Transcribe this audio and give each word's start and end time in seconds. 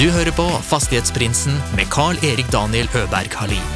Du 0.00 0.06
hører 0.08 0.32
på 0.32 0.46
Fastighetsprinsen 0.64 1.58
med 1.76 1.90
Carl-Erik 1.92 2.46
Daniel 2.48 2.86
Øberg 2.96 3.34
Halin. 3.36 3.66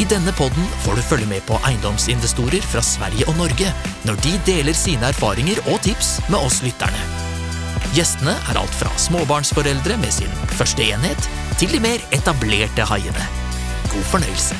I 0.00 0.06
denne 0.08 0.32
podden 0.32 0.64
får 0.80 0.96
du 0.96 1.02
følge 1.04 1.28
med 1.28 1.44
på 1.44 1.58
eiendomsinvestorer 1.68 2.64
fra 2.64 2.80
Sverige 2.80 3.26
og 3.28 3.36
Norge 3.36 3.68
når 4.08 4.16
de 4.24 4.32
deler 4.46 4.72
sine 4.72 5.10
erfaringer 5.12 5.60
og 5.66 5.76
tips 5.84 6.14
med 6.32 6.38
oss 6.40 6.62
lytterne. 6.64 7.04
Gjestene 7.92 8.32
er 8.32 8.62
alt 8.62 8.80
fra 8.80 8.88
småbarnsforeldre 8.96 10.00
med 10.00 10.16
sin 10.16 10.32
første 10.56 10.88
enhet, 10.88 11.28
til 11.60 11.68
de 11.68 11.84
mer 11.84 12.00
etablerte 12.16 12.88
haiene. 12.88 13.28
God 13.92 14.08
fornøyelse. 14.14 14.56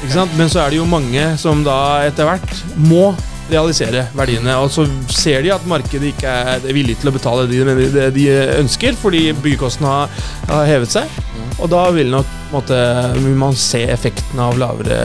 Ikke 0.00 0.14
sant? 0.16 0.40
Men 0.40 0.48
så 0.48 0.64
er 0.64 0.72
det 0.72 0.80
jo 0.80 0.88
mange 0.88 1.28
som 1.36 1.60
da 1.66 1.76
etter 2.08 2.24
hvert 2.32 2.64
må 2.88 3.10
realisere 3.50 4.06
verdiene. 4.16 4.56
Og 4.62 4.70
så 4.74 4.86
ser 5.12 5.42
de 5.46 5.52
at 5.54 5.66
markedet 5.68 6.12
ikke 6.12 6.36
er 6.54 6.68
villig 6.74 6.98
til 7.00 7.10
å 7.10 7.16
betale 7.16 7.46
det 7.50 8.10
de, 8.16 8.28
ønsker, 8.60 8.98
fordi 9.00 9.30
byggekostnadene 9.32 9.92
har, 9.92 10.30
har 10.52 10.70
hevet 10.70 10.96
seg. 10.98 11.18
Og 11.56 11.70
da 11.72 11.86
vil 11.94 12.10
nok 12.12 12.32
måte, 12.52 12.78
vil 13.16 13.36
man 13.38 13.56
se 13.56 13.84
effekten 13.88 14.40
av 14.42 14.58
lavere 14.60 15.00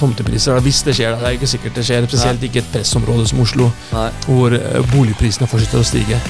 tomtepriser. 0.00 0.60
Hvis 0.64 0.82
det 0.86 0.96
skjer. 0.96 1.14
da, 1.14 1.20
Det 1.20 1.28
er 1.28 1.38
ikke 1.38 1.50
sikkert 1.54 1.80
det 1.80 1.86
skjer. 1.86 2.06
Spesielt 2.08 2.46
ikke 2.48 2.62
et 2.64 2.70
pressområde 2.72 3.26
som 3.28 3.42
Oslo, 3.44 3.70
Nei. 3.92 4.08
hvor 4.26 4.56
eh, 4.56 4.94
boligprisene 4.94 5.48
fortsetter 5.50 5.82
å 5.82 5.86
stige. 5.86 6.20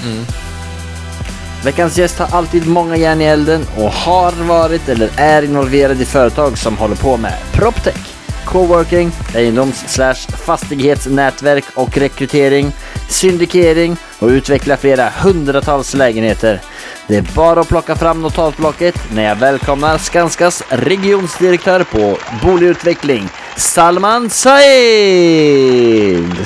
Veckans 1.64 1.98
gjest 1.98 2.18
har 2.18 2.32
alltid 2.32 2.66
många 2.66 2.96
järn 2.96 3.20
i 3.20 3.24
elden 3.24 3.66
och 3.76 3.92
har 3.92 4.32
varit 4.32 4.88
eller 4.88 5.10
är 5.16 5.42
involverad 5.42 6.00
i 6.00 6.04
företag 6.04 6.58
som 6.58 6.76
håller 6.76 6.96
på 6.96 7.16
med 7.16 7.34
proptech, 7.52 8.09
coworking, 8.44 9.10
eiendoms- 9.34 9.88
slash 9.88 10.14
fastighetsnätverk 10.46 11.64
och 11.74 11.98
rekrytering, 11.98 12.72
syndikering 13.08 13.96
och 14.18 14.28
utveckla 14.28 14.76
flera 14.76 15.08
hundratals 15.08 15.94
lägenheter. 15.94 16.60
Det 17.08 17.16
är 17.16 17.24
bara 17.34 17.60
att 17.60 17.68
plocka 17.68 17.96
fram 17.96 18.22
notatblocket 18.22 18.94
när 19.12 19.22
jag 19.24 19.36
välkomnar 19.36 19.98
Skanskas 19.98 20.62
regionsdirektör 20.68 21.84
på 21.84 22.16
boligutveckling, 22.46 23.28
Salman 23.56 24.30
Saeed! 24.30 26.36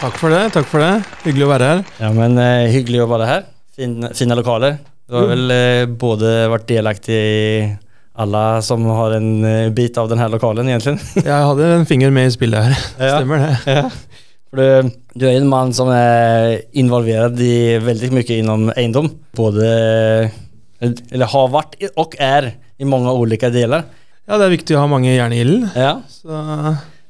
Takk 0.00 0.18
for 0.18 0.30
det. 0.30 0.50
takk 0.52 0.66
for 0.68 0.78
det. 0.82 1.02
Hyggelig 1.24 1.46
å 1.46 1.50
være 1.54 1.68
her. 1.70 1.84
Ja, 2.02 2.10
men 2.12 2.36
eh, 2.38 2.66
hyggelig 2.74 3.00
å 3.04 3.08
være 3.08 3.26
her. 3.30 3.44
Fin, 3.76 3.94
fina 4.14 4.34
lokaler. 4.36 4.76
Du 5.08 5.14
har 5.16 5.30
vel 5.30 5.50
eh, 5.54 5.86
både 5.88 6.32
vært 6.52 6.66
delaktig 6.68 7.16
i 7.16 7.70
alle 8.14 8.42
som 8.62 8.84
har 8.94 9.16
en 9.16 9.30
eh, 9.44 9.70
bit 9.74 9.96
av 9.98 10.08
denne 10.12 10.28
lokalen, 10.30 10.68
egentlig. 10.70 10.98
Jeg 11.24 11.48
hadde 11.48 11.70
en 11.80 11.86
finger 11.88 12.12
med 12.14 12.28
i 12.30 12.34
spillet 12.34 12.68
her. 12.68 12.76
Ja. 13.08 13.16
Stemmer 13.18 13.42
det. 13.42 13.56
ja. 13.74 13.88
For 14.54 14.60
du, 14.60 14.92
du 15.18 15.24
er 15.26 15.40
en 15.40 15.48
mann 15.50 15.72
som 15.74 15.88
er 15.90 16.60
involvert 16.78 17.40
i 17.42 17.54
veldig 17.82 18.12
mye 18.14 18.36
innom 18.38 18.68
eiendom. 18.76 19.08
Både 19.34 19.66
Eller 20.84 21.30
har 21.32 21.48
vært 21.50 21.74
og 21.98 22.14
er 22.22 22.52
i 22.78 22.86
mange 22.86 23.10
ulike 23.18 23.50
deler. 23.54 23.82
Ja, 24.28 24.38
det 24.38 24.46
er 24.46 24.54
viktig 24.54 24.76
å 24.76 24.84
ha 24.84 24.88
mange 24.90 25.10
jern 25.10 25.34
i 25.34 25.40
ilden. 25.42 25.66
Ja. 25.74 25.96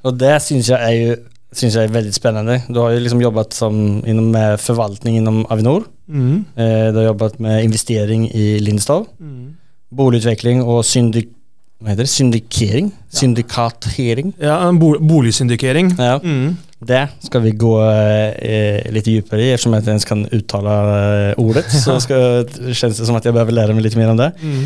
Og 0.04 0.16
det 0.20 0.34
syns 0.44 0.70
jeg 0.72 0.80
er 0.80 0.96
jo 0.96 1.14
synes 1.54 1.76
jeg 1.78 1.86
er 1.86 1.92
veldig 1.94 2.14
spennende. 2.16 2.56
Du 2.66 2.80
har 2.82 2.90
jo 2.96 3.02
liksom 3.04 3.20
jobbet 3.22 3.54
som 3.54 3.76
innom 4.08 4.32
med 4.34 4.56
forvaltning 4.58 5.20
innom 5.20 5.44
Avinor. 5.54 5.84
mm, 6.08 6.40
Eh, 6.56 6.88
du 6.90 6.98
har 6.98 7.06
jobbet 7.12 7.36
med 7.44 7.60
investering 7.68 8.24
i 8.34 8.58
Lindstad. 8.58 9.04
mm. 9.20 9.52
Boligutvikling 9.96 10.62
og 10.64 10.84
syndik... 10.88 11.30
Hva 11.82 11.92
heter 11.92 12.06
det? 12.06 12.12
Syndikering? 12.12 12.92
Syndikatering? 13.12 14.30
Ja, 14.40 14.60
en 14.68 14.78
bo 14.80 14.94
boligsyndikering. 14.98 15.90
Ja. 15.98 16.16
Mm. 16.22 16.54
Det 16.84 17.00
skal 17.24 17.42
vi 17.44 17.52
gå 17.56 17.72
eh, 17.80 18.84
litt 18.92 19.08
dypere 19.08 19.42
i, 19.42 19.50
ettersom 19.54 19.74
jeg 19.76 19.84
ikke 19.84 19.94
ens 19.96 20.08
kan 20.08 20.24
uttale 20.36 20.76
eh, 21.32 21.42
ordet. 21.42 21.66
Så 21.72 21.96
skal, 22.04 22.46
kjennes 22.70 23.00
det 23.00 23.08
som 23.08 23.18
at 23.18 23.26
jeg 23.28 23.36
behøver 23.36 23.56
lære 23.56 23.76
meg 23.76 23.86
litt 23.86 23.98
mer 24.00 24.12
om 24.12 24.20
det. 24.20 24.30
Mm. 24.40 24.64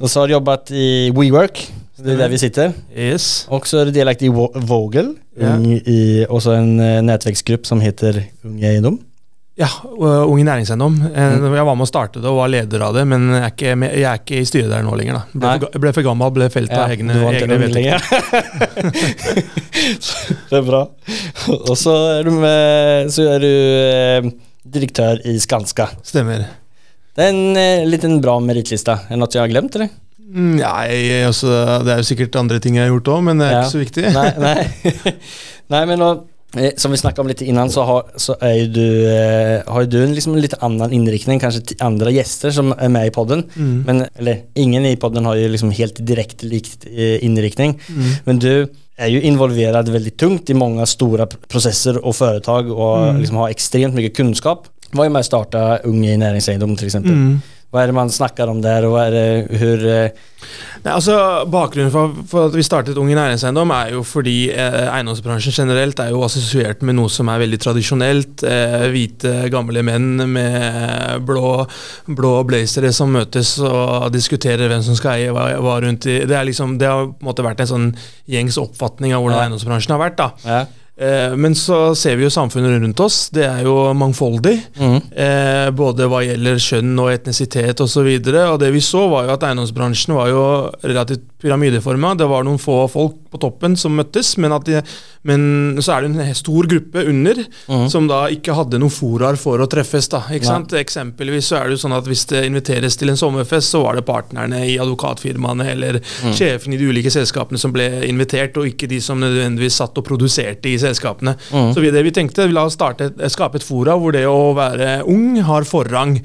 Og 0.00 0.10
så 0.12 0.22
har 0.22 0.30
du 0.30 0.36
jobbet 0.36 0.72
i 0.76 0.86
WeWork, 1.16 1.62
det 1.96 2.12
er 2.12 2.18
der 2.20 2.28
vi 2.28 2.38
sitter. 2.38 2.74
Yes. 2.92 3.46
Og 3.48 3.64
så 3.68 3.80
er 3.80 3.88
du 3.88 3.94
delaktig 3.96 4.28
i 4.28 4.34
Vogel, 4.34 5.14
Yeah. 5.36 6.24
og 6.32 6.40
så 6.40 6.54
en 6.56 6.78
eh, 6.80 7.02
nettverksgruppe 7.04 7.68
som 7.68 7.82
heter 7.84 8.22
Ung 8.48 8.62
Eiendom. 8.64 8.94
Ja, 9.56 9.68
Unge 9.88 10.16
Ung 10.28 10.40
i 10.42 10.44
næringseiendom. 10.44 10.96
Eh, 11.16 11.36
Jeg 11.56 11.64
var 11.64 11.76
med 11.78 11.86
å 11.86 11.88
starte 11.88 12.20
det 12.20 12.28
og 12.28 12.36
var 12.42 12.50
leder 12.52 12.82
av 12.84 12.92
det, 12.98 13.06
men 13.08 13.22
jeg 13.32 13.40
er 13.46 13.52
ikke, 13.54 13.70
med, 13.80 13.94
jeg 13.96 14.04
er 14.10 14.18
ikke 14.20 14.40
i 14.42 14.48
styret 14.50 14.68
der 14.74 14.82
nå 14.84 14.92
lenger. 15.00 15.14
da. 15.16 15.22
Ble, 15.32 15.52
for, 15.62 15.78
ble 15.86 15.92
for 15.96 16.04
gammel, 16.04 16.32
ble 16.36 16.48
felt 16.52 16.74
av 16.76 16.92
egne, 16.92 17.16
ikke 17.16 17.46
egne 17.46 17.56
ung 17.56 17.62
vedtekter. 17.64 18.00
det 20.50 20.58
er 20.60 20.66
bra. 20.66 20.82
Og 21.56 21.72
så 21.80 21.94
er 22.18 22.28
du, 22.28 22.32
med, 22.36 23.08
så 23.16 23.24
er 23.32 23.46
du 23.46 23.48
eh, 23.48 24.28
direktør 24.76 25.24
i 25.24 25.38
Skanska. 25.40 25.88
Stemmer. 26.04 26.44
Det 27.16 27.24
er 27.24 27.32
en 27.32 27.56
eh, 27.56 27.86
liten 27.88 28.18
bra 28.20 28.36
merittliste. 28.44 28.92
Er 29.06 29.14
det 29.16 29.22
noe 29.24 29.32
jeg 29.32 29.40
har 29.46 29.52
glemt, 29.54 29.80
eller? 29.80 29.88
Mm, 30.26 30.56
Nei, 30.58 30.86
altså, 31.24 31.48
det 31.86 31.92
er 31.96 32.00
jo 32.02 32.08
sikkert 32.10 32.36
andre 32.42 32.60
ting 32.60 32.76
jeg 32.76 32.84
har 32.90 32.92
gjort 32.92 33.08
òg, 33.14 33.24
men 33.30 33.40
det 33.40 33.48
er 33.48 33.56
Ja. 33.56 33.64
ikke 33.64 33.72
så 33.78 33.84
viktig. 33.86 34.04
Nei, 34.12 34.30
nei. 34.42 35.14
nei 35.72 35.84
men 35.88 36.02
nå, 36.02 36.08
som 36.80 36.92
vi 36.94 36.98
snakket 37.00 37.22
om 37.22 37.28
litt 37.30 37.42
innan, 37.44 37.70
så 37.72 37.84
har, 37.88 38.06
så 38.20 38.36
er 38.44 38.66
du, 38.72 38.82
eh, 39.10 39.62
har 39.66 39.86
du 39.90 39.98
en 40.02 40.14
liksom 40.16 40.36
litt 40.40 40.56
annen 40.64 40.94
innriktning, 40.96 41.40
kanskje 41.42 41.62
til 41.72 41.82
andre 41.84 42.12
gjester 42.14 42.54
som 42.54 42.72
er 42.76 42.88
med 42.92 43.10
i 43.10 43.14
podden. 43.14 43.44
Mm. 43.56 43.76
Men, 43.86 44.06
eller 44.18 44.42
ingen 44.56 44.86
i 44.88 44.96
podden 45.00 45.28
har 45.28 45.36
jo 45.36 45.50
liksom 45.52 45.74
helt 45.76 46.00
direkte 46.06 46.48
likt 46.48 46.86
eh. 46.86 47.22
Mm. 47.22 48.12
Men 48.24 48.38
du 48.42 48.52
er 48.96 49.12
jo 49.12 49.20
involverad 49.20 49.88
veldig 49.92 50.14
tungt 50.16 50.50
i 50.50 50.56
mange 50.56 50.86
store 50.88 51.26
prosesser 51.48 51.98
og 52.02 52.14
foretak 52.16 52.70
og 52.72 52.94
Mm. 53.12 53.20
liksom 53.20 53.36
har 53.36 53.52
ekstremt 53.52 53.94
mye 53.94 54.10
kunnskap. 54.10 54.68
Var 54.92 55.04
jo 55.04 55.10
med 55.10 55.24
å 55.24 55.26
starte 55.26 55.84
Unge 55.84 56.14
i 56.14 56.16
næringseiendom, 56.16 56.76
f.eks. 56.78 56.94
eksempel 56.94 57.12
Mm. 57.12 57.42
Hva 57.74 57.82
er 57.82 57.90
det 57.90 57.96
man 57.96 58.08
snakker 58.12 58.48
om 58.48 58.60
der, 58.62 58.84
og 58.86 58.94
hva 58.94 59.06
er 59.08 59.14
det, 59.14 59.24
hvor 59.58 59.82
eh, 59.90 60.20
Nei, 60.84 60.92
altså 60.92 61.16
Bakgrunnen 61.50 61.90
for, 61.90 62.12
for 62.30 62.46
at 62.46 62.54
vi 62.54 62.62
startet 62.62 62.96
Ung 63.00 63.08
i 63.10 63.16
næringseiendom, 63.18 63.72
er 63.74 63.90
jo 63.96 64.04
fordi 64.06 64.34
eh, 64.54 64.76
eiendomsbransjen 64.94 65.56
generelt 65.56 65.98
er 66.04 66.12
jo 66.14 66.22
assosiert 66.24 66.84
med 66.86 66.94
noe 67.00 67.10
som 67.10 67.26
er 67.32 67.42
veldig 67.42 67.58
tradisjonelt. 67.64 68.44
Eh, 68.46 68.86
hvite, 68.94 69.34
gamle 69.52 69.82
menn 69.84 70.22
med 70.30 71.26
blå, 71.26 71.66
blå 72.06 72.32
blazere 72.46 72.92
som 72.94 73.10
møtes 73.16 73.56
og 73.66 74.08
diskuterer 74.14 74.70
hvem 74.70 74.86
som 74.86 74.96
skal 74.98 75.18
eie 75.18 75.34
hva, 75.34 75.48
hva 75.58 75.76
rundt 75.82 76.06
i 76.06 76.20
Det, 76.30 76.38
liksom, 76.52 76.78
det 76.78 76.86
har 76.92 77.08
på 77.10 77.18
en 77.18 77.30
måte 77.32 77.44
vært 77.46 77.64
en 77.66 77.72
sånn 77.74 77.90
gjengs 78.30 78.60
oppfatning 78.62 79.12
av 79.16 79.24
hvordan 79.26 79.40
Ja. 79.40 79.44
eiendomsbransjen 79.48 79.96
har 79.98 80.04
vært. 80.06 80.20
da. 80.22 80.30
ja. 80.46 80.64
Eh, 80.96 81.36
men 81.36 81.54
så 81.54 81.94
ser 81.94 82.16
vi 82.16 82.24
jo 82.24 82.32
samfunnet 82.32 82.80
rundt 82.80 83.00
oss. 83.04 83.28
Det 83.34 83.44
er 83.44 83.64
jo 83.66 83.74
mangfoldig. 83.92 84.56
Mhm. 84.78 85.00
Eh, 85.12 85.70
både 85.76 86.08
hva 86.08 86.22
gjelder 86.24 86.62
kjønn 86.62 86.94
og 87.02 87.12
etnisitet 87.12 87.82
osv. 87.84 88.06
Og, 88.06 88.30
så 88.32 88.46
og 88.46 88.60
det 88.62 88.72
vi 88.72 88.80
så, 88.80 89.04
var 89.12 89.26
jo 89.26 89.34
at 89.36 89.44
eiendomsbransjen 89.44 90.16
var 90.16 90.32
jo 90.32 90.44
relativt 90.82 91.26
pyramideforma. 91.42 92.14
Det 92.16 92.28
var 92.30 92.46
noen 92.46 92.60
få 92.62 92.86
folk 92.88 93.18
på 93.36 93.42
toppen 93.44 93.76
som 93.78 93.94
møttes, 93.96 94.34
men, 94.42 94.54
de, 94.66 94.80
men 95.28 95.42
så 95.84 95.96
er 95.96 96.06
det 96.06 96.24
en 96.24 96.36
stor 96.36 96.68
gruppe 96.70 97.04
under 97.06 97.42
mm. 97.44 97.86
som 97.92 98.08
da 98.10 98.24
ikke 98.32 98.56
hadde 98.56 98.80
noen 98.80 98.94
foraer 98.94 99.38
for 99.40 99.60
å 99.62 99.68
treffes. 99.70 100.08
da, 100.12 100.22
ikke 100.32 100.48
sant? 100.48 100.74
Eksempelvis 100.76 101.50
så 101.52 101.60
er 101.60 101.68
det 101.68 101.76
jo 101.76 101.82
sånn 101.84 101.96
at 101.96 102.08
hvis 102.08 102.26
det 102.32 102.44
inviteres 102.48 102.98
til 102.98 103.12
en 103.12 103.20
sommerfest, 103.20 103.74
så 103.74 103.82
var 103.84 103.98
det 103.98 104.06
partnerne 104.08 104.62
i 104.66 104.78
advokatfirmaene 104.82 105.68
eller 105.74 106.00
sjefen 106.36 106.74
i 106.74 106.80
de 106.80 106.88
ulike 106.88 107.12
selskapene 107.12 107.60
som 107.60 107.74
ble 107.74 107.88
invitert, 108.08 108.56
og 108.56 108.70
ikke 108.70 108.90
de 108.90 109.00
som 109.04 109.20
nødvendigvis 109.22 109.80
satt 109.82 109.98
og 110.00 110.06
produserte 110.06 110.72
i 110.72 110.78
selskapene. 110.80 111.36
Mm. 111.50 111.70
Så 111.74 111.84
vi, 111.84 111.92
det 111.94 112.04
vi 112.06 112.14
tenkte, 112.16 112.48
la 112.50 112.66
oss 112.68 112.78
starte, 112.78 113.12
skape 113.32 113.60
et 113.60 113.66
fora 113.66 113.96
hvor 114.00 114.14
det 114.16 114.26
å 114.30 114.54
være 114.56 115.00
ung 115.10 115.36
har 115.46 115.68
forrang. 115.68 116.18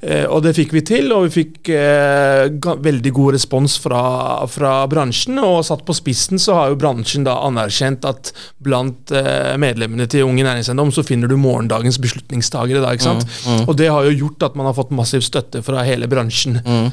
Eh, 0.00 0.24
og 0.24 0.42
det 0.44 0.54
fikk 0.56 0.74
vi 0.76 0.82
til, 0.86 1.10
og 1.14 1.26
vi 1.26 1.32
fikk 1.40 1.70
eh, 1.74 2.46
veldig 2.82 3.12
god 3.16 3.36
respons 3.36 3.76
fra, 3.82 4.02
fra 4.50 4.72
bransjen. 4.90 5.38
Og 5.42 5.62
satt 5.66 5.84
på 5.86 5.96
spissen 5.96 6.40
så 6.42 6.58
har 6.58 6.72
jo 6.72 6.80
bransjen 6.80 7.26
da 7.26 7.38
anerkjent 7.46 8.06
at 8.08 8.32
blant 8.62 9.12
eh, 9.14 9.54
medlemmene 9.60 10.08
til 10.10 10.26
Unge 10.26 10.44
næringseiendom 10.46 10.92
så 10.94 11.04
finner 11.06 11.30
du 11.30 11.36
morgendagens 11.40 12.00
beslutningstagere. 12.02 12.82
da, 12.84 12.92
ikke 12.94 13.08
sant? 13.08 13.26
Og 13.66 13.74
det 13.78 13.90
har 13.92 14.06
jo 14.08 14.16
gjort 14.24 14.48
at 14.50 14.58
man 14.58 14.68
har 14.70 14.76
fått 14.76 14.94
massiv 14.96 15.24
støtte 15.26 15.62
fra 15.66 15.84
hele 15.86 16.08
bransjen. 16.10 16.58
Mm. 16.66 16.86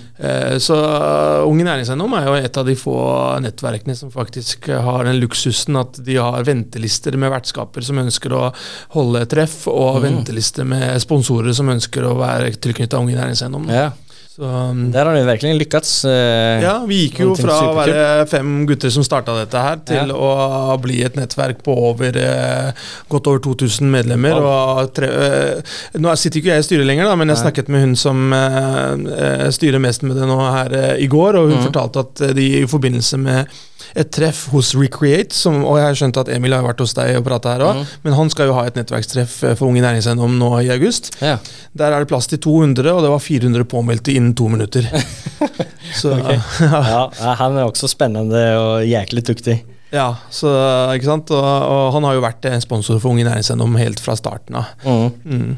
så 0.62 0.76
Unge 1.48 1.64
Ung 1.64 1.70
næringseiendom 1.70 2.14
er 2.18 2.26
jo 2.28 2.34
et 2.36 2.58
av 2.60 2.66
de 2.68 2.74
få 2.76 2.96
nettverkene 3.44 3.96
som 3.96 4.12
faktisk 4.12 4.68
har 4.84 5.06
den 5.08 5.20
luksusen 5.22 5.78
at 5.80 6.00
de 6.04 6.18
har 6.20 6.44
ventelister 6.48 7.16
med 7.20 7.32
vertskaper 7.32 7.86
som 7.86 8.02
ønsker 8.02 8.34
å 8.36 8.42
holde 8.96 9.24
treff, 9.32 9.64
og 9.72 10.02
ventelister 10.04 10.68
med 10.68 11.00
sponsorer 11.04 11.56
som 11.56 11.72
ønsker 11.72 12.04
å 12.08 12.16
være 12.20 12.52
tilknyttet 12.58 12.83
Ung 12.94 13.10
i 13.12 13.14
næringseiendom. 13.14 13.70
ja. 13.70 13.90
Så, 14.34 14.42
um, 14.42 14.92
Der 14.92 15.06
har 15.06 15.14
du 15.14 15.26
virkelig 15.28 15.60
lykkes. 15.60 16.06
eh, 16.06 16.64
ja, 16.64 16.80
vi 16.90 17.04
gikk 17.04 17.20
jo 17.22 17.34
fra 17.38 17.54
å 17.68 17.74
være 17.78 18.26
fem 18.26 18.64
gutter 18.66 18.90
som 18.90 19.06
starta 19.06 19.36
dette 19.38 19.62
her, 19.62 19.76
til 19.86 20.10
å 20.10 20.74
bli 20.82 21.04
et 21.06 21.14
nettverk 21.14 21.60
på 21.62 21.76
over 21.92 22.18
eh, 22.18 22.72
godt 23.14 23.30
over 23.30 23.44
2000 23.46 23.92
medlemmer. 23.94 24.34
Og 24.42 24.90
tre, 24.98 25.10
eh, 25.28 25.76
nå 26.02 26.16
sitter 26.18 26.42
ikke 26.42 26.50
jeg 26.50 26.64
i 26.64 26.66
styret 26.66 26.90
lenger, 26.90 27.12
da, 27.12 27.20
men 27.20 27.30
jeg 27.30 27.38
Nei. 27.38 27.44
snakket 27.44 27.70
med 27.70 27.86
hun 27.86 27.94
som 28.00 28.34
styrer 29.54 29.84
mest 29.84 30.02
med 30.02 30.18
det 30.18 30.26
nå 30.26 30.40
her 30.42 30.74
i 30.98 31.06
går, 31.12 31.38
og 31.38 31.52
hun 31.52 31.60
mm. 31.60 31.68
fortalte 31.68 32.02
at 32.02 32.26
de 32.34 32.48
i 32.64 32.66
forbindelse 32.66 33.22
med 33.22 33.54
et 33.94 34.10
treff 34.14 34.48
hos 34.54 34.72
Recreate, 34.78 35.36
som, 35.36 35.60
og 35.68 35.78
jeg 35.78 35.86
har 35.86 35.98
skjønt 36.00 36.20
at 36.24 36.32
Emil 36.34 36.56
har 36.56 36.66
vært 36.66 36.82
hos 36.82 36.96
deg 36.98 37.20
og 37.20 37.26
prata 37.28 37.54
her 37.54 37.66
òg, 37.68 37.82
mm. 37.82 37.92
men 38.06 38.16
han 38.18 38.32
skal 38.34 38.50
jo 38.50 38.56
ha 38.58 38.66
et 38.66 38.78
nettverkstreff 38.80 39.36
for 39.44 39.68
Unge 39.68 39.84
Næringseiendom 39.84 40.40
nå 40.40 40.50
i 40.64 40.72
august. 40.74 41.12
Ja. 41.22 41.38
Der 41.78 41.94
er 41.94 42.02
det 42.02 42.10
plass 42.10 42.30
til 42.32 42.42
200, 42.42 42.90
og 42.90 43.04
det 43.06 43.12
var 43.14 43.22
400 43.22 43.68
påmeldte 43.70 44.16
innen 44.24 44.36
to 44.40 44.48
minutter. 44.50 44.88
Så, 46.00 46.16
okay. 46.16 46.40
ja, 46.64 47.04
ja, 47.20 47.34
han 47.44 47.60
er 47.60 47.68
også 47.68 47.90
spennende 47.92 48.40
og 48.58 48.88
jæklig 48.88 49.26
duktig. 49.28 49.60
ja, 49.94 50.08
så, 50.34 50.50
ikke 50.96 51.06
sant? 51.06 51.30
Og, 51.36 51.44
og 51.46 51.92
han 51.94 52.08
har 52.08 52.16
jo 52.18 52.24
vært 52.24 52.48
sponsor 52.64 52.98
for 53.04 53.12
Unge 53.14 53.28
Næringseiendom 53.28 53.76
helt 53.78 54.02
fra 54.02 54.16
starten 54.18 54.58
av. 54.58 54.72
Mm. 54.88 55.12
Mm. 55.28 55.52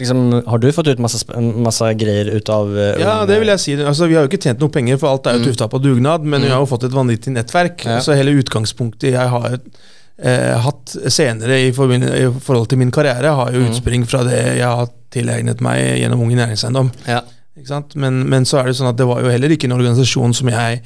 Liksom, 0.00 0.20
har 0.48 0.62
du 0.62 0.70
fått 0.72 0.88
ut 0.88 1.02
masse, 1.04 1.20
masse 1.60 1.90
greier 2.00 2.30
ut 2.38 2.48
av 2.48 2.70
uh, 2.72 2.94
Ja, 3.02 3.18
det 3.28 3.36
vil 3.42 3.50
jeg 3.52 3.60
si. 3.60 3.74
Altså, 3.76 4.08
vi 4.08 4.16
har 4.16 4.24
jo 4.24 4.30
ikke 4.32 4.40
tjent 4.46 4.62
noe 4.64 4.72
penger, 4.72 4.96
for 5.02 5.10
alt 5.12 5.28
er 5.28 5.36
jo 5.36 5.42
Mm. 5.44 5.48
tufta 5.50 5.68
på 5.68 5.82
dugnad, 5.84 6.24
men 6.24 6.40
vi 6.46 6.48
har 6.54 6.62
jo 6.64 6.70
fått 6.70 6.86
et 6.88 6.96
vanvittig 6.96 7.34
nettverk. 7.36 7.84
Ja. 7.84 7.98
Så 8.00 8.16
hele 8.16 8.32
utgangspunktet 8.40 9.12
jeg 9.12 9.28
har 9.34 9.58
eh, 9.58 10.54
hatt 10.64 10.96
senere 11.12 11.60
i 11.66 11.68
forhold 11.76 12.70
til 12.72 12.80
min 12.80 12.94
karriere, 12.94 13.34
har 13.36 13.52
jo 13.52 13.60
Mm. 13.66 13.68
utspring 13.74 14.08
fra 14.08 14.24
det 14.24 14.40
jeg 14.62 14.64
har 14.64 14.88
tilegnet 15.12 15.60
meg 15.60 15.98
gjennom 16.00 16.24
Unge 16.24 16.40
Næringseiendom. 16.40 16.88
Ja. 17.10 17.20
Ikke 17.64 17.72
sant? 17.72 17.96
Men, 17.96 18.20
men 18.28 18.44
så 18.44 18.60
er 18.60 18.68
det 18.68 18.76
sånn 18.76 18.92
at 18.92 19.00
det 19.00 19.08
var 19.08 19.24
jo 19.24 19.32
heller 19.32 19.54
ikke 19.56 19.70
en 19.70 19.78
organisasjon 19.78 20.36
som 20.36 20.52
jeg 20.52 20.82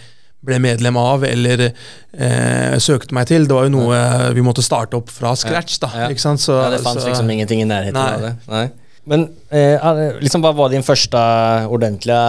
ble 0.47 0.59
medlem 0.63 0.95
av 1.01 1.25
eller 1.27 1.65
eh, 1.67 2.77
søkte 2.79 3.17
meg 3.17 3.27
til. 3.27 3.49
Det 3.51 3.57
var 3.57 3.67
jo 3.67 3.73
noe 3.75 3.99
vi 4.37 4.45
måtte 4.47 4.63
starte 4.63 4.95
opp 5.01 5.11
fra 5.11 5.35
scratch. 5.35 5.81
da, 5.83 5.91
Ja. 6.05 6.11
ikke 6.15 6.23
sant? 6.23 6.39
Så, 6.45 6.55
ja, 6.55 6.71
det 6.71 6.79
fanns 6.85 7.03
så, 7.03 7.11
liksom 7.11 7.33
ingenting 7.35 7.65
i 7.65 7.67
nærheten 7.67 7.99
nei. 7.99 8.13
av 8.15 8.23
det. 8.23 8.35
Nei. 8.47 8.69
Men 9.09 9.25
eh, 9.51 9.89
liksom, 10.23 10.45
hva 10.45 10.53
var 10.55 10.71
din 10.71 10.87
første 10.87 11.19
ordentlige 11.67 12.23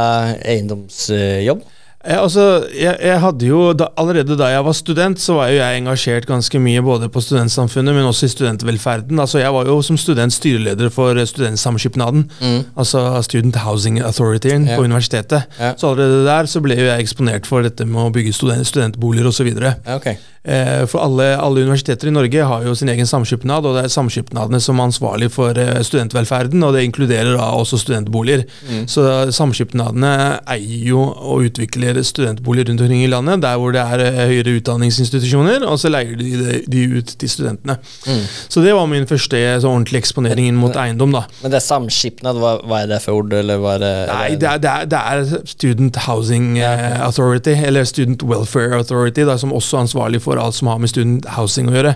egendomsjobb? 0.55 1.61
Ja, 2.07 2.21
altså, 2.23 2.63
jeg, 2.71 2.95
jeg 3.03 3.19
hadde 3.19 3.47
jo, 3.47 3.73
da, 3.75 3.89
Allerede 3.99 4.37
da 4.39 4.47
jeg 4.47 4.63
var 4.63 4.75
student, 4.77 5.19
så 5.19 5.33
var 5.35 5.49
jo 5.51 5.57
jeg 5.57 5.81
engasjert 5.81 6.27
ganske 6.29 6.61
mye 6.63 6.79
både 6.81 7.09
på 7.11 7.19
studentsamfunnet, 7.19 7.91
men 7.95 8.07
også 8.07 8.29
i 8.29 8.31
studentvelferden. 8.31 9.19
Altså, 9.19 9.41
Jeg 9.43 9.51
var 9.53 9.67
jo 9.67 9.81
som 9.83 9.97
student 9.99 10.33
styreleder 10.33 10.89
for 10.89 11.19
Studentsamskipnaden, 11.25 12.31
mm. 12.39 12.61
altså 12.77 13.21
Student 13.21 13.55
Housing 13.55 13.99
Authorityen 13.99 14.67
Ja. 14.67 14.75
på 14.75 14.83
universitetet. 14.87 15.43
Ja. 15.59 15.73
Så 15.77 15.91
allerede 15.91 16.25
der 16.25 16.45
så 16.45 16.61
ble 16.63 16.79
jo 16.79 16.87
jeg 16.87 17.03
eksponert 17.03 17.45
for 17.45 17.61
dette 17.61 17.85
med 17.85 18.01
å 18.01 18.09
bygge 18.15 18.33
student, 18.33 18.67
studentboliger 18.67 19.27
osv. 19.27 19.51
Ja, 19.59 19.73
okej. 19.95 20.17
Eh, 20.43 20.85
For 20.87 21.03
alle, 21.03 21.33
alle 21.37 21.65
universiteter 21.65 22.07
i 22.07 22.13
Norge 22.15 22.43
har 22.47 22.63
jo 22.63 22.75
sin 22.77 22.89
egen 22.89 23.07
samskipnad, 23.07 23.65
og 23.67 23.75
det 23.75 23.83
er 23.85 23.91
samskipnadene 23.91 24.61
som 24.63 24.79
er 24.79 24.87
ansvarlig 24.87 25.27
for 25.33 25.57
eh, 25.59 25.81
studentvelferden, 25.83 26.63
og 26.63 26.75
det 26.75 26.85
inkluderer 26.87 27.33
da 27.35 27.49
også 27.59 27.79
studentboliger. 27.81 28.45
Så 28.89 29.03
samskipnadene 29.35 30.11
eier 30.49 30.85
jo 30.93 31.01
og 31.03 31.49
utvikler 31.49 31.99
studentboliger 32.07 32.69
rundt 32.71 32.85
omkring 32.85 33.03
i 33.03 33.11
landet, 33.11 33.41
der 33.43 33.57
hvor 33.59 33.75
det 33.75 33.83
er 33.83 34.05
eh, 34.05 34.21
høyere 34.31 34.55
utdanningsinstitusjoner, 34.61 35.65
og 35.67 35.79
så 35.81 35.91
leier 35.91 36.15
de 36.19 36.29
de, 36.29 36.59
de 36.69 36.85
ut 36.99 37.11
til 37.19 37.29
studentene. 37.31 37.75
Så 38.47 38.61
det 38.63 38.73
var 38.77 38.87
min 38.87 39.07
første 39.09 39.39
så 39.59 39.67
ordentlige 39.67 40.03
eksponering 40.05 40.47
inn 40.47 40.59
mot 40.59 40.75
eiendom, 40.79 41.11
da. 41.15 41.25
Men 41.43 41.51
det 41.51 41.59
er 41.59 41.65
samskipnad, 41.65 42.39
hva, 42.39 42.55
hva, 42.63 42.83
er 42.83 42.91
det 42.93 43.01
for 43.03 43.19
ord? 43.19 43.33
Eller 43.35 43.59
hva 43.59 43.75
er 43.75 43.83
det, 43.83 43.91
Nei, 44.09 44.29
det 44.39 44.49
er, 44.49 44.61
det, 44.63 44.71
er, 44.71 44.89
det 44.93 44.99
er 44.99 45.47
Student 45.49 45.99
Housing 46.05 46.59
Authority, 46.61 47.57
eller 47.67 47.87
Student 47.89 48.23
Welfare 48.29 48.77
Authority, 48.79 49.25
da, 49.27 49.35
som 49.41 49.53
også 49.55 49.77
er 49.79 49.87
ansvarlig 49.87 50.21
for 50.23 50.28
alt 50.37 50.53
som 50.53 50.67
har 50.67 50.77
med 50.77 50.89
student 50.91 51.25
housing 51.25 51.67
å 51.69 51.73
gjøre. 51.73 51.95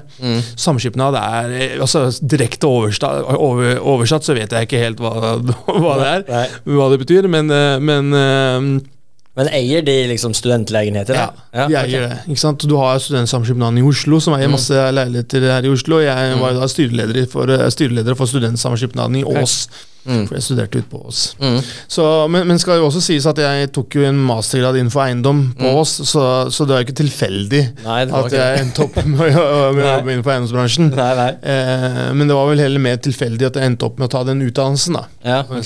Samskipnad 0.57 1.13
er 1.19 1.77
altså 1.79 2.07
Direkte 2.25 2.65
oversta- 2.65 3.21
over, 3.37 3.77
oversatt 3.79 4.23
så 4.25 4.33
vet 4.33 4.49
jeg 4.49 4.65
ikke 4.65 4.81
helt 4.81 4.97
hva, 4.99 5.13
hva 5.83 5.93
det 6.01 6.09
er, 6.33 6.49
hva 6.65 6.89
det 6.89 6.99
betyr, 7.05 7.27
men, 7.29 7.51
eh, 7.51 7.77
men 7.79 8.13
eh, 8.13 8.89
Men 9.35 9.47
eier 9.49 9.81
de 9.81 9.95
liksom 10.11 10.33
studentlägenheter? 10.37 11.15
ja, 11.17 11.29
ja 11.57 11.63
de 11.67 11.73
eier 11.79 11.87
eier 11.87 12.09
det. 12.11 12.17
ikke 12.29 12.41
sant? 12.43 12.65
Du 12.69 12.75
har 12.77 12.99
Studentsamskipnaden 13.01 13.79
i 13.81 13.85
Oslo, 13.89 14.19
som 14.21 14.35
eier 14.37 14.51
masse 14.53 14.77
leiligheter 14.93 15.47
her 15.49 15.65
i 15.65 15.71
Oslo. 15.73 15.97
Jeg 16.03 16.35
var 16.37 16.53
jo 16.53 16.59
da 16.61 16.67
styreleder 16.69 17.25
for, 17.31 17.49
eh, 17.49 17.65
styreleder 17.73 18.13
for 18.19 18.29
Studentsamskipnaden 18.29 19.17
i 19.23 19.25
Ås, 19.25 19.67
Mm. 20.03 20.25
for 20.27 20.35
jeg 20.35 20.43
studerte 20.43 20.77
ute 20.81 20.89
på 20.91 20.99
Ås. 21.07 21.19
Mm. 21.39 21.59
Så, 21.87 22.05
men, 22.29 22.45
men 22.49 22.59
skal 22.59 22.75
jo 22.81 22.89
også 22.89 22.99
sies 23.01 23.23
at 23.25 23.37
jeg 23.39 23.69
tok 23.71 23.95
jo 23.95 24.03
en 24.03 24.17
mastergrad 24.27 24.75
innenfor 24.75 24.99
eiendom 25.05 25.53
på 25.55 25.69
Ås, 25.79 25.93
så, 26.11 26.23
så 26.51 26.67
det 26.67 26.75
er 26.75 26.81
jo 26.81 26.87
ikke 26.89 26.97
tilfeldig 26.99 27.61
Nei, 27.85 28.01
at 28.03 28.11
ikke 28.11 28.41
jeg 28.41 28.65
endte 28.65 28.83
opp 28.83 28.97
med 29.05 29.23
å 29.23 29.29
jobbe 29.31 30.11
innenfor 30.11 30.33
eiendomsbransjen. 30.35 30.91
Nei, 30.93 31.13
nei. 31.21 31.29
Eh, 31.41 32.11
men 32.19 32.27
det 32.27 32.35
var 32.35 32.51
vel 32.51 32.59
heller 32.67 32.83
mer 32.83 32.99
tilfeldig 32.99 33.47
at 33.47 33.55
jeg 33.61 33.71
endte 33.71 33.87
opp 33.87 33.97
med 33.97 34.11
å 34.11 34.13
ta 34.17 34.25
den 34.27 34.43
utdannelsen, 34.43 34.99
da. 34.99 35.05
Ja, 35.23 35.39
kan 35.47 35.63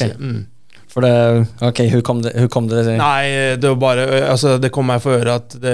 För 0.94 1.02
det, 1.02 1.46
Ok, 1.62 1.80
hvordan 1.92 2.02
kom 2.02 2.22
det, 2.24 2.32
hur 2.40 2.48
kom 2.48 2.68
det? 2.72 2.84
Nei, 2.98 3.56
det 3.60 3.68
var 3.70 3.76
bare 3.76 4.06
Altså, 4.32 4.56
det 4.62 4.72
kom 4.72 4.88
meg 4.88 5.02
for 5.04 5.18
øre 5.20 5.36
at 5.42 5.56
det, 5.62 5.74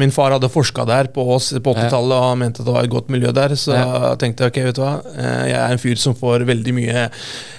min 0.00 0.10
far 0.10 0.32
hadde 0.32 0.48
forska 0.50 0.86
der 0.88 1.10
på 1.14 1.26
oss 1.34 1.50
på 1.52 1.74
80-tallet, 1.74 2.14
og 2.16 2.28
han 2.30 2.38
mente 2.40 2.62
at 2.62 2.66
det 2.66 2.74
var 2.74 2.82
et 2.88 2.90
godt 2.90 3.10
miljø 3.12 3.30
der, 3.36 3.54
så 3.60 3.74
Ja. 3.76 3.84
jeg 4.10 4.18
tenkte 4.24 4.46
ok, 4.48 4.56
vet 4.64 4.74
du 4.78 4.82
hva, 4.82 4.94
eh, 5.16 5.44
jeg 5.52 5.58
er 5.60 5.72
en 5.76 5.82
fyr 5.84 6.00
som 6.00 6.14
får 6.16 6.46
veldig 6.48 6.74
mye 6.74 7.04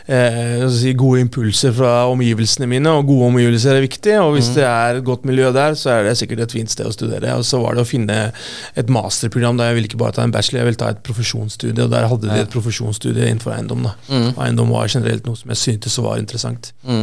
eh, 0.07 0.66
si, 0.69 0.94
gode 0.98 1.22
impulser 1.22 1.74
fra 1.78 1.94
omgivelsene 2.12 2.68
mine, 2.69 2.90
og 2.90 3.07
gode 3.10 3.30
omgivelser 3.31 3.78
er 3.78 3.86
viktig, 3.86 4.18
og 4.22 4.34
hvis 4.36 4.50
Mm. 4.50 4.56
det 4.56 4.66
er 4.66 4.96
et 5.00 5.04
godt 5.07 5.25
miljø 5.25 5.52
der, 5.54 5.74
så 5.78 5.90
er 6.00 6.04
det 6.10 6.18
sikkert 6.18 6.42
et 6.46 6.52
fint 6.57 6.69
sted 6.69 6.86
å 6.90 6.94
studere. 6.94 7.36
Og 7.38 7.44
så 7.46 7.62
var 7.62 7.75
det 7.75 7.86
å 7.86 7.90
finne 7.90 8.31
et 8.75 8.88
masterprogram 8.88 9.57
der 9.57 9.72
jeg 9.72 9.75
ville 9.75 9.88
ikke 9.90 9.98
bare 10.04 10.12
ta 10.18 10.24
en 10.24 10.31
bachelor, 10.31 10.60
jeg 10.62 10.66
ville 10.72 10.81
ta 10.84 10.90
et 10.94 11.04
profesjonsstudie, 11.04 11.84
og 11.84 11.90
der 11.92 12.07
hadde 12.07 12.30
de 12.30 12.42
et 12.42 12.50
profesjonsstudie 12.54 13.25
innenfor 13.30 13.56
eiendom. 13.57 13.84
da. 13.84 13.94
Mm. 14.10 14.34
Eiendom 14.38 14.69
var 14.69 14.88
generelt 14.88 15.25
noe 15.25 15.36
som 15.36 15.50
jeg 15.50 15.57
syntes 15.63 15.98
var 16.02 16.18
interessant. 16.22 16.72
Mm. 16.88 16.94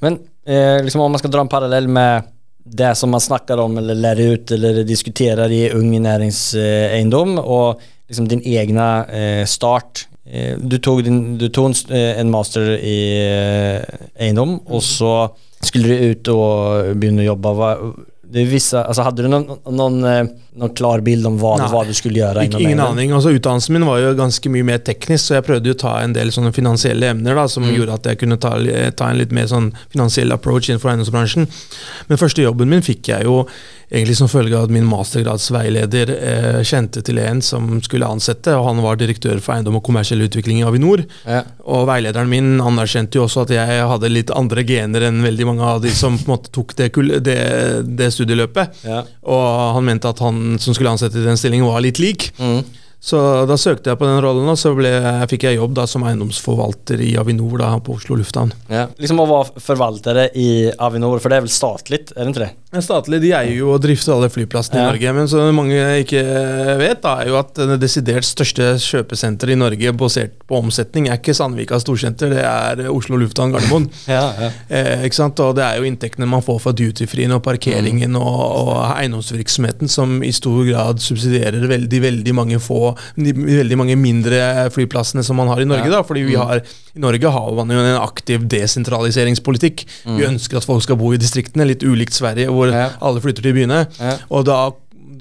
Men 0.00 0.18
eh, 0.46 0.78
liksom 0.84 1.00
om 1.00 1.12
man 1.12 1.22
skal 1.22 1.32
dra 1.34 1.44
en 1.44 1.52
parallell 1.52 1.88
med 1.88 2.30
det 2.64 2.94
som 2.94 3.10
man 3.10 3.20
snakker 3.20 3.60
om 3.60 3.78
eller 3.78 3.98
lærer 3.98 4.36
ut 4.36 4.52
eller 4.54 4.82
diskuterar 4.86 5.50
i 5.50 5.64
Ung 5.74 5.90
næringseiendom, 6.02 7.38
og 7.38 7.80
liksom 8.08 8.28
din 8.28 8.42
egen 8.44 8.78
eh, 8.78 9.44
start. 9.46 10.06
Eh, 10.26 10.58
du 10.58 10.78
tog, 10.78 11.02
din, 11.04 11.38
du 11.38 11.48
tog 11.48 11.70
en, 11.70 11.76
eh, 11.90 12.20
en 12.20 12.30
master 12.30 12.76
i 12.78 12.98
eiendom 14.20 14.60
og 14.66 14.82
så 14.82 15.32
skulle 15.62 15.88
du 15.88 15.94
ut 15.94 16.28
och 16.28 16.96
börja 16.96 17.22
jobba. 17.22 17.52
Va, 17.52 17.76
det 18.32 18.44
vissa, 18.48 18.84
alltså 18.84 19.02
hade 19.02 19.22
du 19.22 19.28
någon, 19.28 19.58
någon, 19.76 20.04
eh, 20.04 20.24
någon 20.56 20.70
klar 20.74 21.00
bild 21.00 21.26
om 21.26 21.38
vad, 21.38 21.60
vad 21.70 21.86
du 21.86 21.94
skulle 21.94 22.18
gjøre? 22.18 22.44
Ikke, 22.46 22.60
ingen 22.62 22.80
aning. 22.80 23.12
altså 23.12 23.30
Utdannelsen 23.30 23.72
min 23.76 23.86
var 23.86 23.98
jo 24.00 24.14
ganske 24.18 24.48
mye 24.52 24.64
mer 24.64 24.78
teknisk, 24.78 25.24
så 25.28 25.34
jeg 25.38 25.44
prøvde 25.46 25.68
jo 25.68 25.74
å 25.76 25.80
ta 25.82 25.92
en 26.02 26.12
del 26.16 26.32
sånne 26.32 26.52
finansielle 26.56 27.10
emner 27.12 27.34
da, 27.38 27.44
som 27.48 27.62
Mm. 27.62 27.74
gjorde 27.76 27.94
at 28.00 28.06
jeg 28.10 28.18
kunne 28.18 28.36
ta, 28.40 28.54
ta 28.96 29.10
en 29.10 29.18
litt 29.20 29.32
mer 29.32 29.46
sånn 29.46 29.70
finansiell 29.92 30.32
approach 30.32 30.68
innenfor 30.70 30.90
eiendomsbransjen. 30.94 31.46
Men 32.08 32.18
første 32.18 32.42
jobben 32.42 32.68
min 32.72 32.82
fikk 32.82 33.08
jeg 33.12 33.24
jo 33.28 33.46
egentlig 33.92 34.16
som 34.16 34.30
følge 34.30 34.56
av 34.56 34.66
at 34.66 34.72
min 34.72 34.86
mastergradsveileder 34.88 36.12
eh, 36.16 36.60
kjente 36.64 37.02
til 37.04 37.20
en 37.20 37.42
som 37.44 37.76
skulle 37.84 38.08
ansette, 38.08 38.54
og 38.56 38.64
han 38.70 38.80
var 38.84 38.98
direktør 39.00 39.40
for 39.42 39.54
eiendom 39.56 39.76
og 39.78 39.84
kommersiell 39.86 40.24
utvikling 40.24 40.62
i 40.62 40.66
Avinor. 40.66 41.04
Ja. 41.28 41.42
Og 41.68 41.84
veilederen 41.90 42.30
min 42.32 42.54
anerkjente 42.64 43.20
jo 43.20 43.26
også 43.26 43.44
at 43.44 43.54
jeg 43.54 43.86
hadde 43.92 44.12
litt 44.12 44.32
andre 44.34 44.64
gener 44.68 45.08
enn 45.08 45.20
veldig 45.24 45.48
mange 45.50 45.68
av 45.74 45.82
de 45.84 45.92
som 45.94 46.16
på 46.16 46.26
en 46.26 46.34
måte 46.34 46.52
tok 46.54 46.76
det, 46.78 46.92
det, 47.26 47.40
det 47.98 48.12
studieløpet. 48.16 48.84
Ja. 48.88 49.02
Og 49.28 49.48
han 49.76 49.88
mente 49.90 50.10
at 50.10 50.22
han 50.24 50.56
som 50.62 50.76
skulle 50.76 50.94
ansette 50.94 51.20
i 51.20 51.26
den 51.26 51.40
stillingen, 51.40 51.68
var 51.68 51.84
litt 51.84 52.00
lik. 52.02 52.30
Mm. 52.40 52.62
Så 53.02 53.18
da 53.50 53.56
søkte 53.58 53.90
jeg 53.90 53.98
på 53.98 54.06
den 54.06 54.20
rollen, 54.22 54.46
og 54.46 54.54
så 54.60 54.70
ble, 54.78 54.92
fikk 55.26 55.48
jeg 55.48 55.56
jobb 55.58 55.72
da 55.74 55.88
som 55.90 56.04
eiendomsforvalter 56.06 57.00
i 57.02 57.16
Avinor 57.18 57.58
da, 57.58 57.72
på 57.82 57.96
Oslo 57.98 58.14
lufthavn. 58.20 58.52
Ja. 58.70 58.84
Liksom 59.02 59.18
å 59.18 59.26
være 59.26 59.62
forvaltere 59.64 60.28
i 60.38 60.68
Avinor, 60.78 61.18
for 61.18 61.32
det 61.32 61.40
er 61.40 61.46
vel 61.48 61.50
statligt, 61.50 62.12
er 62.14 62.28
det 62.28 62.34
ikke 62.36 62.44
det? 62.44 62.52
Ja, 62.72 62.80
Statlig 62.80 63.18
de 63.20 63.32
eier 63.36 63.52
jo 63.58 63.72
og 63.74 63.82
drifter 63.84 64.14
alle 64.14 64.30
flyplassene 64.32 64.78
Ja. 64.78 64.84
i 64.86 64.92
Norge, 64.94 65.10
men 65.18 65.26
så 65.28 65.42
mange 65.52 65.80
ikke 66.06 66.22
vet, 66.80 67.02
da, 67.02 67.16
er 67.20 67.28
jo 67.28 67.36
at 67.36 67.58
det 67.58 67.80
desidert 67.82 68.24
største 68.24 68.70
kjøpesenteret 68.80 69.52
i 69.52 69.58
Norge 69.60 69.92
basert 69.98 70.38
på 70.48 70.56
omsetning 70.62 71.10
er 71.10 71.18
ikke 71.18 71.34
Sandvika 71.36 71.76
storsenter, 71.82 72.32
det 72.32 72.46
er 72.46 72.86
Oslo 72.88 73.18
lufthavn 73.20 73.52
Gardermoen. 73.52 73.90
Ja, 74.12 74.22
ja. 74.38 74.48
Eh, 74.72 75.04
ikke 75.08 75.18
sant? 75.18 75.40
Og 75.44 75.54
det 75.58 75.66
er 75.66 75.78
jo 75.82 75.86
inntektene 75.90 76.26
man 76.28 76.42
får 76.44 76.62
fra 76.64 76.72
dutyfrien 76.76 77.32
og 77.34 77.42
parkeringen 77.44 78.16
og, 78.16 78.40
og 78.62 78.72
eiendomsvirksomheten 78.96 79.90
som 79.92 80.20
i 80.24 80.32
stor 80.34 80.62
grad 80.70 81.02
subsidierer 81.02 81.66
veldig 81.70 82.00
veldig 82.06 82.34
mange 82.36 82.60
få 82.62 82.91
de 83.16 83.32
veldig 83.32 83.78
mange 83.80 83.96
mindre 83.96 84.70
flyplassene 84.74 85.24
som 85.26 85.36
man 85.36 85.48
har 85.48 85.60
i 85.60 85.64
Norge. 85.68 85.88
Ja. 85.88 85.98
da, 85.98 86.02
fordi 86.06 86.24
vi 86.28 86.34
har, 86.38 86.62
I 86.96 87.00
Norge 87.02 87.30
har 87.32 87.52
man 87.56 87.68
jo 87.72 87.80
en 87.80 88.00
aktiv 88.02 88.44
desentraliseringspolitikk. 88.48 89.84
Vi 90.04 90.26
ønsker 90.28 90.60
at 90.60 90.66
folk 90.68 90.82
skal 90.84 90.98
bo 91.00 91.12
i 91.14 91.20
distriktene, 91.20 91.66
litt 91.68 91.82
ulikt 91.86 92.12
Sverige, 92.16 92.48
hvor 92.52 92.70
Ja. 92.72 92.90
alle 93.00 93.20
flytter 93.20 93.42
til 93.42 93.54
byene. 93.54 93.86
Ja. 94.00 94.16
Og 94.30 94.44
da 94.46 94.72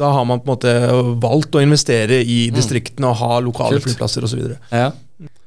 da 0.02 0.08
har 0.16 0.24
man 0.26 0.40
på 0.40 0.48
en 0.48 0.56
måte 0.56 1.20
valgt 1.22 1.52
å 1.54 1.62
investere 1.62 2.24
i 2.26 2.50
distriktene 2.50 3.10
og 3.12 3.18
ha 3.20 3.40
lokale 3.44 3.78
Kult. 3.78 3.84
flyplasser 3.92 4.24
osv. 4.24 4.56
Ja. 4.72 4.92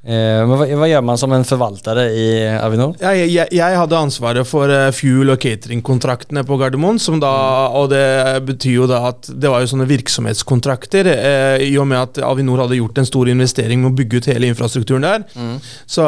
Eh, 0.04 0.42
men 0.44 0.58
hva, 0.60 0.66
hva 0.76 0.86
gjør 0.90 1.04
man 1.08 1.16
som 1.20 1.32
en 1.32 1.46
forvalter 1.48 1.96
i 2.12 2.26
Avinor? 2.58 2.92
Jeg, 3.00 3.30
jeg, 3.32 3.48
jeg 3.56 3.78
hadde 3.80 3.96
ansvaret 3.96 4.44
for 4.44 4.68
eh, 4.68 4.90
fuel- 4.92 5.32
og 5.32 5.40
cateringkontraktene 5.40 6.42
på 6.44 6.58
Gardermoen. 6.60 7.00
Som 7.00 7.22
da, 7.22 7.32
og 7.72 7.88
det 7.94 8.04
betyr 8.44 8.82
jo 8.82 8.88
da 8.90 9.00
at 9.08 9.30
det 9.32 9.52
var 9.52 9.64
jo 9.64 9.70
sånne 9.72 9.88
virksomhetskontrakter. 9.88 11.08
Eh, 11.14 11.64
I 11.70 11.72
og 11.80 11.88
med 11.88 12.02
at 12.02 12.20
Avinor 12.26 12.66
hadde 12.66 12.78
gjort 12.80 13.00
en 13.00 13.08
stor 13.08 13.32
investering 13.32 13.80
med 13.80 13.94
å 13.94 13.96
bygge 14.02 14.20
ut 14.20 14.30
hele 14.34 14.52
infrastrukturen 14.52 15.04
der, 15.04 15.24
så, 15.90 16.04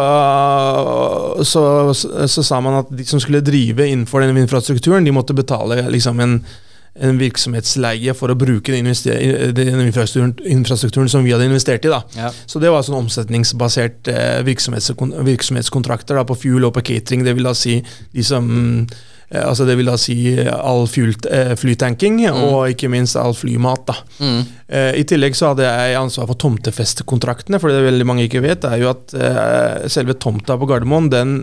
så, 1.44 1.62
så, 1.96 2.04
så 2.30 2.44
sa 2.44 2.60
man 2.64 2.80
at 2.82 2.90
de 2.92 3.04
som 3.08 3.20
skulle 3.22 3.42
drive 3.44 3.86
innenfor 3.86 4.22
den 4.22 4.38
infrastrukturen, 4.40 5.04
de 5.06 5.14
måtte 5.14 5.36
betale 5.36 5.80
liksom 5.92 6.20
en 6.22 6.38
en 7.00 7.18
virksomhetsleie 7.20 8.14
for 8.16 8.32
å 8.32 8.38
bruke 8.38 8.72
den, 8.72 8.88
den 9.56 9.82
infrastrukturen, 9.84 10.34
infrastrukturen 10.48 11.10
som 11.12 11.26
vi 11.26 11.34
hadde 11.34 11.48
investert 11.48 11.84
i. 11.84 11.92
Ja. 12.16 12.30
Så 12.46 12.62
det 12.62 12.70
var 12.72 12.86
sånn 12.86 12.98
omsetningsbasert 13.02 14.08
eh, 14.12 14.38
virksomhetskon 14.46 15.12
virksomhetskontrakter 15.26 16.18
da, 16.18 16.24
på 16.28 16.38
fuel 16.46 16.68
og 16.68 16.76
på 16.76 16.86
catering. 16.92 17.26
Det 17.26 17.36
vil 17.36 17.48
da 17.48 17.52
si 17.56 17.78
de 18.14 18.24
som 18.26 18.48
eh, 18.86 19.42
Altså 19.42 19.64
det 19.66 19.74
vil 19.74 19.88
da 19.90 19.96
si 19.98 20.14
all 20.38 20.84
fuel, 20.86 21.10
eh, 21.34 21.56
flytanking 21.58 22.20
og 22.30 22.70
ikke 22.70 22.86
minst 22.92 23.18
all 23.18 23.34
flymat. 23.34 23.88
da. 23.88 23.96
Eh, 24.68 25.00
I 25.00 25.04
tillegg 25.08 25.34
så 25.34 25.50
hadde 25.50 25.66
jeg 25.66 25.96
ansvar 25.98 26.28
for 26.30 26.38
tomtefestekontraktene, 26.44 27.58
for 27.58 27.74
det 27.74 27.82
veldig 27.88 28.06
mange 28.06 28.28
ikke 28.28 28.44
vet, 28.44 28.64
er 28.70 28.84
jo 28.84 28.92
at 28.92 29.16
eh, 29.18 29.88
selve 29.90 30.14
tomta 30.22 30.54
på 30.54 30.68
Gardermoen, 30.70 31.10
den 31.10 31.38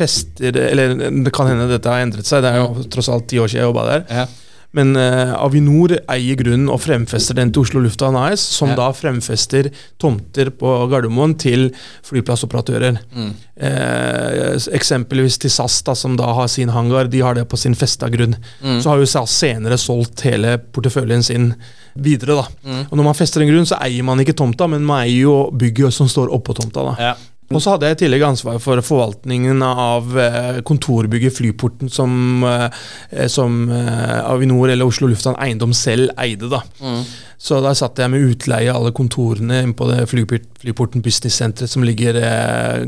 fester 0.00 0.56
Eller 0.56 0.94
det 0.96 1.32
kan 1.34 1.50
hende 1.50 1.66
dette 1.68 1.90
har 1.90 2.00
endret 2.00 2.24
seg, 2.24 2.40
det 2.40 2.54
er 2.54 2.62
jo 2.62 2.86
tross 2.88 3.10
alt 3.12 3.26
ti 3.28 3.40
år 3.42 3.50
siden 3.50 3.60
jeg 3.60 3.68
jobba 3.68 3.82
der. 3.90 4.04
Ja. 4.08 4.49
Men 4.72 4.92
uh, 4.94 5.32
Avinor 5.42 5.96
eier 6.06 6.36
grunnen 6.38 6.68
og 6.70 6.78
fremfester 6.84 7.34
den 7.34 7.50
til 7.50 7.64
Oslo 7.64 7.80
Lufthavn 7.82 8.14
AS, 8.20 8.38
som 8.54 8.70
Ja. 8.70 8.76
da 8.76 8.92
fremfester 8.94 9.66
tomter 9.98 10.52
på 10.54 10.74
Gardermoen 10.92 11.34
til 11.42 11.72
flyplassoperatører. 12.06 13.00
Mm. 13.10 13.32
Uh, 13.60 14.54
eksempelvis 14.76 15.40
til 15.42 15.50
SAS, 15.50 15.80
da, 15.86 15.94
som 15.98 16.14
da 16.18 16.30
har 16.36 16.46
sin 16.52 16.70
hangar. 16.70 17.10
De 17.10 17.20
har 17.24 17.34
det 17.34 17.48
på 17.50 17.58
sin 17.58 17.74
festa 17.74 18.08
grunn. 18.12 18.36
Mm. 18.62 18.78
Så 18.82 18.92
har 18.92 19.02
jo 19.02 19.08
SAS 19.10 19.34
senere 19.42 19.78
solgt 19.80 20.22
hele 20.26 20.56
porteføljen 20.72 21.22
sin 21.26 21.50
videre. 21.98 22.38
da. 22.38 22.46
Mm. 22.62 22.84
Og 22.90 22.96
Når 22.96 23.04
man 23.10 23.18
fester 23.18 23.42
en 23.42 23.50
grunn, 23.50 23.66
så 23.66 23.80
eier 23.82 24.06
man 24.06 24.20
ikke 24.22 24.36
tomta, 24.38 24.68
men 24.70 24.84
man 24.86 25.02
eier 25.06 25.24
jo 25.26 25.36
bygget 25.50 25.92
som 25.98 26.08
står 26.08 26.30
oppå 26.30 26.54
tomta. 26.54 26.86
da. 26.92 26.96
Ja. 27.10 27.14
Og 27.50 27.58
så 27.58 27.72
hadde 27.72 27.88
jeg 27.88 27.96
i 27.96 27.98
tillegg 28.04 28.22
ansvar 28.22 28.60
for 28.62 28.78
forvaltningen 28.86 29.62
av 29.66 30.12
eh, 30.22 30.60
kontorbygget 30.66 31.34
Flyporten, 31.34 31.90
som, 31.90 32.44
eh, 32.46 33.26
som 33.26 33.64
eh, 33.74 34.20
Avinor 34.22 34.70
eller 34.70 34.86
Oslo 34.86 35.08
Lufthavn 35.10 35.38
Eiendom 35.42 35.74
selv 35.74 36.12
eide. 36.22 36.46
da. 36.52 36.60
Mm. 36.78 37.00
Så 37.40 37.58
da 37.64 37.72
satt 37.74 37.98
jeg 37.98 38.12
med 38.12 38.22
utleie 38.22 38.70
av 38.70 38.78
alle 38.78 38.94
kontorene 38.94 39.64
på 39.74 39.88
det 39.90 40.04
Flyporten 40.12 41.02
Business 41.02 41.40
Center, 41.42 41.66
som 41.66 41.82
ligger 41.82 42.20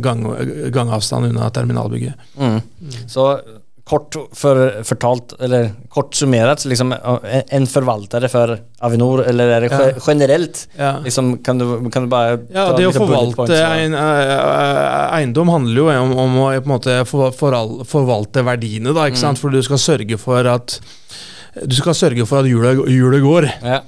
gang, 0.05 0.23
gangavstand 0.71 1.33
unna 1.33 1.51
terminalbygget. 1.51 2.31
Mm. 2.39 2.61
Så 3.11 3.33
kort 3.85 4.15
for, 4.39 4.59
fortalt, 4.87 5.33
eller 5.43 5.73
kort 5.91 6.15
summert, 6.15 6.63
liksom 6.71 6.93
en, 6.95 7.43
en 7.51 7.67
forvalter 7.67 8.29
for 8.31 8.53
Avinor, 8.87 9.25
eller 9.27 9.51
er 9.57 9.65
det 9.67 9.71
Ja. 9.73 9.89
generelt? 10.07 10.61
Ja. 10.79 10.93
Liksom, 11.03 11.33
kan, 11.43 11.59
du, 11.59 11.91
kan 11.91 12.07
du 12.07 12.09
bare 12.13 12.39
Ja, 12.55 12.69
Det 12.79 12.87
å 12.87 12.93
forvalte 12.95 13.59
en, 13.59 13.95
eh, 13.99 15.19
eiendom 15.19 15.51
handler 15.51 15.83
jo 15.83 15.89
om, 15.91 16.15
om 16.27 16.39
å 16.45 16.49
måte 16.71 17.01
for, 17.11 17.33
foral- 17.35 17.83
forvalte 17.85 18.45
verdiene, 18.47 18.95
da, 18.95 19.09
sant? 19.19 19.39
For 19.43 19.51
du 19.51 19.61
skal 19.67 19.83
sørge 19.83 20.19
for 20.19 20.47
at 20.47 20.79
du 21.67 21.75
skal 21.77 21.93
sørge 21.99 22.25
for 22.27 22.41
at 22.41 22.47
hjulet 22.49 23.23
går. 23.23 23.51
Ja. 23.63 23.81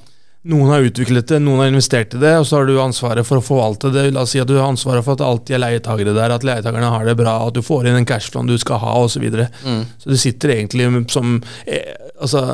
Noen 0.44 0.68
har 0.68 0.84
utviklet 0.84 1.30
det, 1.30 1.38
noen 1.40 1.62
har 1.62 1.70
investert 1.70 2.14
i 2.16 2.20
det, 2.20 2.34
og 2.36 2.44
så 2.44 2.58
har 2.58 2.66
du 2.68 2.74
ansvaret 2.82 3.24
for 3.24 3.40
å 3.40 3.44
forvalte 3.44 3.88
det. 3.94 4.10
La 4.12 4.26
oss 4.26 4.34
si 4.34 4.42
at 4.42 4.48
du 4.50 4.58
har 4.58 4.68
ansvaret 4.68 5.04
for 5.06 5.16
at 5.16 5.22
det 5.22 5.28
alltid 5.28 5.56
er 5.56 5.62
leietagere 5.62 6.12
der, 6.12 6.34
at 6.34 6.44
leietakerne 6.44 6.90
har 6.92 7.06
det 7.08 7.14
bra, 7.16 7.38
at 7.46 7.56
du 7.56 7.62
får 7.64 7.88
inn 7.88 7.96
den 7.96 8.08
cashflowen 8.08 8.50
du 8.50 8.58
skal 8.60 8.82
ha, 8.82 8.96
osv. 9.06 9.24
Så. 9.24 9.46
Mm. 9.64 9.86
så 10.02 10.12
du 10.12 10.18
sitter 10.20 10.52
egentlig 10.58 10.90
som 11.14 11.38
eh, 11.64 11.94
altså, 12.20 12.44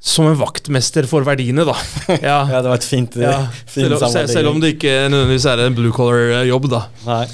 som 0.00 0.30
en 0.30 0.38
vaktmester 0.38 1.08
for 1.10 1.26
verdiene, 1.28 1.66
da. 1.68 1.74
Ja. 2.22 2.38
ja, 2.48 2.62
det 2.62 2.70
var 2.70 2.80
et 2.80 2.88
fint, 2.88 3.18
Ja, 3.20 3.40
fin 3.66 3.84
selv, 3.88 4.06
selv, 4.08 4.32
selv 4.32 4.54
om 4.54 4.62
det 4.62 4.76
ikke 4.78 4.94
nødvendigvis 5.10 5.48
er 5.52 5.66
en 5.66 5.76
blue 5.76 5.92
collar-jobb, 5.92 6.70
da. 6.72 6.86
Nei. 7.04 7.24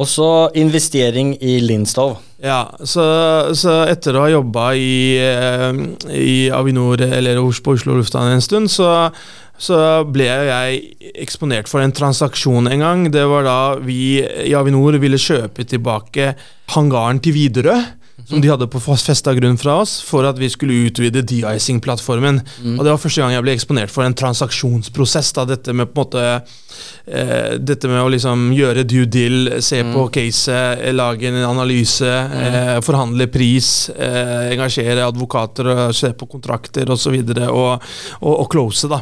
Og 0.00 0.08
så 0.08 0.30
investering 0.56 1.34
i 1.42 1.58
Lindstov. 1.60 2.20
Ja, 2.40 2.62
så, 2.88 3.04
så 3.58 3.82
etter 3.90 4.16
å 4.16 4.22
ha 4.24 4.30
jobba 4.32 4.70
i, 4.78 5.18
eh, 5.20 5.80
i 6.16 6.36
Avinor 6.54 7.02
eller 7.04 7.42
på 7.60 7.74
Oslo 7.74 7.98
lufthavn 7.98 8.32
en 8.32 8.44
stund, 8.44 8.70
så, 8.72 9.10
så 9.60 9.76
ble 10.08 10.24
jeg 10.24 10.80
eksponert 11.20 11.68
for 11.68 11.84
en 11.84 11.92
transaksjon 11.92 12.70
en 12.70 12.84
gang. 12.84 13.06
Det 13.12 13.26
var 13.28 13.44
da 13.44 13.60
vi 13.84 14.20
i 14.20 14.54
Avinor 14.56 14.96
ville 15.02 15.20
kjøpe 15.20 15.66
tilbake 15.68 16.32
hangaren 16.72 17.20
til 17.20 17.36
Widerøe. 17.36 17.80
Som 18.30 18.42
de 18.44 18.50
hadde 18.50 18.68
på 18.70 18.78
festa 18.78 19.32
grunn 19.34 19.56
fra 19.58 19.78
oss, 19.80 19.96
for 20.06 20.26
at 20.28 20.38
vi 20.38 20.46
skulle 20.52 20.86
utvide 20.86 21.22
de-icing-plattformen. 21.26 22.40
Og 22.76 22.84
Det 22.84 22.92
var 22.92 23.00
første 23.00 23.22
gang 23.22 23.32
jeg 23.32 23.42
ble 23.42 23.54
eksponert 23.56 23.90
for 23.90 24.04
en 24.04 24.14
transaksjonsprosess. 24.14 25.32
da, 25.34 25.46
Dette 25.48 25.72
med 25.74 25.90
på 25.90 26.04
en 26.04 26.04
måte 26.04 26.24
eh, 27.08 27.56
Dette 27.58 27.88
med 27.88 28.02
å 28.04 28.12
liksom 28.12 28.52
gjøre 28.54 28.84
due 28.86 29.08
deal, 29.10 29.62
se 29.64 29.82
på 29.88 30.06
caset, 30.14 30.84
eh, 30.84 30.92
lage 30.92 31.26
en 31.26 31.40
analyse, 31.48 32.06
eh, 32.06 32.76
forhandle 32.86 33.26
pris, 33.32 33.90
eh, 33.96 34.52
engasjere 34.52 35.08
advokater, 35.08 35.92
se 35.92 36.12
på 36.12 36.28
kontrakter 36.30 36.92
osv. 36.92 37.16
Og, 37.24 37.42
og, 37.48 37.90
og, 38.20 38.34
og 38.44 38.50
close, 38.52 38.86
da. 38.88 39.00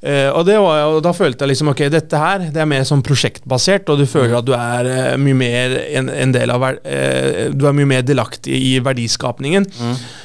Eh, 0.00 0.30
og 0.32 0.46
det 0.48 0.54
var, 0.56 0.86
og 0.88 1.02
da 1.04 1.10
følte 1.12 1.44
jeg 1.44 1.52
liksom 1.52 1.70
ok, 1.74 1.82
dette 1.92 2.16
her 2.16 2.46
det 2.54 2.62
er 2.62 2.68
mer 2.68 2.86
sånn 2.88 3.02
prosjektbasert, 3.04 3.90
og 3.92 4.00
du 4.00 4.06
føler 4.08 4.38
at 4.38 4.46
du 4.48 4.54
er 4.56 4.86
uh, 4.88 5.16
mye 5.20 5.36
mer 5.36 5.74
en, 5.90 6.08
en 6.08 6.32
del 6.32 6.52
av 6.54 6.64
eh, 6.70 7.50
Du 7.52 7.66
er 7.68 7.76
mye 7.76 7.88
mer 7.90 8.06
delaktig 8.06 8.56
i 8.56 8.72
verdiskapningen. 8.80 9.66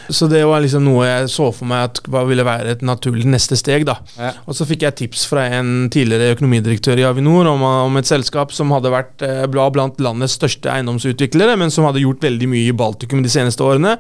Så 0.08 0.30
det 0.32 0.46
var 0.48 0.64
liksom 0.64 0.86
noe 0.86 1.10
jeg 1.10 1.32
så 1.34 1.50
for 1.56 1.68
meg 1.68 1.90
at 1.90 2.00
hva 2.08 2.24
ville 2.30 2.46
være 2.48 2.78
et 2.78 2.86
naturlig 2.88 3.28
neste 3.28 3.58
steg. 3.60 3.88
da 3.90 3.98
Ja. 4.16 4.32
Og 4.46 4.56
så 4.56 4.68
fikk 4.70 4.86
jeg 4.86 4.98
tips 5.02 5.26
fra 5.28 5.48
en 5.58 5.90
tidligere 5.92 6.38
økonomidirektør 6.38 7.02
i 7.02 7.08
Avinor 7.08 7.50
om, 7.52 7.66
om 7.66 8.00
et 8.00 8.08
selskap 8.08 8.54
som 8.56 8.72
hadde 8.76 8.94
vært 8.94 9.26
blant 9.52 10.00
landets 10.00 10.38
største 10.40 10.72
eiendomsutviklere, 10.72 11.58
men 11.60 11.74
som 11.74 11.88
hadde 11.88 12.04
gjort 12.04 12.24
veldig 12.24 12.50
mye 12.52 12.70
i 12.70 12.76
Baltikum 12.76 13.26
de 13.26 13.34
seneste 13.34 13.66
årene. 13.66 13.98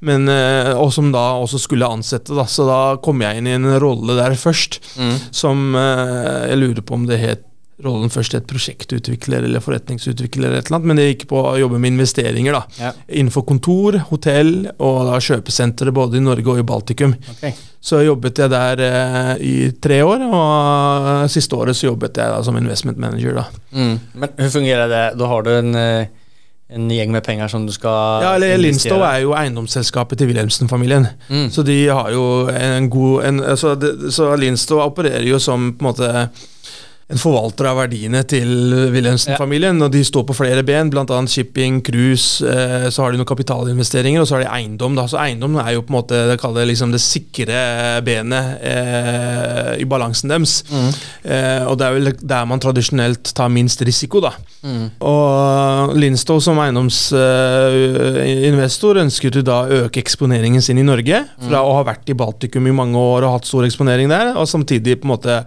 Men, 0.00 0.28
eh, 0.28 0.72
og 0.78 0.92
som 0.94 1.10
da 1.12 1.32
også 1.42 1.58
skulle 1.58 1.88
ansette, 1.90 2.34
da. 2.36 2.44
Så 2.46 2.66
da 2.68 2.96
kom 3.02 3.20
jeg 3.20 3.38
inn 3.40 3.46
i 3.50 3.56
en 3.56 3.66
rolle 3.82 4.14
der 4.16 4.36
først, 4.38 4.78
Mm. 4.98 5.18
som 5.32 5.74
eh, 5.74 6.48
Jeg 6.48 6.58
lurer 6.58 6.82
på 6.82 6.94
om 6.94 7.06
det 7.06 7.18
het 7.20 7.44
rollen 7.84 8.10
først 8.10 8.32
het 8.34 8.46
prosjektutvikler 8.50 9.44
eller 9.46 9.60
forretningsutvikler, 9.62 10.48
eller 10.48 10.58
et 10.58 10.66
eller 10.66 10.78
annet, 10.80 10.86
men 10.90 10.96
det 10.98 11.04
gikk 11.16 11.28
på 11.30 11.38
å 11.46 11.52
jobbe 11.60 11.78
med 11.78 11.92
investeringer. 11.92 12.52
da 12.52 12.62
Ja. 12.80 12.92
Innenfor 13.08 13.44
kontor, 13.46 13.98
hotell 14.10 14.66
og 14.80 15.06
da 15.06 15.18
kjøpesentre 15.22 15.92
både 15.94 16.16
i 16.16 16.20
Norge 16.20 16.46
og 16.50 16.58
i 16.58 16.62
Baltikum. 16.66 17.14
Okay. 17.36 17.54
Så 17.80 18.02
jobbet 18.04 18.34
jeg 18.42 18.50
der 18.50 18.80
eh, 18.82 19.36
i 19.38 19.70
tre 19.80 20.00
år, 20.02 20.26
og 20.26 21.30
siste 21.30 21.54
året 21.54 21.76
så 21.78 21.86
jobbet 21.92 22.18
jeg 22.18 22.32
da 22.34 22.42
som 22.42 22.56
investment 22.58 22.98
manager. 22.98 23.34
da. 23.34 23.46
Mm. 23.72 24.00
Men 24.14 24.28
hvordan 24.28 24.50
fungerer 24.58 24.88
det? 24.90 25.04
Da 25.18 25.26
har 25.30 25.42
du 25.42 25.50
en, 25.50 25.74
eh, 25.76 26.06
en 26.68 26.90
gjeng 26.92 27.12
med 27.12 27.24
penger 27.24 27.48
som 27.48 27.64
du 27.66 27.72
skal 27.72 28.22
Ja, 28.22 28.34
eller 28.34 28.58
investere. 28.58 29.00
Er 29.08 29.22
jo 29.24 29.32
eiendomsselskapet 29.32 30.20
til 30.20 30.28
Wilhelmsen-familien. 30.28 31.06
Mm. 31.28 31.48
Så 31.50 31.64
de 31.64 31.78
har 31.88 32.10
jo 32.12 32.48
en 32.52 32.90
god 32.92 33.24
en, 33.24 33.40
altså 33.40 33.74
det, 33.74 34.12
Så 34.12 34.34
Lindstov 34.36 34.82
opererer 34.84 35.24
jo 35.24 35.38
som 35.38 35.72
på 35.72 35.84
en 35.84 35.88
måte 35.88 36.28
en 37.08 37.16
forvalter 37.16 37.64
av 37.70 37.78
verdiene 37.80 38.20
til 38.28 38.50
Wilhelmsen-familien. 38.92 39.78
og 39.80 39.88
De 39.94 40.02
står 40.04 40.26
på 40.28 40.34
flere 40.36 40.60
ben, 40.66 40.90
bl.a. 40.92 41.20
shipping, 41.24 41.80
cruise. 41.84 42.44
Eh, 42.44 42.90
så 42.92 42.98
har 43.00 43.08
de 43.12 43.18
noen 43.20 43.30
kapitalinvesteringer, 43.30 44.20
og 44.20 44.26
så 44.28 44.34
har 44.36 44.42
de 44.44 44.52
eiendom. 44.52 44.92
da, 44.98 45.04
så 45.08 45.16
Eiendom 45.22 45.56
er 45.62 45.70
jo 45.72 45.82
på 45.86 45.92
en 45.94 45.96
måte 45.96 46.16
det, 46.28 46.64
liksom 46.68 46.90
det 46.92 47.00
sikre 47.00 47.56
benet 48.04 48.46
eh, 48.60 49.80
i 49.80 49.88
balansen 49.88 50.28
deres. 50.34 50.60
Mm. 50.68 50.92
Eh, 51.32 51.64
og 51.70 51.74
det 51.80 51.84
er 51.86 51.92
vel 51.96 52.12
der 52.20 52.44
man 52.52 52.60
tradisjonelt 52.60 53.24
tar 53.32 53.48
minst 53.56 53.80
risiko. 53.88 54.20
da. 54.28 54.32
Mm. 54.60 55.00
Og 55.00 55.96
Lindstow 55.96 56.44
som 56.44 56.60
eiendomsinvestor 56.60 59.00
ønsket 59.06 59.40
jo 59.40 59.48
da 59.48 59.64
å 59.64 59.72
øke 59.86 59.96
eksponeringen 60.04 60.60
sin 60.60 60.76
i 60.76 60.84
Norge. 60.84 61.24
Fra 61.40 61.64
å 61.64 61.72
ha 61.80 61.88
vært 61.88 62.04
i 62.12 62.20
Baltikum 62.20 62.68
i 62.68 62.78
mange 62.84 63.00
år 63.00 63.24
og 63.24 63.32
hatt 63.38 63.48
stor 63.48 63.64
eksponering 63.64 64.12
der, 64.12 64.36
og 64.36 64.44
samtidig 64.50 65.00
på 65.00 65.08
en 65.08 65.16
måte 65.16 65.44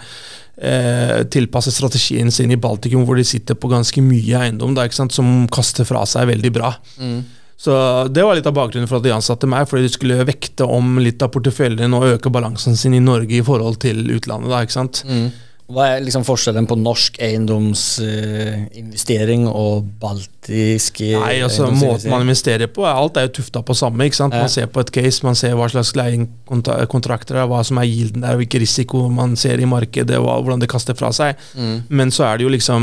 eh, 0.61 1.21
tilpasse 1.33 1.73
strategien 1.73 2.31
sin 2.31 2.53
i 2.53 2.59
Baltikum, 2.61 3.05
hvor 3.07 3.19
de 3.19 3.25
sitter 3.27 3.57
på 3.57 3.71
ganske 3.71 4.03
mye 4.05 4.45
eiendom 4.45 4.75
da, 4.77 4.87
som 4.91 5.45
kaster 5.51 5.87
fra 5.87 6.05
seg 6.09 6.29
veldig 6.31 6.51
bra. 6.55 6.73
Mm. 7.01 7.21
Så 7.61 7.73
Det 8.09 8.23
var 8.25 8.33
litt 8.33 8.47
av 8.49 8.55
bakgrunnen 8.57 8.89
for 8.89 8.97
at 8.97 9.05
de 9.05 9.13
ansatte 9.13 9.49
meg, 9.49 9.67
fordi 9.69 9.85
de 9.85 9.93
skulle 9.93 10.23
vekte 10.25 10.65
om 10.65 10.95
litt 11.01 11.21
av 11.21 11.29
porteføljen 11.33 11.93
og 11.93 12.07
øke 12.15 12.31
balansen 12.33 12.77
sin 12.77 12.95
i 12.97 13.03
Norge 13.03 13.37
i 13.37 13.45
forhold 13.45 13.77
til 13.83 14.01
utlandet. 14.15 14.49
da, 14.49 14.63
ikke 14.65 14.79
sant? 14.79 15.03
Mm. 15.05 15.27
Hva 15.71 15.83
er 15.95 16.03
liksom 16.05 16.23
forskjellen 16.27 16.67
på 16.69 16.75
norsk 16.79 17.17
eiendomsinvestering 17.23 19.47
og 19.49 19.85
baltisk 20.01 21.01
eh, 21.05 21.17
Nei, 21.21 21.35
altså 21.45 21.67
Måten 21.71 22.09
man 22.11 22.21
investerer 22.25 22.67
på, 22.73 22.81
alt 22.87 23.17
er 23.19 23.27
jo 23.27 23.33
tufta 23.39 23.59
på 23.65 23.73
samme. 23.77 24.05
ikke 24.07 24.17
sant? 24.19 24.33
Ja. 24.35 24.41
Man 24.45 24.51
ser 24.51 24.67
på 24.73 24.79
et 24.83 24.91
case, 24.95 25.23
man 25.25 25.35
ser 25.37 25.55
hva 25.57 25.67
slags 25.71 25.93
leiekontrakter 25.97 27.35
det 27.37 27.43
er, 27.43 27.49
hva 27.51 27.61
som 27.67 27.79
er 27.81 27.87
gilden 27.89 28.21
der, 28.25 28.37
hvilken 28.39 28.61
risiko 28.63 28.97
man 29.13 29.35
ser 29.39 29.57
i 29.61 29.67
markedet, 29.69 30.17
og 30.19 30.27
hvordan 30.43 30.61
det 30.63 30.69
kaster 30.71 30.95
fra 30.97 31.09
seg. 31.15 31.31
Mm. 31.55 31.77
Men 31.89 32.13
så 32.15 32.21
er 32.27 32.33
det 32.41 32.47
jo 32.47 32.53
liksom 32.55 32.81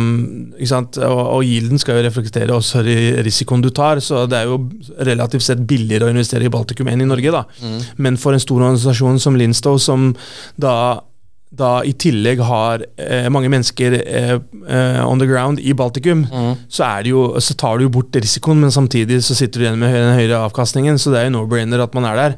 ikke 0.57 0.71
sant? 0.73 0.93
Og, 1.05 1.23
og 1.39 1.43
gilden 1.47 1.79
skal 1.83 1.95
jo 2.01 2.07
reflektere 2.09 2.55
også 2.57 2.77
ri- 2.87 3.17
risikoen 3.27 3.65
du 3.65 3.71
tar, 3.75 3.97
så 4.05 4.25
det 4.31 4.39
er 4.43 4.47
jo 4.53 4.57
relativt 5.09 5.45
sett 5.49 5.61
billigere 5.69 6.09
å 6.09 6.13
investere 6.15 6.47
i 6.49 6.53
Baltikum 6.53 6.89
enn 6.93 7.05
i 7.05 7.11
Norge. 7.11 7.31
da. 7.35 7.43
Mm. 7.63 7.79
Men 8.07 8.15
for 8.21 8.31
en 8.37 8.43
stor 8.43 8.61
organisasjon 8.63 9.21
som 9.23 9.37
Linstow, 9.39 9.79
som 9.83 10.01
da 10.61 10.75
da 11.51 11.81
i 11.83 11.93
tillegg 11.97 12.41
har 12.45 12.83
eh, 13.01 13.29
mange 13.33 13.49
mennesker 13.49 13.95
eh, 14.03 14.35
eh, 14.69 15.01
on 15.09 15.19
the 15.19 15.27
ground 15.27 15.59
i 15.61 15.73
Baltikum, 15.73 16.27
Mm. 16.29 16.55
så, 16.69 16.85
er 16.85 17.03
det 17.03 17.11
jo, 17.15 17.23
så 17.41 17.55
tar 17.57 17.79
du 17.79 17.85
jo 17.87 17.95
bort 17.95 18.13
risikoen, 18.13 18.61
men 18.61 18.71
samtidig 18.71 19.23
så 19.25 19.35
sitter 19.35 19.59
du 19.61 19.65
igjen 19.67 19.79
med 19.81 19.95
den 19.95 20.15
høyere 20.19 20.43
avkastningen, 20.51 20.99
så 21.01 21.11
det 21.15 21.21
er 21.23 21.31
jo 21.31 21.37
no-brainer 21.39 21.83
at 21.83 21.95
man 21.95 22.05
er 22.05 22.17
der. 22.17 22.37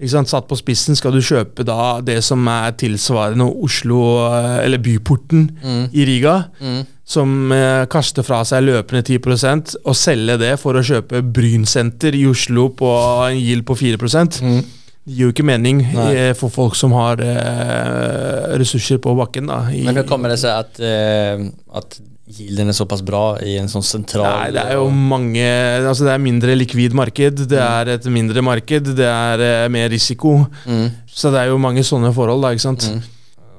Ikke 0.00 0.14
sant? 0.14 0.30
Satt 0.32 0.46
på 0.48 0.56
spissen 0.56 0.96
skal 0.96 1.12
du 1.12 1.20
kjøpe 1.20 1.60
da 1.68 2.00
det 2.00 2.22
som 2.24 2.46
er 2.48 2.72
tilsvarende 2.72 3.44
Oslo, 3.64 3.98
eh, 4.30 4.64
eller 4.64 4.78
byporten 4.80 5.50
Mm. 5.62 5.88
i 5.92 6.04
Riga, 6.08 6.44
Mm. 6.60 6.86
som 7.04 7.52
eh, 7.52 7.84
kaster 7.86 8.22
fra 8.24 8.42
seg 8.44 8.62
løpende 8.64 9.02
10% 9.04 9.74
og 9.84 9.94
selge 9.94 10.38
det 10.38 10.58
for 10.60 10.72
å 10.74 10.80
kjøpe 10.84 11.20
Brynsenter 11.32 12.14
i 12.14 12.24
Oslo 12.30 12.68
på 12.70 12.88
en 13.30 13.36
yield 13.36 13.64
på 13.64 13.76
4 13.76 13.96
Mm. 14.40 14.64
Det 15.06 15.16
gir 15.16 15.26
jo 15.26 15.32
ikke 15.32 15.46
mening 15.48 15.80
Nei. 15.94 16.08
eh, 16.14 16.32
for 16.36 16.52
folk 16.52 16.76
som 16.78 16.92
har 16.92 17.20
eh, 17.24 18.56
ressurser 18.60 19.00
på 19.02 19.14
bakken. 19.18 19.48
da. 19.50 19.62
I, 19.72 19.82
Men 19.86 19.96
hvordan 19.96 20.08
kommer 20.10 20.32
det 20.32 20.40
seg 20.42 20.52
at, 20.54 20.80
eh, 20.84 21.44
at 21.80 22.00
yielden 22.30 22.70
er 22.70 22.76
såpass 22.76 23.02
bra 23.02 23.24
i 23.42 23.56
en 23.58 23.70
sånn 23.70 23.82
sentral 23.82 24.26
Nei, 24.28 24.50
det 24.54 24.62
er 24.62 24.76
jo 24.78 24.84
mange 24.94 25.46
altså 25.88 26.04
Det 26.06 26.12
er 26.14 26.20
mindre 26.22 26.54
likvid 26.54 26.94
marked, 26.94 27.40
det 27.50 27.58
er 27.58 27.94
et 27.96 28.06
mindre 28.12 28.44
marked, 28.46 28.92
det 29.00 29.08
er 29.08 29.42
eh, 29.46 29.68
mer 29.72 29.88
risiko. 29.90 30.44
mm. 30.66 30.86
Så 31.10 31.32
det 31.34 31.40
er 31.42 31.50
jo 31.50 31.58
mange 31.58 31.82
sånne 31.84 32.12
forhold, 32.14 32.44
da, 32.44 32.52
ikke 32.54 32.68
sant. 32.68 32.86
Mm. 32.86 33.00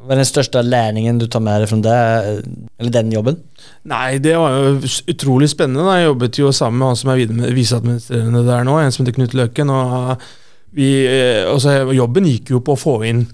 Hva 0.02 0.16
er 0.16 0.22
den 0.22 0.26
største 0.26 0.62
læringen 0.66 1.20
du 1.22 1.28
tar 1.30 1.44
med 1.46 1.62
deg 1.62 1.70
fra 1.70 1.78
det, 1.86 1.98
eller 2.80 2.94
den 2.96 3.12
jobben? 3.14 3.36
Nei, 3.92 4.18
det 4.24 4.34
var 4.40 4.56
jo 4.56 4.72
utrolig 5.14 5.52
spennende. 5.52 5.84
da. 5.86 5.98
Jeg 6.00 6.08
jobbet 6.08 6.40
jo 6.40 6.54
sammen 6.56 6.80
med 6.80 6.88
han 6.90 6.98
som 6.98 7.12
er 7.14 7.52
viseadministrerende 7.54 8.42
der 8.48 8.66
nå, 8.66 8.80
en 8.82 8.96
som 8.96 9.04
heter 9.04 9.20
Knut 9.20 9.36
Løken. 9.38 9.70
og 9.70 10.24
vi, 10.74 11.06
eh, 11.06 11.44
altså, 11.52 11.94
Jobben 11.94 12.26
gikk 12.26 12.50
jo 12.56 12.60
på 12.62 12.74
å 12.78 12.80
få 12.80 13.06
inn 13.08 13.28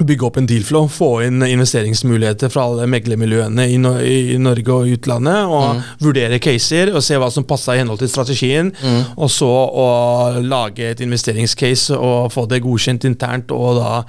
Bygge 0.00 0.24
opp 0.24 0.38
en 0.40 0.46
deal-flow, 0.48 0.86
få 0.88 1.18
inn 1.26 1.42
investeringsmuligheter 1.44 2.48
fra 2.48 2.62
alle 2.64 2.86
meglermiljøene 2.88 3.66
i, 3.68 3.76
no 3.76 3.90
i 4.00 4.38
Norge 4.40 4.72
og 4.72 4.86
utlandet. 4.88 5.42
Og 5.52 5.74
Mm. 5.76 5.82
vurdere 6.00 6.38
caser 6.40 6.94
og 6.96 7.02
se 7.04 7.18
hva 7.20 7.28
som 7.30 7.44
passa 7.44 7.74
i 7.74 7.82
henhold 7.82 7.98
til 8.00 8.08
strategien. 8.08 8.72
Mm. 8.80 9.02
Og 9.18 9.28
så 9.28 9.44
å 9.52 10.40
lage 10.40 10.88
et 10.94 11.00
investeringscase 11.04 11.92
og 11.92 12.32
få 12.32 12.46
det 12.48 12.62
godkjent 12.64 13.04
internt, 13.04 13.52
og 13.52 13.82
da 13.82 14.04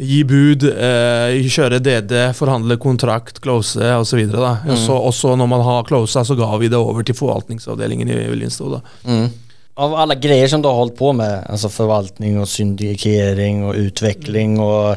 gi 0.00 0.22
bud, 0.24 0.64
eh, 0.72 1.36
kjøre 1.52 1.82
DD, 1.82 2.32
forhandle 2.32 2.78
kontrakt, 2.78 3.42
close 3.42 3.76
osv. 3.76 4.18
Og, 4.32 4.64
Mm. 4.64 4.70
og, 4.70 4.78
så- 4.78 5.04
og 5.04 5.12
så 5.12 5.36
når 5.36 5.48
man 5.48 5.60
har 5.60 5.82
closa, 5.84 6.24
så 6.24 6.34
ga 6.34 6.56
vi 6.56 6.68
det 6.68 6.78
over 6.78 7.02
til 7.02 7.14
forvaltningsavdelingen 7.14 8.08
i 8.08 8.14
da. 8.72 8.80
Mm. 9.06 9.30
Av 9.76 9.94
alla 9.94 10.14
grejer 10.14 10.48
som 10.48 10.62
du 10.62 10.68
har 10.68 10.74
hållit 10.74 10.96
på 10.96 11.12
med, 11.12 11.44
alltså 11.48 11.68
förvaltning 11.68 12.40
och 12.40 12.48
syndikering 12.48 13.64
och 13.64 13.74
utveckling 13.74 14.60
och 14.60 14.90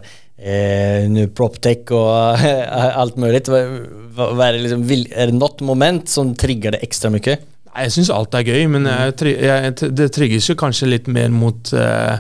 eh, 0.46 1.10
nu 1.10 1.28
proptech 1.36 1.92
och 1.92 2.16
allt 2.96 3.16
möjligt. 3.18 3.48
Vad, 3.48 4.42
är, 4.48 4.54
det 4.54 4.60
liksom, 4.60 4.84
vil- 4.84 5.14
är 5.16 5.26
det 5.28 5.34
något 5.34 5.60
moment 5.62 6.10
som 6.10 6.36
triggar 6.36 6.72
det 6.72 6.78
extra 6.78 7.10
mycket? 7.10 7.40
Jeg 7.80 7.92
syns 7.94 8.10
alt 8.12 8.34
er 8.36 8.42
gøy, 8.44 8.66
men 8.68 8.88
jeg, 8.90 9.36
jeg, 9.46 9.76
det 9.96 10.08
trigges 10.16 10.48
jo 10.50 10.56
kanskje 10.58 10.88
litt 10.90 11.06
mer 11.08 11.30
mot 11.32 11.70
eh, 11.78 12.18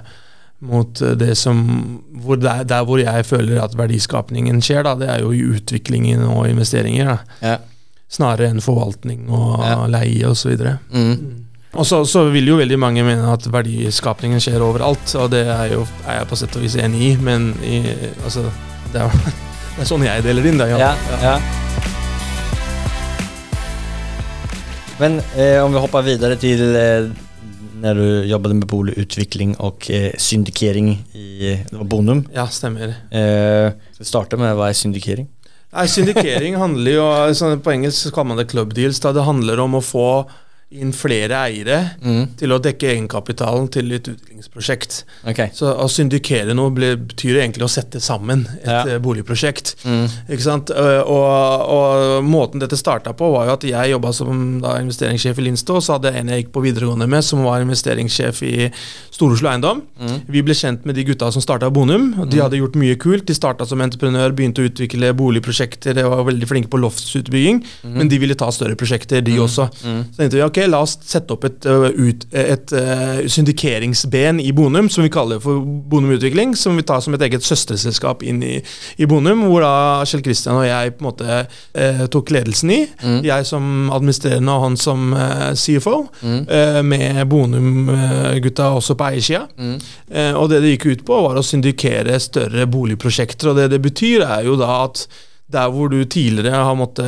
mot 0.59 1.01
eh, 1.01 1.15
det 1.19 1.33
som 1.39 1.63
hvor 2.21 2.37
der, 2.39 2.61
der 2.69 2.85
hvor 2.85 3.01
jeg 3.01 3.25
føler 3.25 3.57
at 3.63 3.73
verdiskapningen 3.75 4.61
skjer, 4.63 4.83
da, 4.85 4.93
det 4.99 5.09
er 5.09 5.23
jo 5.25 5.31
i 5.35 5.41
utviklingen 5.57 6.21
og 6.29 6.45
investeringer. 6.51 7.09
Da. 7.15 7.17
Ja. 7.49 7.57
Snarere 8.09 8.51
enn 8.53 8.61
forvaltning 8.63 9.25
og 9.33 9.65
Ja. 9.65 9.79
leie 9.89 10.29
osv. 10.29 10.53
Mm. 10.93 11.45
Og 11.77 11.85
så, 11.85 12.01
så 12.09 12.23
vil 12.33 12.49
jo 12.49 12.57
veldig 12.57 12.79
mange 12.81 13.03
mene 13.05 13.29
at 13.29 13.45
verdiskapningen 13.53 14.41
skjer 14.41 14.63
overalt, 14.65 15.13
og 15.21 15.29
det 15.35 15.43
er, 15.45 15.75
jo, 15.75 15.83
er 16.07 16.19
jeg 16.19 16.29
på 16.31 16.39
sett 16.39 16.57
og 16.57 16.65
vis 16.65 16.79
enig 16.81 17.03
i, 17.05 17.13
men 17.21 17.51
i, 17.61 17.83
altså, 18.25 18.47
det, 18.93 19.03
er, 19.03 19.13
det 19.75 19.85
er 19.85 19.89
sånn 19.91 20.05
jeg 20.07 20.25
deler 20.25 20.49
inn 20.49 20.61
det. 20.61 20.71
Ja, 20.73 20.93
ja. 21.21 21.37
Men 24.99 25.21
eh, 25.37 25.61
om 25.63 25.71
vi 25.71 25.79
hopper 25.79 26.03
videre 26.03 26.35
til 26.41 26.63
eh, 26.75 27.11
när 27.79 27.95
du 27.95 28.25
jobbade 28.25 28.53
med 28.53 28.67
boligutvikling 28.67 29.53
og 29.63 29.85
eh, 29.89 30.11
syndikering 30.17 30.89
i 31.15 31.55
det 31.69 31.77
var 31.77 31.87
Bonum. 31.87 32.25
ja 32.33 32.47
stemmer. 32.47 32.97
Eh, 33.11 33.71
skal 33.93 34.03
vi 34.03 34.09
starte 34.09 34.39
med 34.41 34.57
hva 34.57 34.67
er 34.67 34.75
syndikering? 34.75 35.29
Nei, 35.69 35.85
Syndikering 35.85 36.57
handler 36.57 36.95
jo 36.95 37.07
sånn, 37.37 37.59
På 37.61 37.69
engelsk 37.71 38.09
kaller 38.09 38.31
man 38.31 38.39
det 38.41 38.47
club 38.49 38.73
deals. 38.73 38.99
Da 39.03 39.13
det 39.13 39.21
handler 39.27 39.59
om 39.61 39.77
å 39.77 39.83
få 39.85 40.25
inn 40.71 40.91
flere 40.93 41.33
eiere 41.49 41.95
Mm. 42.05 42.35
til 42.37 42.49
å 42.53 42.59
dekke 42.61 42.91
egenkapitalen 42.93 43.71
til 43.71 43.91
et 43.91 44.03
utviklingsprosjekt. 44.07 45.03
Okay. 45.27 45.49
Så 45.53 45.65
å 45.73 45.87
syndikere 45.89 46.53
noe 46.53 46.69
ble, 46.69 46.91
betyr 46.95 47.39
egentlig 47.41 47.65
å 47.65 47.69
sette 47.69 47.97
sammen 47.99 48.45
et 48.61 48.67
Ja. 48.67 48.83
eh, 48.85 48.99
boligprosjekt. 48.99 49.75
Mm. 49.83 50.07
Ikke 50.29 50.41
sant? 50.45 50.69
Eh, 50.69 50.99
Og, 51.09 51.69
og 51.69 52.23
måten 52.23 52.59
dette 52.59 52.77
starta 52.77 53.13
på, 53.17 53.31
var 53.33 53.45
jo 53.47 53.53
at 53.53 53.61
jeg 53.63 53.91
jobba 53.93 54.13
som 54.13 54.59
da, 54.61 54.75
investeringssjef 54.79 55.39
i 55.39 55.41
Linstow. 55.47 55.79
Så 55.81 55.93
hadde 55.97 56.11
jeg 56.13 56.21
en 56.21 56.27
jeg 56.27 56.43
gikk 56.45 56.51
på 56.53 56.61
videregående 56.61 57.07
med, 57.09 57.23
som 57.23 57.41
var 57.43 57.61
investeringssjef 57.61 58.43
i 58.43 58.69
Stor-Oslo 59.11 59.49
Eiendom. 59.49 59.81
Mm. 59.99 60.21
Vi 60.29 60.41
ble 60.45 60.53
kjent 60.53 60.85
med 60.85 60.95
de 60.95 61.03
gutta 61.03 61.31
som 61.33 61.41
starta 61.41 61.71
Bonum. 61.73 62.13
og 62.19 62.29
De 62.29 62.37
hadde 62.37 62.59
gjort 62.59 62.75
mye 62.75 62.95
kult. 62.95 63.25
De 63.25 63.33
starta 63.33 63.65
som 63.67 63.79
entreprenør, 63.81 64.31
begynte 64.35 64.61
å 64.61 64.69
utvikle 64.69 65.13
boligprosjekter, 65.17 65.93
de 65.95 66.03
var 66.03 66.23
veldig 66.23 66.47
flinke 66.47 66.69
på 66.69 66.79
loftsutbygging. 66.79 67.63
Men 67.85 68.07
de 68.07 68.17
ville 68.19 68.35
ta 68.35 68.51
større 68.51 68.75
prosjekter, 68.77 69.21
de 69.23 69.37
også. 69.39 69.69
Mm. 69.83 70.03
Så 70.13 70.17
tenkte 70.21 70.37
vi 70.37 70.45
ok, 70.45 70.58
la 70.67 70.81
oss 70.83 70.97
sette 71.05 71.33
opp 71.33 71.45
et, 71.47 71.65
ut, 71.65 72.25
et 72.35 72.73
ø, 72.75 73.27
syndikeringsben 73.29 74.41
i 74.43 74.51
Bonum, 74.55 74.89
som 74.91 75.05
vi 75.05 75.11
kaller 75.13 75.39
for 75.43 75.61
Bonum 75.63 76.11
Utvikling. 76.15 76.55
Som 76.57 76.79
vi 76.79 76.85
tar 76.87 77.03
som 77.05 77.15
et 77.15 77.23
eget 77.27 77.45
søsterselskap 77.45 78.23
inn 78.27 78.41
i, 78.45 78.57
i 78.97 79.07
Bonum, 79.09 79.45
hvor 79.47 79.63
da 79.65 79.73
Kjell 80.09 80.23
Kristian 80.25 80.59
og 80.59 80.67
jeg 80.67 80.95
på 80.97 81.03
en 81.03 81.09
måte 81.09 81.39
eh, 81.39 82.03
tok 82.11 82.33
ledelsen 82.35 82.73
i. 82.75 82.81
Mm. 83.03 83.19
Jeg 83.27 83.47
som 83.49 83.89
administrerende 83.95 84.57
og 84.57 84.65
han 84.67 84.79
som 84.79 85.13
eh, 85.15 85.47
CFO. 85.59 85.97
Mm. 86.21 86.41
eh, 86.59 86.81
med 86.89 87.23
Bonum-gutta 87.29 88.71
også 88.79 88.97
på 88.99 89.09
eiersida. 89.11 89.45
Mm. 89.57 89.77
Og 90.39 90.49
det 90.51 90.61
det 90.63 90.75
gikk 90.75 90.89
ut 90.89 91.07
på, 91.07 91.23
var 91.27 91.39
å 91.39 91.45
syndikere 91.45 92.17
større 92.21 92.65
boligprosjekter. 92.69 93.51
Og 93.51 93.59
det 93.59 93.69
det 93.73 93.81
betyr, 93.83 94.25
er 94.25 94.47
jo 94.47 94.57
da 94.59 94.83
at 94.87 95.05
der 95.51 95.69
hvor 95.73 95.89
du 95.89 96.03
tidligere 96.05 96.63
har 96.65 96.75
måttet 96.77 97.05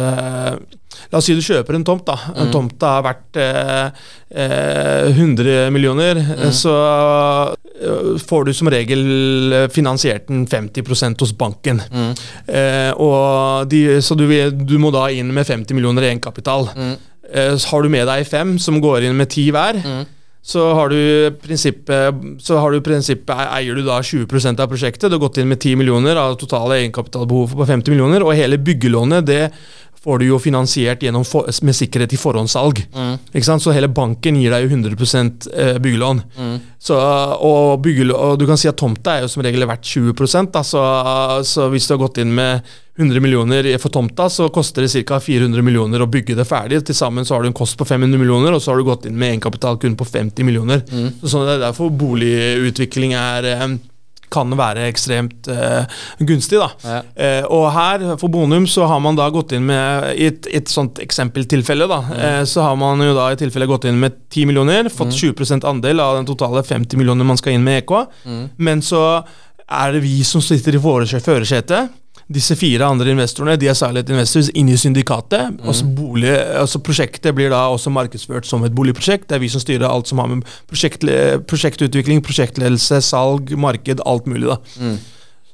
La 1.11 1.17
oss 1.21 1.25
si 1.25 1.33
du 1.33 1.39
kjøper 1.41 1.75
en 1.77 1.85
tomt. 1.87 2.03
da 2.05 2.17
En 2.35 2.47
Mm. 2.47 2.51
tomt 2.51 2.83
er 2.83 3.03
verdt 3.05 3.37
eh, 3.39 3.91
eh, 4.35 5.07
100 5.15 5.71
millioner. 5.71 6.15
Mm. 6.19 6.41
eh, 6.43 6.51
Så 6.51 6.73
eh, 7.81 8.17
får 8.19 8.45
du 8.45 8.53
som 8.53 8.67
regel 8.71 9.53
eh, 9.55 9.67
finansiert 9.73 10.27
den 10.27 10.45
50% 10.51 11.19
hos 11.23 11.31
banken. 11.37 11.81
Mm. 11.91 12.11
Eh, 12.47 13.65
de, 13.71 13.81
så 14.03 14.17
du, 14.19 14.27
du 14.51 14.77
må 14.83 14.91
da 14.93 15.07
inn 15.15 15.31
med 15.33 15.47
50 15.47 15.73
millioner 15.77 16.03
i 16.05 16.11
egenkapital. 16.11 16.67
Mm. 16.75 16.93
Eh, 17.33 17.55
har 17.71 17.81
du 17.81 17.89
med 17.89 18.07
deg 18.11 18.27
fem 18.27 18.57
som 18.59 18.81
går 18.83 19.07
inn 19.07 19.17
med 19.17 19.29
ti 19.31 19.49
hver, 19.51 19.79
Mm. 19.81 20.05
Så 20.41 20.71
har 20.73 20.89
du 20.89 21.37
prinsippet 21.43 22.47
har 22.49 22.73
du 22.73 22.81
prinsippet 22.81 23.43
eier 23.45 23.77
du 23.77 23.83
da 23.85 23.99
20% 24.01 24.63
av 24.63 24.71
prosjektet. 24.71 25.05
Du 25.09 25.19
har 25.19 25.21
gått 25.21 25.37
inn 25.37 25.51
med 25.51 25.61
10 25.61 25.77
millioner 25.77 26.17
av 26.17 26.33
totale 26.41 26.79
egenkapitalbehov 26.81 27.53
på 27.59 27.67
50 27.69 27.93
millioner, 27.93 28.25
og 28.25 28.33
hele 28.37 28.57
byggelånet 28.57 29.27
det 29.27 29.43
får 30.03 30.19
du 30.19 30.25
jo 30.25 30.39
finansiert 30.41 31.03
for, 31.29 31.49
med 31.61 31.75
sikkerhet 31.77 32.13
i 32.13 32.17
forhåndssalg. 32.17 32.79
Mm. 32.93 33.41
Så 33.61 33.73
hele 33.75 33.87
banken 33.87 34.39
gir 34.41 34.53
deg 34.53 34.65
jo 34.65 34.71
100 34.73 35.49
eh, 35.53 35.77
byggelån. 35.77 36.21
Mm. 36.37 36.55
Så, 36.79 36.97
og, 36.97 37.81
byggelån, 37.85 38.17
og 38.17 38.39
du 38.39 38.47
kan 38.49 38.57
si 38.57 38.69
at 38.71 38.79
tomta 38.81 39.17
er 39.17 39.25
jo 39.25 39.29
som 39.29 39.43
regel 39.45 39.67
verdt 39.69 39.85
20 39.85 40.49
da, 40.51 40.63
så, 40.65 40.81
så 41.45 41.69
hvis 41.69 41.85
du 41.85 41.93
har 41.93 42.01
gått 42.01 42.17
inn 42.23 42.33
med 42.33 42.65
100 42.97 43.21
millioner 43.21 43.69
for 43.77 43.93
tomta, 43.93 44.25
så 44.29 44.49
koster 44.49 44.81
det 44.87 45.05
ca. 45.05 45.19
400 45.21 45.61
millioner 45.61 46.01
å 46.01 46.09
bygge 46.09 46.35
det 46.35 46.47
ferdig. 46.49 46.81
Til 46.85 46.97
sammen 46.97 47.25
så 47.25 47.35
har 47.35 47.45
du 47.45 47.51
en 47.51 47.57
kost 47.61 47.77
på 47.77 47.85
500 47.85 48.17
millioner, 48.17 48.57
og 48.57 48.61
så 48.61 48.73
har 48.73 48.81
du 48.81 48.89
gått 48.89 49.05
inn 49.05 49.17
med 49.21 49.35
egenkapital 49.35 49.77
kun 49.81 49.95
på 49.99 50.09
50 50.09 50.49
millioner. 50.49 50.81
Mm. 50.89 51.21
Så 51.21 51.35
sånn, 51.35 51.45
det 51.45 51.59
er 51.59 51.65
derfor 51.67 51.93
boligutvikling 51.93 53.13
er 53.21 53.53
eh, 53.53 53.65
kan 54.31 54.53
være 54.57 54.87
ekstremt 54.89 55.49
uh, 55.51 55.83
gunstig. 56.23 56.59
da. 56.61 56.69
Ja. 56.87 57.01
Uh, 57.15 57.49
og 57.57 57.65
her, 57.75 58.05
for 58.21 58.31
Bonum, 58.33 58.65
så 58.69 58.87
har 58.89 59.01
man 59.03 59.19
da 59.19 59.27
gått 59.33 59.51
inn 59.57 59.65
med 59.67 60.11
I 60.15 60.29
et, 60.31 60.47
et 60.61 60.71
sånt 60.71 61.01
eksempeltilfelle, 61.03 61.87
da, 61.91 61.99
eh, 62.15 62.41
så 62.47 62.63
har 62.65 62.75
man 62.79 63.01
jo 63.03 63.13
da 63.17 63.29
i 63.33 63.39
tilfelle 63.39 63.67
gått 63.69 63.85
inn 63.89 63.99
med 64.01 64.15
10 64.31 64.47
millioner, 64.49 64.89
fått 64.93 65.13
20% 65.17 65.67
andel 65.67 65.99
av 66.03 66.17
den 66.19 66.29
totale 66.29 66.63
50 66.63 66.97
millioner 66.99 67.27
man 67.27 67.39
skal 67.39 67.57
inn 67.57 67.63
med 67.67 67.83
EK, 67.83 67.91
Mm. 68.25 68.49
men 68.57 68.81
så 68.81 69.23
er 69.71 69.91
det 69.95 70.01
vi 70.03 70.21
som 70.27 70.41
sitter 70.43 70.75
i 70.75 70.81
førersetet. 70.81 71.89
Disse 72.33 72.55
fire 72.59 72.87
andre 72.87 73.13
investorene 73.13 73.57
de 73.59 73.69
er 73.71 73.77
silent 73.77 74.09
investors 74.11 74.49
inn 74.57 74.69
i 74.71 74.77
syndikatet. 74.79 75.59
og 75.63 75.75
så 75.75 75.85
bolig, 75.85 76.31
altså 76.31 76.81
Prosjektet 76.81 77.35
blir 77.37 77.51
da 77.53 77.67
også 77.71 77.93
markedsført 77.93 78.47
som 78.47 78.63
et 78.65 78.75
boligprosjekt. 78.75 79.29
Det 79.29 79.37
er 79.37 79.43
vi 79.43 79.51
som 79.51 79.63
styrer 79.63 79.87
alt 79.89 80.07
som 80.09 80.21
har 80.23 80.27
med 80.31 80.45
prosjekt, 80.69 81.05
prosjektutvikling, 81.47 82.23
prosjektledelse, 82.25 83.01
salg, 83.05 83.51
marked, 83.57 84.03
alt 84.05 84.27
mulig. 84.27 84.47
da. 84.51 84.57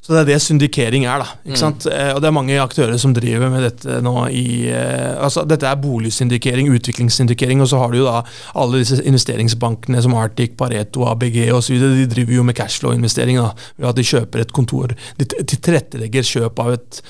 Så 0.08 0.14
det 0.16 0.20
er 0.22 0.28
det 0.30 0.36
syndikering 0.40 1.04
er. 1.04 1.20
da, 1.20 1.26
ikke 1.44 1.60
sant? 1.60 1.86
Eh, 1.92 2.14
Og 2.16 2.22
det 2.24 2.30
er 2.30 2.36
mange 2.36 2.56
aktører 2.64 2.96
som 2.98 3.12
driver 3.14 3.50
med 3.52 3.66
dette 3.66 3.98
nå 4.06 4.14
i 4.32 4.70
eh, 4.72 5.18
altså 5.20 5.44
Dette 5.44 5.68
er 5.68 5.76
boligsyndikering, 5.84 6.70
utviklingssyndikering, 6.78 7.60
og 7.60 7.68
så 7.68 7.82
har 7.82 7.92
du 7.92 7.98
jo 8.00 8.06
da 8.08 8.22
alle 8.56 8.80
disse 8.80 9.02
investeringsbankene 9.04 10.00
som 10.06 10.16
Arctic, 10.16 10.56
Pareto, 10.56 11.04
ABG 11.12 11.52
osv. 11.52 11.76
De 11.84 12.08
driver 12.08 12.38
jo 12.40 12.48
med 12.48 12.56
cashflow-investering 12.56 13.42
da, 13.42 13.50
ved 13.76 13.90
at 13.92 14.00
de 14.00 14.08
kjøper 14.08 14.46
et 14.46 14.56
kontor. 14.56 14.96
De 15.20 15.28
tilrettelegger 15.28 16.24
kjøp 16.24 16.64
av 16.64 16.72
et 16.78 17.02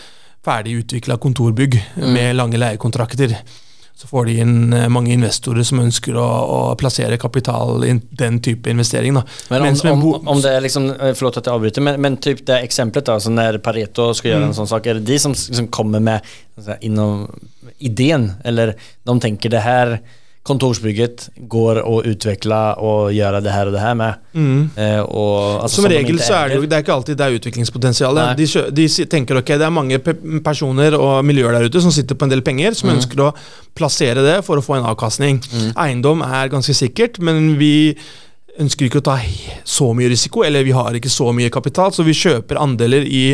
ferdig 0.48 0.80
utvikla 0.82 1.20
kontorbygg 1.22 1.78
med 2.02 2.34
lange 2.40 2.58
leiekontrakter. 2.58 3.38
Så 3.98 4.08
får 4.08 4.26
de 4.26 4.34
inn 4.44 4.74
eh, 4.78 4.88
mange 4.94 5.10
investorer 5.16 5.66
som 5.66 5.80
ønsker 5.82 6.18
å, 6.22 6.26
å 6.54 6.58
plassere 6.78 7.18
kapital 7.18 7.82
i 7.88 7.96
den 8.20 8.38
type 8.46 8.70
investering. 8.70 9.16
da. 9.18 9.24
Men 9.50 9.66
om, 9.74 10.04
om, 10.14 10.28
om 10.36 10.42
det 10.44 10.52
er 10.54 10.62
liksom, 10.62 10.92
eh, 10.94 11.14
förlåt 11.18 11.38
att 11.42 11.48
avbryter, 11.50 11.82
men, 11.82 11.98
men 12.02 12.18
typ 12.22 12.44
det 12.46 12.60
eksempelet 12.68 13.10
da, 13.10 13.18
når 13.34 13.58
Pareto 13.66 14.12
Pareto 14.14 14.30
gjøre 14.30 14.44
Mm. 14.44 14.52
en 14.52 14.58
sånn 14.60 14.70
sak, 14.70 14.86
er 14.86 15.00
det 15.00 15.08
de 15.10 15.18
som 15.20 15.34
som 15.36 15.68
kommer 15.74 16.00
med 16.00 16.22
altså, 16.58 16.78
innom, 16.86 17.26
ideen. 17.80 18.32
Eller 18.46 18.76
de 19.04 19.20
tenker 19.20 19.50
det 19.50 19.66
här 19.66 20.00
kontorsbygget 20.48 21.28
går 21.52 21.80
og 21.84 22.08
utvikler 22.10 22.80
og 22.84 23.12
gjør 23.16 23.38
det 23.44 23.54
her 23.54 23.70
og 23.70 23.76
det 23.76 23.82
her 23.84 23.98
med? 24.00 24.22
Eh, 24.34 25.02
og, 25.04 25.64
altså, 25.64 25.82
Som 25.82 25.88
som 25.88 25.92
regel 25.92 26.20
så 26.24 26.38
er 26.40 26.54
det 26.54 26.60
jo 26.60 26.68
det 26.68 26.78
er 26.78 26.86
ikke 26.86 26.96
alltid 26.96 27.20
det 27.20 27.26
er 27.28 27.38
utviklingspotensial. 27.40 28.22
De, 28.40 28.48
de 28.80 28.88
tenker 29.12 29.42
ok, 29.42 29.54
det 29.60 29.68
er 29.68 29.74
mange 29.74 30.00
pe 30.04 30.16
personer 30.46 30.96
og 30.98 31.26
miljøer 31.28 31.58
der 31.58 31.68
ute 31.68 31.84
som 31.84 31.94
sitter 31.94 32.18
på 32.18 32.28
en 32.28 32.34
del 32.34 32.44
penger, 32.46 32.78
som 32.78 32.94
ønsker 32.94 33.26
å 33.28 33.34
plassere 33.78 34.24
det 34.26 34.40
for 34.48 34.60
å 34.60 34.66
få 34.66 34.80
en 34.80 34.90
avkastning. 34.90 35.42
Eiendom 35.76 36.24
er 36.26 36.54
ganske 36.54 36.76
sikkert, 36.78 37.20
men 37.20 37.56
vi 37.60 37.98
ønsker 38.58 38.88
ikke 38.88 39.04
å 39.04 39.08
ta 39.12 39.20
så 39.68 39.92
mye 39.94 40.10
risiko, 40.10 40.44
eller 40.48 40.66
vi 40.66 40.76
har 40.76 40.96
ikke 40.98 41.12
så 41.14 41.30
mye 41.36 41.54
kapital, 41.54 41.94
så 41.94 42.06
vi 42.08 42.16
kjøper 42.18 42.60
andeler 42.62 43.06
i 43.06 43.26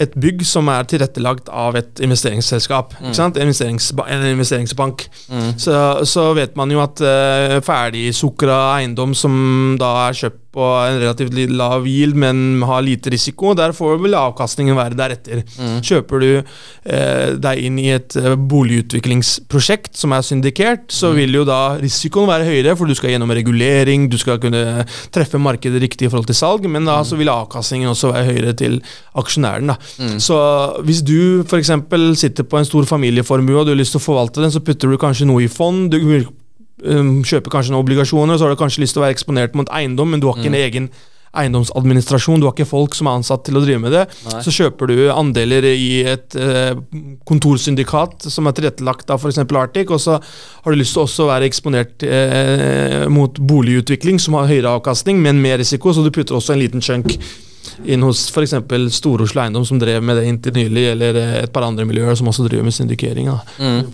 et 0.00 0.14
bygg 0.16 0.44
som 0.48 0.68
er 0.72 0.86
tilrettelagt 0.88 1.50
av 1.52 1.76
et 1.78 2.00
investeringsselskap. 2.00 2.94
Sant? 3.12 3.36
En, 3.36 3.50
investeringsba 3.50 4.06
en 4.08 4.26
investeringsbank. 4.30 5.06
Så, 5.60 5.74
så 6.08 6.30
vet 6.38 6.56
man 6.58 6.72
jo 6.72 6.80
at 6.82 7.02
uh, 7.04 7.58
ferdigsukra 7.64 8.60
eiendom 8.78 9.12
som 9.18 9.76
da 9.80 9.92
er 10.06 10.16
kjøpt 10.22 10.39
på 10.50 10.64
en 10.66 10.98
relativt 10.98 11.36
lav 11.54 11.86
yield, 11.86 12.16
men 12.18 12.62
har 12.66 12.82
lite 12.82 13.12
risiko, 13.14 13.52
der 13.54 13.74
får 13.76 14.00
vel 14.02 14.16
avkastningen 14.18 14.74
være 14.78 14.98
deretter. 14.98 15.44
Kjøper 15.86 16.24
du 16.24 16.30
eh, 16.40 17.36
deg 17.38 17.62
inn 17.68 17.78
i 17.78 17.86
et 17.94 18.16
eh, 18.18 18.34
boligutviklingsprosjekt 18.34 19.94
som 20.00 20.16
er 20.16 20.26
syndikert, 20.26 20.88
så 20.90 21.12
vil 21.14 21.38
jo 21.38 21.44
da 21.46 21.76
risikoen 21.78 22.30
være 22.30 22.48
høyere, 22.48 22.74
for 22.78 22.90
du 22.90 22.96
skal 22.98 23.14
gjennom 23.14 23.30
regulering, 23.36 24.08
du 24.10 24.18
skal 24.18 24.42
kunne 24.42 24.82
treffe 25.14 25.38
markedet 25.38 25.82
riktig 25.84 26.08
i 26.08 26.10
forhold 26.10 26.30
til 26.32 26.40
salg, 26.40 26.66
men 26.66 26.88
da 26.88 26.98
så 27.06 27.18
vil 27.20 27.30
avkastningen 27.30 27.92
også 27.92 28.10
være 28.10 28.32
høyere 28.32 28.56
til 28.58 28.80
aksjonæren. 29.22 29.70
da. 29.70 29.78
Så 30.18 30.36
hvis 30.82 31.04
du 31.06 31.46
f.eks. 31.46 31.70
sitter 32.18 32.46
på 32.46 32.58
en 32.58 32.66
stor 32.66 32.90
familieformue 32.90 33.62
og 33.62 33.68
du 33.68 33.74
har 33.76 33.78
lyst 33.78 33.94
til 33.94 34.02
å 34.02 34.08
forvalte 34.08 34.42
den, 34.42 34.50
så 34.50 34.62
putter 34.64 34.90
du 34.90 34.98
kanskje 34.98 35.30
noe 35.30 35.46
i 35.46 35.50
fond. 35.50 35.90
du 35.94 36.26
um, 36.84 37.20
kjøper 37.26 37.52
kanskje 37.52 37.74
noen 37.74 37.84
obligasjoner, 37.84 38.38
så 38.38 38.46
har 38.46 38.54
du 38.54 38.60
kanskje 38.60 38.84
lyst 38.84 38.96
til 38.96 39.02
å 39.02 39.06
være 39.06 39.16
eksponert 39.16 39.56
mot 39.58 39.70
eiendom, 39.76 40.12
men 40.12 40.22
du 40.22 40.28
har 40.30 40.38
ikke 40.38 40.52
en 40.52 40.60
egen 40.60 40.92
eiendomsadministrasjon, 41.30 42.40
du 42.42 42.48
har 42.48 42.54
ikke 42.54 42.66
folk 42.66 42.96
som 42.98 43.06
er 43.06 43.20
ansatt 43.20 43.44
til 43.46 43.58
å 43.58 43.62
drive 43.62 43.82
med 43.82 43.94
det. 43.94 44.02
Nei. 44.26 44.40
Så 44.42 44.54
kjøper 44.54 44.90
du 44.90 44.96
andeler 45.14 45.66
i 45.70 46.02
et 46.10 46.34
eh, 46.34 46.72
kontorsyndikat 47.28 48.26
som 48.32 48.50
er 48.50 48.56
tilrettelagt 48.56 49.12
av 49.14 49.22
f.eks. 49.22 49.38
Arctic, 49.44 49.92
og 49.94 50.02
så 50.02 50.18
har 50.18 50.72
du 50.74 50.80
lyst 50.80 50.96
til 50.96 51.04
også 51.04 51.26
å 51.26 51.30
være 51.30 51.46
eksponert 51.50 52.06
eh, 52.06 53.06
mot 53.12 53.38
boligutvikling 53.38 54.18
som 54.22 54.40
har 54.40 54.50
høyere 54.50 54.74
avkastning, 54.80 55.22
men 55.22 55.42
med 55.42 55.60
risiko, 55.62 55.94
så 55.94 56.04
du 56.04 56.10
putter 56.14 56.38
også 56.38 56.56
en 56.56 56.64
liten 56.64 56.82
chunk 56.84 57.14
inn 57.86 58.02
hos 58.02 58.26
f.eks. 58.32 58.56
Stor-Oslo 58.96 59.44
Eiendom, 59.44 59.64
som 59.68 59.78
drev 59.80 60.02
med 60.02 60.18
det 60.18 60.26
inntil 60.28 60.56
nylig, 60.56 60.88
eller 60.96 61.20
et 61.44 61.52
par 61.54 61.68
andre 61.68 61.86
miljøer 61.86 62.18
som 62.18 62.28
også 62.32 62.48
driver 62.48 62.66
med 62.66 62.74
syndikering 62.74 63.30
da, 63.30 63.38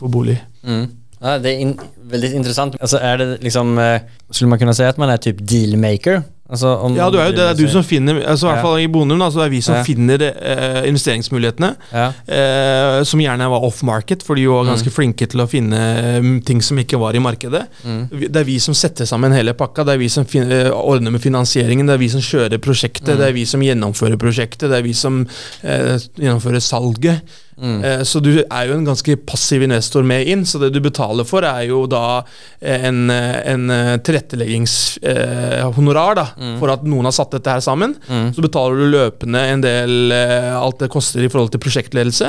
på 0.00 0.08
bolig. 0.10 0.38
Mm. 0.64 0.86
Ja, 1.22 1.38
det 1.40 1.54
er 1.54 1.60
in, 1.64 1.76
veldig 2.10 2.32
interessant. 2.36 2.76
Altså, 2.80 3.00
er 3.00 3.16
det 3.22 3.28
liksom, 3.42 3.78
eh, 3.80 4.00
skulle 4.30 4.50
man 4.52 4.58
kunne 4.60 4.74
si 4.76 4.84
at 4.84 4.98
man 5.00 5.10
er 5.10 5.22
typ 5.22 5.40
dealmaker? 5.40 6.22
Altså, 6.46 6.68
om, 6.78 6.94
Ja, 6.94 7.08
du 7.10 7.16
er 7.18 7.32
jo, 7.32 7.34
det 7.34 7.42
er 7.42 7.54
du 7.58 7.64
som 7.66 7.82
finner 7.82 8.20
altså 8.22 8.46
i 8.46 8.50
hvert 8.52 8.62
fall 8.62 8.76
i 8.78 8.86
Bonum, 8.86 9.18
da, 9.18 9.26
så 9.34 9.40
det 9.40 9.46
er 9.48 9.50
vi 9.50 9.60
som 9.66 9.74
Ja. 9.74 9.82
finner 9.82 10.22
eh, 10.22 10.86
investeringsmulighetene. 10.86 11.70
Ja. 11.90 12.12
Eh, 12.28 13.02
som 13.02 13.18
gjerne 13.18 13.48
var 13.50 13.64
off-market, 13.66 14.22
for 14.22 14.38
de 14.38 14.44
var 14.46 14.68
ganske 14.68 14.92
flinke 14.94 15.26
til 15.26 15.42
å 15.42 15.48
finne 15.50 15.80
um, 16.20 16.40
ting 16.46 16.62
som 16.62 16.78
ikke 16.78 17.00
var 17.02 17.16
i 17.16 17.22
markedet. 17.24 17.64
Mm. 17.82 18.30
Det 18.30 18.36
er 18.36 18.46
vi 18.46 18.60
som 18.62 18.74
setter 18.78 19.08
sammen 19.10 19.34
hele 19.34 19.56
pakka, 19.58 19.84
det 19.84 19.96
er 19.96 19.98
vi 20.04 20.08
som 20.12 20.24
finner, 20.24 20.68
eh, 20.68 20.70
ordner 20.70 21.10
med 21.10 21.24
finansieringen, 21.24 21.86
det 21.86 21.94
er 21.94 22.04
vi 22.04 22.12
som 22.14 22.22
kjører 22.22 22.62
prosjektet, 22.62 23.16
det 23.18 23.26
er 23.26 23.34
vi 23.34 23.44
som 23.44 23.60
gjennomfører 23.60 24.16
prosjektet, 24.16 24.70
det 24.70 24.78
er 24.78 24.86
vi 24.86 24.94
som 24.94 25.24
eh, 25.64 25.96
gjennomfører 26.14 26.62
salget. 26.62 27.22
Eh, 27.62 28.02
så 28.04 28.20
du 28.20 28.42
er 28.42 28.66
jo 28.68 28.74
en 28.76 28.84
ganske 28.84 29.16
passiv 29.28 29.62
investor 29.64 30.02
med 30.06 30.26
inn, 30.28 30.46
så 30.46 30.58
det 30.60 30.70
du 30.74 30.80
betaler 30.84 31.24
for, 31.28 31.42
er 31.48 31.62
jo 31.70 31.86
da 31.88 32.22
eh, 32.60 32.84
en, 32.90 33.10
eh, 33.12 33.52
en 33.52 33.62
tilretteleggingshonorar 34.04 36.12
eh, 36.12 36.12
mm. 36.12 36.18
da, 36.20 36.26
for 36.60 36.68
at 36.74 36.82
noen 36.88 37.04
har 37.08 37.14
satt 37.16 37.32
dette 37.38 37.52
her 37.56 37.62
sammen. 37.64 37.90
Så 38.06 38.40
betaler 38.44 38.74
du 38.80 38.86
løpende 38.92 39.40
en 39.54 39.62
del 39.64 39.92
eh, 40.14 40.54
alt 40.56 40.80
det 40.84 40.92
koster 40.92 41.20
i 41.24 41.30
forhold 41.32 41.50
til 41.54 41.64
prosjektledelse, 41.64 42.26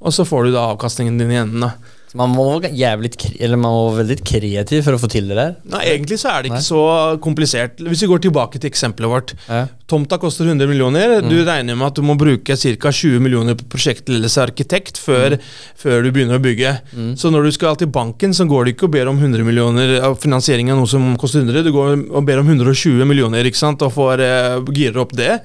og 0.00 0.10
så 0.14 0.22
får 0.28 0.40
du 0.46 0.50
da 0.56 0.62
avkastningen 0.74 1.18
din 1.20 1.32
i 1.32 1.40
enden. 1.40 1.60
da. 1.64 1.70
Så 2.08 2.16
man 2.16 2.30
må 2.32 2.44
være 2.60 2.70
veldig 2.72 3.50
man 3.58 3.60
må 3.60 4.18
kreativ 4.24 4.82
for 4.86 4.96
å 4.96 5.00
få 5.02 5.10
til 5.12 5.28
det 5.28 5.36
der? 5.36 5.56
Nei, 5.68 5.82
Egentlig 5.92 6.18
så 6.22 6.30
er 6.32 6.42
det 6.46 6.50
ikke 6.52 6.62
Nei. 6.62 6.68
så 6.70 7.18
komplisert. 7.20 7.82
Hvis 7.84 8.00
vi 8.04 8.08
går 8.08 8.22
tilbake 8.24 8.58
til 8.62 8.70
eksempelet 8.70 9.10
vårt. 9.12 9.34
Ja. 9.48 9.66
Tomta 9.88 10.18
koster 10.20 10.44
100 10.48 10.68
millioner. 10.68 11.20
Du 11.24 11.36
regner 11.44 11.76
med 11.76 11.86
at 11.86 11.96
du 11.96 12.02
må 12.04 12.16
bruke 12.20 12.56
ca. 12.56 12.90
20 12.92 13.20
millioner 13.24 13.54
på 13.56 13.64
prosjektledelse 13.72 14.40
arkitekt 14.42 14.98
før, 15.00 15.38
før 15.80 16.02
du 16.04 16.10
begynner 16.12 16.36
å 16.36 16.42
bygge. 16.44 16.72
Så 17.16 17.30
når 17.32 17.48
du 17.48 17.52
skal 17.56 17.76
til 17.80 17.88
banken, 17.92 18.34
så 18.36 18.44
går 18.48 18.64
det 18.68 18.74
ikke 18.76 18.88
og 18.88 18.92
ber 18.96 19.08
om 19.12 19.16
100 19.20 19.44
millioner 19.48 19.94
av 20.04 20.18
finansiering 20.20 20.70
av 20.72 20.80
noe 20.82 20.88
som 20.90 21.06
koster 21.20 21.40
100. 21.44 21.64
Du 21.64 21.72
går 21.72 21.94
og 22.12 22.26
ber 22.28 22.40
om 22.42 22.48
120 22.52 23.04
millioner 23.08 23.48
ikke 23.48 23.60
sant? 23.62 23.84
og 23.84 23.92
får 23.96 24.20
eh, 24.24 24.58
girer 24.76 25.00
opp 25.04 25.12
det. 25.16 25.38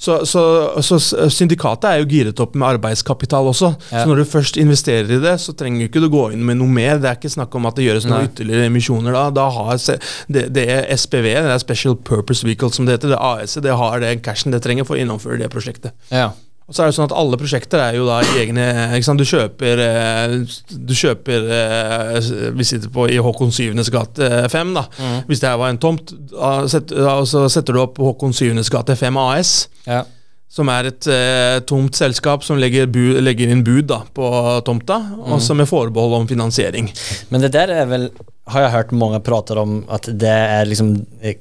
Så, 0.00 0.20
så, 0.28 0.44
så 0.84 0.96
s- 1.00 1.14
syndikatet 1.36 1.90
er 1.90 2.00
jo 2.02 2.08
giret 2.12 2.40
opp 2.44 2.56
med 2.56 2.68
arbeidskapital 2.76 3.50
også. 3.52 3.74
Ja. 3.90 4.04
Så 4.04 4.08
når 4.12 4.22
du 4.24 4.30
først 4.32 4.56
investerer 4.60 5.10
i 5.16 5.20
det, 5.22 5.36
så 5.44 5.52
trenger 5.56 5.84
du 5.84 5.88
ikke 5.90 6.02
du 6.04 6.09
gå 6.12 6.26
inn 6.34 6.44
med 6.46 6.60
noe 6.60 6.70
mer. 6.70 7.00
Det 7.00 7.10
er 7.10 7.18
ikke 7.18 7.32
snakk 7.32 7.54
om 7.58 7.68
at 7.70 7.78
det 7.78 7.86
gjøres 7.88 8.08
noen 8.10 8.28
ytterligere 8.30 8.68
emisjoner 8.70 9.16
da. 9.16 9.24
da 9.34 9.48
har 9.54 9.80
det, 10.28 10.46
det 10.54 10.66
er 10.66 10.90
SPV, 10.96 11.32
det 11.46 11.56
er 11.56 11.62
Special 11.62 11.96
Purpose 11.96 12.46
Vehicle 12.46 12.72
som 12.74 12.86
det 12.88 12.98
heter, 12.98 13.14
det 13.14 13.22
AS, 13.22 13.58
det 13.62 13.80
har 13.82 14.04
den 14.04 14.22
cashen 14.24 14.54
det 14.54 14.62
trenger 14.64 14.88
for 14.88 14.98
å 14.98 15.02
gjennomføre 15.02 15.40
det 15.42 15.50
prosjektet. 15.52 15.96
Ja. 16.12 16.30
Og 16.70 16.76
så 16.76 16.84
er 16.84 16.90
det 16.90 16.94
sånn 16.94 17.08
at 17.08 17.16
Alle 17.18 17.38
prosjekter 17.38 17.82
er 17.82 17.96
jo 17.98 18.04
da 18.06 18.20
i 18.22 18.36
egne 18.44 18.64
ikke 18.94 19.06
sant? 19.08 19.18
Du 19.18 19.26
kjøper 19.26 19.80
eh, 19.82 20.36
Du 20.70 20.92
kjøper 20.94 21.48
eh, 21.56 22.28
Vi 22.54 22.66
sitter 22.68 22.92
på 22.94 23.08
i 23.10 23.18
Håkon 23.18 23.50
7.s 23.50 23.90
gate 23.90 24.28
5. 24.52 24.70
da 24.78 24.84
Hvis 25.26 25.42
det 25.42 25.50
her 25.50 25.58
var 25.58 25.74
en 25.74 25.82
tomt, 25.82 26.14
så 26.30 27.42
setter 27.50 27.74
du 27.74 27.82
opp 27.82 27.98
Håkon 27.98 28.36
7.s 28.36 28.70
gate 28.70 28.94
5 28.96 29.18
AS. 29.18 29.54
Ja. 29.88 30.04
Som 30.50 30.70
er 30.72 30.88
et 30.88 31.06
eh, 31.06 31.60
tomt 31.62 31.94
selskap 31.94 32.42
som 32.42 32.58
legger, 32.58 32.88
bu, 32.90 33.20
legger 33.22 33.52
inn 33.52 33.62
bud 33.62 33.86
da, 33.92 34.00
på 34.02 34.26
tomta, 34.66 34.98
også 35.30 35.54
med 35.54 35.68
forbehold 35.70 36.16
om 36.18 36.26
finansiering. 36.30 36.90
Men 37.30 37.44
det 37.44 37.52
der 37.54 37.70
er 37.70 37.86
vel 37.90 38.08
har 38.50 38.64
jeg 38.64 38.74
hørt 38.74 38.94
mange 38.98 39.20
prater 39.22 39.60
om, 39.62 39.84
at 39.94 40.08
det 40.10 40.30
är 40.30 40.64
liksom, 40.66 40.94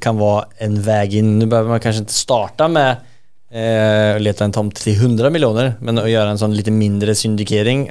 kan 0.03 0.19
være 0.19 0.45
en 0.65 0.77
vei 0.85 1.07
inn. 1.17 1.39
Nå 1.39 1.47
behöver 1.49 1.73
man 1.73 1.81
kanskje 1.81 2.05
ikke 2.05 2.17
starte 2.19 2.67
med 2.69 3.01
eh, 3.49 4.15
å 4.15 4.21
lete 4.21 4.45
en 4.45 4.53
tomt 4.53 4.77
til 4.77 4.93
100 4.93 5.33
millioner, 5.33 5.73
men 5.81 6.01
å 6.01 6.09
gjøre 6.09 6.35
en 6.35 6.41
sånn 6.41 6.53
litt 6.57 6.69
mindre 6.73 7.17
syndikering, 7.17 7.87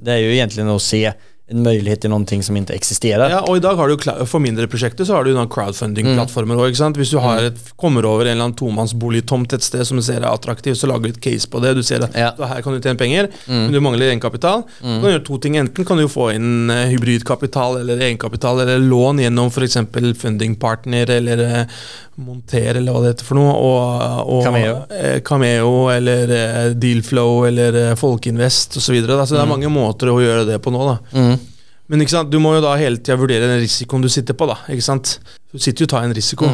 det 0.00 0.14
er 0.14 0.22
jo 0.24 0.32
egentlig 0.32 0.64
noe 0.64 0.80
å 0.80 0.82
se 0.82 1.02
en 1.50 1.62
möjlighet 1.62 2.00
till 2.00 2.10
någonting 2.10 2.42
som 2.42 2.56
inte 2.56 2.72
existerar. 2.74 3.30
Ja, 3.30 3.40
og 3.40 3.56
i 3.56 3.60
dag 3.60 3.74
har 3.76 3.88
du 3.88 3.96
For 4.26 4.38
mindre 4.38 4.66
prosjekter 4.70 5.04
så 5.04 5.14
har 5.16 5.24
du 5.24 5.32
crowdfunding-plattformer 5.34 6.56
òg. 6.56 6.76
Hvis 6.96 7.10
du 7.10 7.18
har 7.18 7.42
et, 7.50 7.58
kommer 7.76 8.04
over 8.06 8.24
en 8.26 8.32
eller 8.36 8.44
annen 8.44 8.56
tomannsboligtomt 8.56 9.52
et 9.56 9.62
sted 9.66 9.84
som 9.86 9.98
du 9.98 10.02
ser 10.06 10.20
er 10.22 10.28
attraktivt, 10.30 10.78
så 10.78 10.86
lager 10.90 11.08
du 11.10 11.14
et 11.16 11.20
case 11.24 11.48
på 11.50 11.60
det. 11.62 11.74
Du 11.74 11.82
ser 11.82 12.04
at 12.04 12.14
Ja. 12.14 12.30
her 12.38 12.62
kan 12.62 12.72
du 12.72 12.80
tjene 12.80 12.98
penger, 12.98 13.28
men 13.48 13.72
du 13.72 13.80
mangler 13.80 14.10
egenkapital. 14.12 14.62
Du 14.80 15.00
kan 15.00 15.10
gjøre 15.10 15.24
to 15.26 15.38
ting. 15.38 15.56
Enten 15.56 15.84
kan 15.84 15.96
du 15.98 16.06
få 16.08 16.30
inn 16.34 16.70
eh, 16.70 16.86
hybridkapital 16.94 17.80
eller 17.80 17.98
egenkapital 17.98 18.60
eller 18.60 18.78
lån 18.78 19.18
gjennom 19.18 19.50
f.eks. 19.50 19.76
funding 20.20 20.54
partner 20.56 21.10
eller 21.10 21.38
eh, 21.38 21.66
Monter 22.20 22.74
eller 22.76 22.92
hva 22.92 23.00
det 23.00 23.14
heter 23.14 23.24
for 23.24 23.34
noe. 23.38 23.52
Og, 23.56 24.28
og 24.28 24.44
Cameo. 24.44 24.76
eh, 24.92 25.20
Cameo 25.24 25.88
eller 25.90 26.74
Dealflow 26.74 27.46
eller 27.48 27.96
Folkeinvest 27.96 28.76
osv. 28.76 28.90
Så, 28.90 28.92
videre, 28.92 29.26
så 29.26 29.36
det 29.36 29.42
er 29.44 29.46
mange 29.50 29.68
måter 29.70 30.10
å 30.10 30.18
gjøre 30.20 30.44
det 30.48 30.58
på 30.62 30.70
nå. 30.74 30.82
da 30.90 30.98
Mm. 31.16 31.39
Men 31.90 32.04
ikke 32.04 32.14
sant, 32.14 32.30
du 32.30 32.38
må 32.38 32.54
jo 32.54 32.62
da 32.62 32.76
hele 32.78 33.00
tida 33.02 33.18
vurdere 33.18 33.48
den 33.50 33.58
risikoen 33.64 34.04
du 34.04 34.08
sitter 34.12 34.36
på. 34.38 34.46
da, 34.46 34.60
ikke 34.70 34.86
sant? 34.86 35.16
Du 35.50 35.58
sitter 35.58 35.82
jo 35.82 35.88
og 35.88 35.94
tar 35.96 36.06
en 36.06 36.14
risiko. 36.14 36.50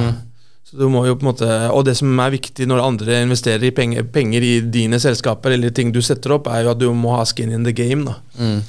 Så 0.66 0.78
du 0.80 0.88
må 0.90 1.04
jo 1.06 1.14
på 1.14 1.22
en 1.22 1.28
måte, 1.28 1.48
Og 1.70 1.84
det 1.86 1.94
som 1.98 2.10
er 2.18 2.32
viktig 2.34 2.66
når 2.66 2.80
andre 2.82 3.20
investerer 3.22 3.68
i 3.68 3.70
penger, 3.70 4.02
penger 4.10 4.42
i 4.42 4.54
dine 4.60 4.98
selskaper 4.98 5.54
eller 5.54 5.70
ting 5.70 5.92
du 5.94 6.00
setter 6.02 6.34
opp, 6.34 6.48
er 6.48 6.64
jo 6.64 6.72
at 6.72 6.80
du 6.80 6.88
må 6.96 7.12
ha 7.18 7.26
skin 7.28 7.52
in 7.52 7.68
the 7.68 7.72
game. 7.76 8.04
da. 8.08 8.16
Mm. 8.40 8.64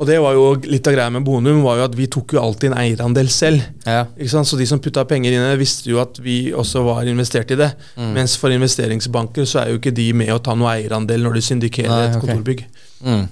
Og 0.00 0.06
det 0.08 0.16
var 0.24 0.32
jo 0.32 0.44
litt 0.64 0.86
av 0.88 0.94
greia 0.94 1.12
med 1.12 1.24
Bonum, 1.26 1.58
var 1.60 1.76
jo 1.76 1.88
at 1.90 1.96
vi 1.96 2.06
tok 2.08 2.32
jo 2.32 2.40
alltid 2.40 2.70
en 2.70 2.78
eierandel 2.80 3.28
selv. 3.28 3.60
Ja. 3.84 4.06
Ikke 4.16 4.32
sant? 4.32 4.48
Så 4.48 4.56
de 4.56 4.64
som 4.68 4.80
putta 4.80 5.04
penger 5.04 5.34
inn 5.36 5.58
visste 5.60 5.90
jo 5.90 5.98
at 6.00 6.16
vi 6.24 6.54
også 6.56 6.84
var 6.86 7.08
investert 7.10 7.52
i 7.52 7.58
det. 7.60 7.68
Mm. 7.98 8.14
Mens 8.16 8.36
for 8.40 8.54
investeringsbanker 8.54 9.44
så 9.48 9.60
er 9.60 9.72
jo 9.74 9.80
ikke 9.80 9.92
de 9.96 10.06
med 10.16 10.32
å 10.32 10.38
ta 10.40 10.56
noe 10.56 10.72
eierandel 10.78 11.20
når 11.26 11.36
de 11.36 11.44
syndikerer 11.50 11.92
Nei, 11.92 12.06
et 12.08 12.22
kontorbygg. 12.22 12.64
Mm. 13.04 13.26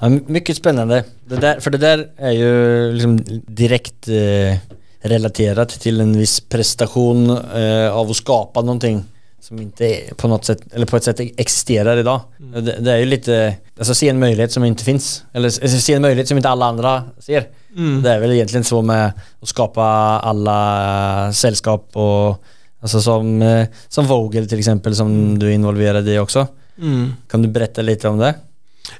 Ja, 0.00 0.08
my- 0.08 0.22
mycket 0.26 0.56
spännande. 0.56 1.04
Det 1.26 1.36
där, 1.36 1.60
för 1.60 1.70
det 1.70 1.78
där 1.78 2.08
är 2.16 2.30
ju 2.30 2.92
liksom 2.92 3.20
direkt 3.46 4.08
eh, 4.08 4.58
relaterat 5.00 5.68
till 5.68 6.00
en 6.00 6.18
viss 6.18 6.40
prestation 6.40 7.30
eh, 7.30 7.96
av 7.96 8.10
att 8.10 8.16
skapa 8.16 8.60
någonting 8.60 9.04
som 9.40 9.60
inte 9.60 10.00
på 10.16 10.28
något 10.28 10.44
sätt, 10.44 10.60
eller 10.72 10.86
på 10.86 10.96
ett 10.96 11.04
sätt 11.04 11.20
existerar 11.20 11.96
idag. 11.96 12.20
Det, 12.38 12.60
det 12.60 12.92
är 12.92 12.96
ju 12.96 13.04
lite, 13.04 13.54
alltså 13.78 13.94
se 13.94 14.08
en 14.08 14.18
möjlighet 14.18 14.52
som 14.52 14.64
inte 14.64 14.84
finns. 14.84 15.24
Eller 15.32 15.50
se 15.80 15.94
en 15.94 16.02
möjlighet 16.02 16.28
som 16.28 16.36
inte 16.36 16.48
alla 16.48 16.66
andra 16.66 17.02
ser. 17.18 17.46
Det 18.02 18.10
är 18.10 18.20
väl 18.20 18.32
egentligen 18.32 18.64
så 18.64 18.82
med 18.82 19.12
att 19.40 19.48
skapa 19.48 19.82
alla 20.22 21.32
selskap 21.32 21.34
sällskap 21.34 21.96
och 21.96 22.44
Alltså 22.80 23.00
som, 23.00 23.42
eh, 23.42 23.66
som 23.88 24.06
Vogel 24.06 24.48
till 24.48 24.58
exempel 24.58 24.96
som 24.96 25.38
du 25.38 25.46
är 25.46 25.50
involverad 25.50 26.08
i 26.08 26.18
också. 26.18 26.46
Mm. 26.78 27.12
Kan 27.30 27.42
du 27.42 27.48
berätta 27.48 27.82
lite 27.82 28.08
om 28.08 28.18
det? 28.18 28.34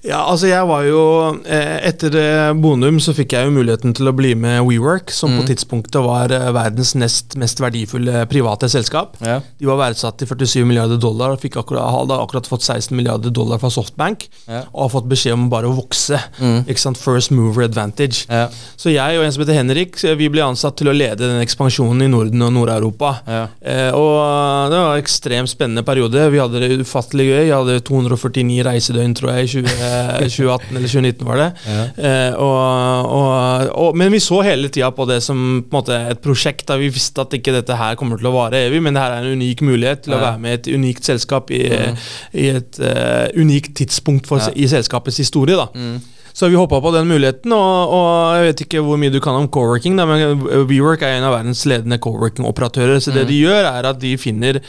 Ja, 0.04 0.20
altså 0.30 0.48
jeg 0.50 0.66
var 0.68 0.82
jo 0.86 1.00
eh, 1.46 1.78
Etter 1.88 2.14
eh, 2.18 2.52
Bonum 2.58 2.98
så 3.02 3.14
fikk 3.16 3.32
jeg 3.34 3.48
jo 3.48 3.54
muligheten 3.54 3.94
til 3.96 4.08
å 4.10 4.14
bli 4.16 4.34
med 4.38 4.60
WeWork, 4.66 5.10
som 5.14 5.28
Mm. 5.28 5.40
på 5.42 5.46
tidspunktet 5.50 6.00
var 6.04 6.32
eh, 6.32 6.46
verdens 6.56 6.94
nest 6.96 7.34
mest 7.36 7.60
verdifulle 7.60 8.22
private 8.30 8.68
selskap. 8.72 9.16
Ja. 9.20 9.40
De 9.60 9.66
var 9.68 9.76
verdsatt 9.80 10.16
til 10.18 10.26
47 10.30 10.64
milliarder 10.66 10.96
dollar 11.00 11.34
og 11.34 11.40
fikk 11.42 11.58
akkurat, 11.60 11.84
hadde 11.92 12.16
akkurat 12.20 12.48
fått 12.48 12.64
16 12.64 12.96
milliarder 12.96 13.30
dollar 13.30 13.58
fra 13.60 13.70
Softbank. 13.70 14.28
Ja. 14.48 14.62
Og 14.72 14.86
har 14.86 14.92
fått 14.96 15.08
beskjed 15.10 15.36
om 15.36 15.48
bare 15.52 15.68
å 15.68 15.74
vokse. 15.76 16.18
Mm. 16.40 16.62
Ikke 16.66 16.80
sant? 16.82 16.98
First 16.98 17.30
mover 17.34 17.64
advantage. 17.68 18.24
Ja. 18.28 18.48
Så 18.76 18.90
jeg 18.94 19.18
og 19.18 19.24
en 19.26 19.32
som 19.34 19.44
heter 19.44 19.58
Henrik, 19.60 19.98
vi 20.18 20.28
ble 20.32 20.42
ansatt 20.46 20.76
til 20.80 20.88
å 20.90 20.96
lede 20.96 21.20
den 21.28 21.40
ekspansjonen 21.44 22.02
i 22.06 22.10
Norden 22.12 22.42
og 22.48 22.52
Nord-Europa. 22.56 23.12
Eh, 23.28 23.90
og 23.94 24.70
det 24.72 24.78
var 24.80 24.96
en 24.96 25.02
ekstremt 25.02 25.52
spennende 25.52 25.84
periode. 25.86 26.24
Vi 26.32 26.40
hadde 26.42 26.60
det 26.64 26.80
ufattelig 26.82 27.28
gøy. 27.28 27.42
Jeg 27.48 27.54
hadde 27.56 27.78
249 27.86 28.64
reisedøgn, 28.66 29.14
tror 29.18 29.34
jeg, 29.36 29.44
i 29.44 29.52
20, 29.54 29.68
eh, 29.68 29.77
2018 29.78 30.76
eller 30.76 30.88
2019 30.88 31.26
var 31.28 31.36
det. 31.42 31.48
Ja. 31.68 31.84
Eh, 32.08 32.34
og, 32.34 33.08
og, 33.18 33.70
og, 33.86 33.96
men 33.98 34.12
vi 34.12 34.20
så 34.22 34.40
hele 34.46 34.68
tida 34.74 34.90
på 34.94 35.06
det 35.08 35.20
som 35.24 35.62
på 35.68 35.78
måte, 35.80 35.96
et 36.12 36.20
prosjekt. 36.24 36.66
da 36.68 36.76
Vi 36.80 36.90
visste 36.94 37.22
at 37.24 37.34
ikke 37.38 37.54
dette 37.54 37.76
her 37.78 37.96
kommer 38.00 38.18
til 38.20 38.30
å 38.30 38.34
vare 38.34 38.64
evig, 38.68 38.82
men 38.84 38.94
det 38.96 39.02
her 39.02 39.16
er 39.18 39.24
en 39.28 39.38
unik 39.40 39.62
mulighet 39.66 40.04
til 40.06 40.14
å 40.18 40.20
være 40.22 40.38
med 40.42 40.50
i 40.52 40.58
et 40.60 40.70
unikt 40.78 41.04
selskap 41.08 41.50
i, 41.54 41.64
Mm. 41.68 41.96
i 42.34 42.46
et 42.58 42.78
uh, 42.80 43.28
unikt 43.38 43.74
tidspunkt 43.78 44.26
for, 44.26 44.38
Ja. 44.38 44.50
i 44.56 44.66
selskapets 44.68 45.16
historie. 45.20 45.56
da 45.56 45.68
Mm. 45.74 46.00
så 46.38 46.48
vi 46.48 46.54
hoppa 46.56 46.78
på 46.80 46.92
den 46.94 47.08
muligheten, 47.08 47.50
og, 47.52 47.90
og 47.92 48.36
jeg 48.36 48.44
vet 48.46 48.60
ikke 48.66 48.82
hvor 48.86 48.96
mye 49.00 49.10
du 49.10 49.18
kan 49.20 49.34
om 49.34 49.48
coworking, 49.48 49.96
men 49.96 50.38
WeWork 50.68 51.02
er 51.02 51.16
en 51.18 51.24
av 51.24 51.34
verdens 51.34 51.64
ledende 51.66 51.98
coworking-operatører. 51.98 53.00
Så 53.02 53.10
det 53.12 53.24
Mm. 53.24 53.28
de 53.28 53.40
gjør, 53.42 53.64
er 53.78 53.88
at 53.90 53.98
de 53.98 54.16
finner 54.16 54.60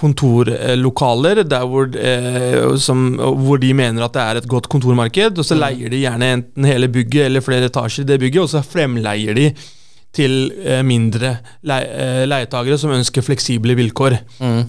kontorlokaler 0.00 1.42
der 1.48 1.66
hvor, 1.68 1.86
eh, 1.96 2.76
som, 2.80 3.04
hvor 3.18 3.60
de 3.60 3.72
mener 3.76 4.04
at 4.06 4.12
det 4.16 4.22
er 4.22 4.40
et 4.40 4.48
godt 4.50 4.68
kontormarked, 4.72 5.38
og 5.38 5.44
så 5.44 5.54
Mm. 5.56 5.60
leier 5.62 5.90
de 5.92 6.00
gjerne 6.02 6.32
enten 6.38 6.64
hele 6.64 6.88
bygget 6.88 7.26
eller 7.26 7.40
flere 7.44 7.68
etasjer 7.70 8.04
i 8.04 8.08
det 8.12 8.20
bygget, 8.20 8.42
og 8.42 8.48
så 8.50 8.62
fremleier 8.64 9.34
de 9.36 9.52
til 10.12 10.52
eh, 10.64 10.82
mindre 10.82 11.38
le 11.64 11.78
eh, 11.88 12.22
leietagere 12.28 12.78
som 12.78 12.90
ønsker 12.92 13.22
fleksible 13.24 13.74
vilkår. 13.78 14.18
Mm. 14.40 14.62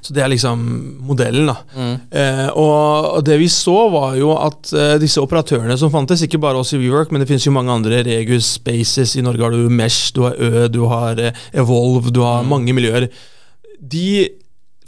Så 0.00 0.14
det 0.16 0.22
er 0.24 0.30
liksom 0.32 0.62
modellen, 1.04 1.46
da. 1.50 1.56
Mm. 1.76 1.96
Eh, 2.10 2.48
og 2.56 3.18
det 3.26 3.36
vi 3.38 3.48
så, 3.52 3.74
var 3.92 4.14
jo 4.16 4.32
at 4.40 4.72
eh, 4.72 4.94
disse 4.98 5.20
operatørene 5.20 5.76
som 5.78 5.90
fantes, 5.92 6.22
ikke 6.24 6.40
bare 6.40 6.56
oss 6.62 6.72
i 6.72 6.78
WeWork, 6.80 7.12
men 7.12 7.20
det 7.20 7.28
finnes 7.28 7.44
jo 7.44 7.52
mange 7.52 7.70
andre, 7.74 8.00
Regus 8.06 8.54
Spaces, 8.56 9.12
i 9.16 9.22
Norge 9.22 9.42
har 9.44 9.50
du 9.52 9.68
Mesh, 9.68 10.10
du 10.16 10.22
har 10.24 10.34
Ø, 10.40 10.68
du 10.72 10.86
har 10.88 11.20
eh, 11.20 11.32
Evolve, 11.52 12.10
du 12.10 12.22
har 12.24 12.42
mange 12.48 12.72
miljøer. 12.72 13.10
De 13.78 14.28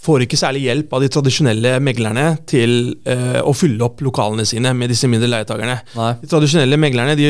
får 0.06 0.24
ikke 0.26 0.38
særlig 0.38 0.64
hjelp 0.68 0.92
av 0.96 1.02
de 1.02 1.08
tradisjonelle 1.12 1.72
meglerne 1.82 2.26
til 2.48 2.76
eh, 3.08 3.40
å 3.42 3.52
fylle 3.56 3.82
opp 3.86 4.02
lokalene 4.06 4.44
sine 4.46 4.72
med 4.76 4.90
disse 4.92 5.08
mindre 5.10 5.28
leietakerne. 5.32 5.76
Nei. 5.98 6.12
De 6.22 6.30
tradisjonelle 6.30 6.78
meglerne 6.80 7.16
de, 7.18 7.26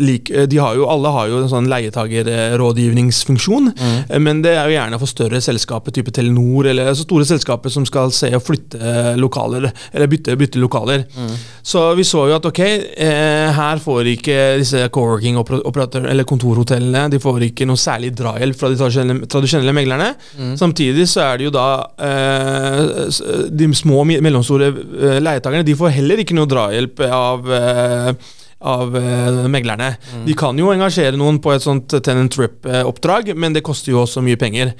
lik, 0.00 0.30
de 0.48 0.60
har 0.62 0.76
jo, 0.78 0.86
alle 0.90 1.12
har 1.14 1.28
jo 1.30 1.42
en 1.44 1.50
sånn 1.52 1.68
leietagerrådgivningsfunksjon, 1.72 3.72
Mm. 3.74 4.04
eh, 4.08 4.18
men 4.18 4.42
det 4.42 4.54
er 4.56 4.68
jo 4.68 4.76
gjerne 4.78 4.98
for 5.00 5.06
større 5.10 5.40
selskaper, 5.44 5.92
type 5.94 6.12
Telenor, 6.14 6.66
eller 6.70 6.88
altså 6.92 7.04
store 7.06 7.24
selskaper 7.28 7.70
som 7.72 7.84
skal 7.86 8.10
se 8.14 8.30
og 8.34 8.42
flytte 8.46 8.78
eh, 8.80 9.12
lokaler, 9.20 9.70
eller 9.92 10.06
bytte, 10.10 10.36
bytte 10.40 10.58
lokaler. 10.62 11.04
Mm. 11.16 11.34
Så 11.62 11.84
vi 11.98 12.04
så 12.04 12.26
jo 12.30 12.36
at 12.36 12.46
ok, 12.48 12.60
eh, 12.60 13.50
her 13.56 13.78
får 13.82 14.10
ikke 14.14 14.38
disse 14.62 14.86
coworking-operatørene, 14.94 16.10
eller 16.12 16.24
kontorhotellene, 16.28 17.06
de 17.12 17.20
får 17.22 17.48
ikke 17.50 17.66
noe 17.68 17.80
særlig 17.80 18.12
drahjelp 18.16 18.56
fra 18.58 18.70
de 18.72 18.78
tradisjonelle, 18.80 19.28
tradisjonelle 19.30 19.74
meglerne. 19.76 20.10
Mm. 20.38 20.54
Samtidig 20.60 21.06
så 21.10 21.24
er 21.28 21.40
det 21.40 21.48
jo 21.48 21.54
da 21.54 21.66
eh, 21.98 22.13
de 23.50 23.68
små 23.76 24.00
og 24.02 24.08
mellomstore 24.08 24.70
eh, 24.70 25.20
leietakerne 25.22 25.66
De 25.66 25.76
får 25.78 25.94
heller 25.98 26.22
ikke 26.22 26.36
noe 26.38 26.50
drahjelp 26.50 27.04
av 27.08 27.52
eh, 27.58 28.32
av 28.64 28.94
eh, 28.96 29.40
meglerne. 29.52 29.90
Mm. 30.14 30.24
De 30.24 30.34
kan 30.40 30.58
jo 30.58 30.70
engasjere 30.72 31.18
noen 31.20 31.36
på 31.44 31.52
et 31.52 31.64
sånt 31.64 31.92
tenant 32.04 32.32
trip-oppdrag, 32.32 33.34
men 33.36 33.52
det 33.52 33.64
koster 33.66 33.92
jo 33.92 34.00
også 34.04 34.22
mye 34.24 34.40
penger. 34.40 34.72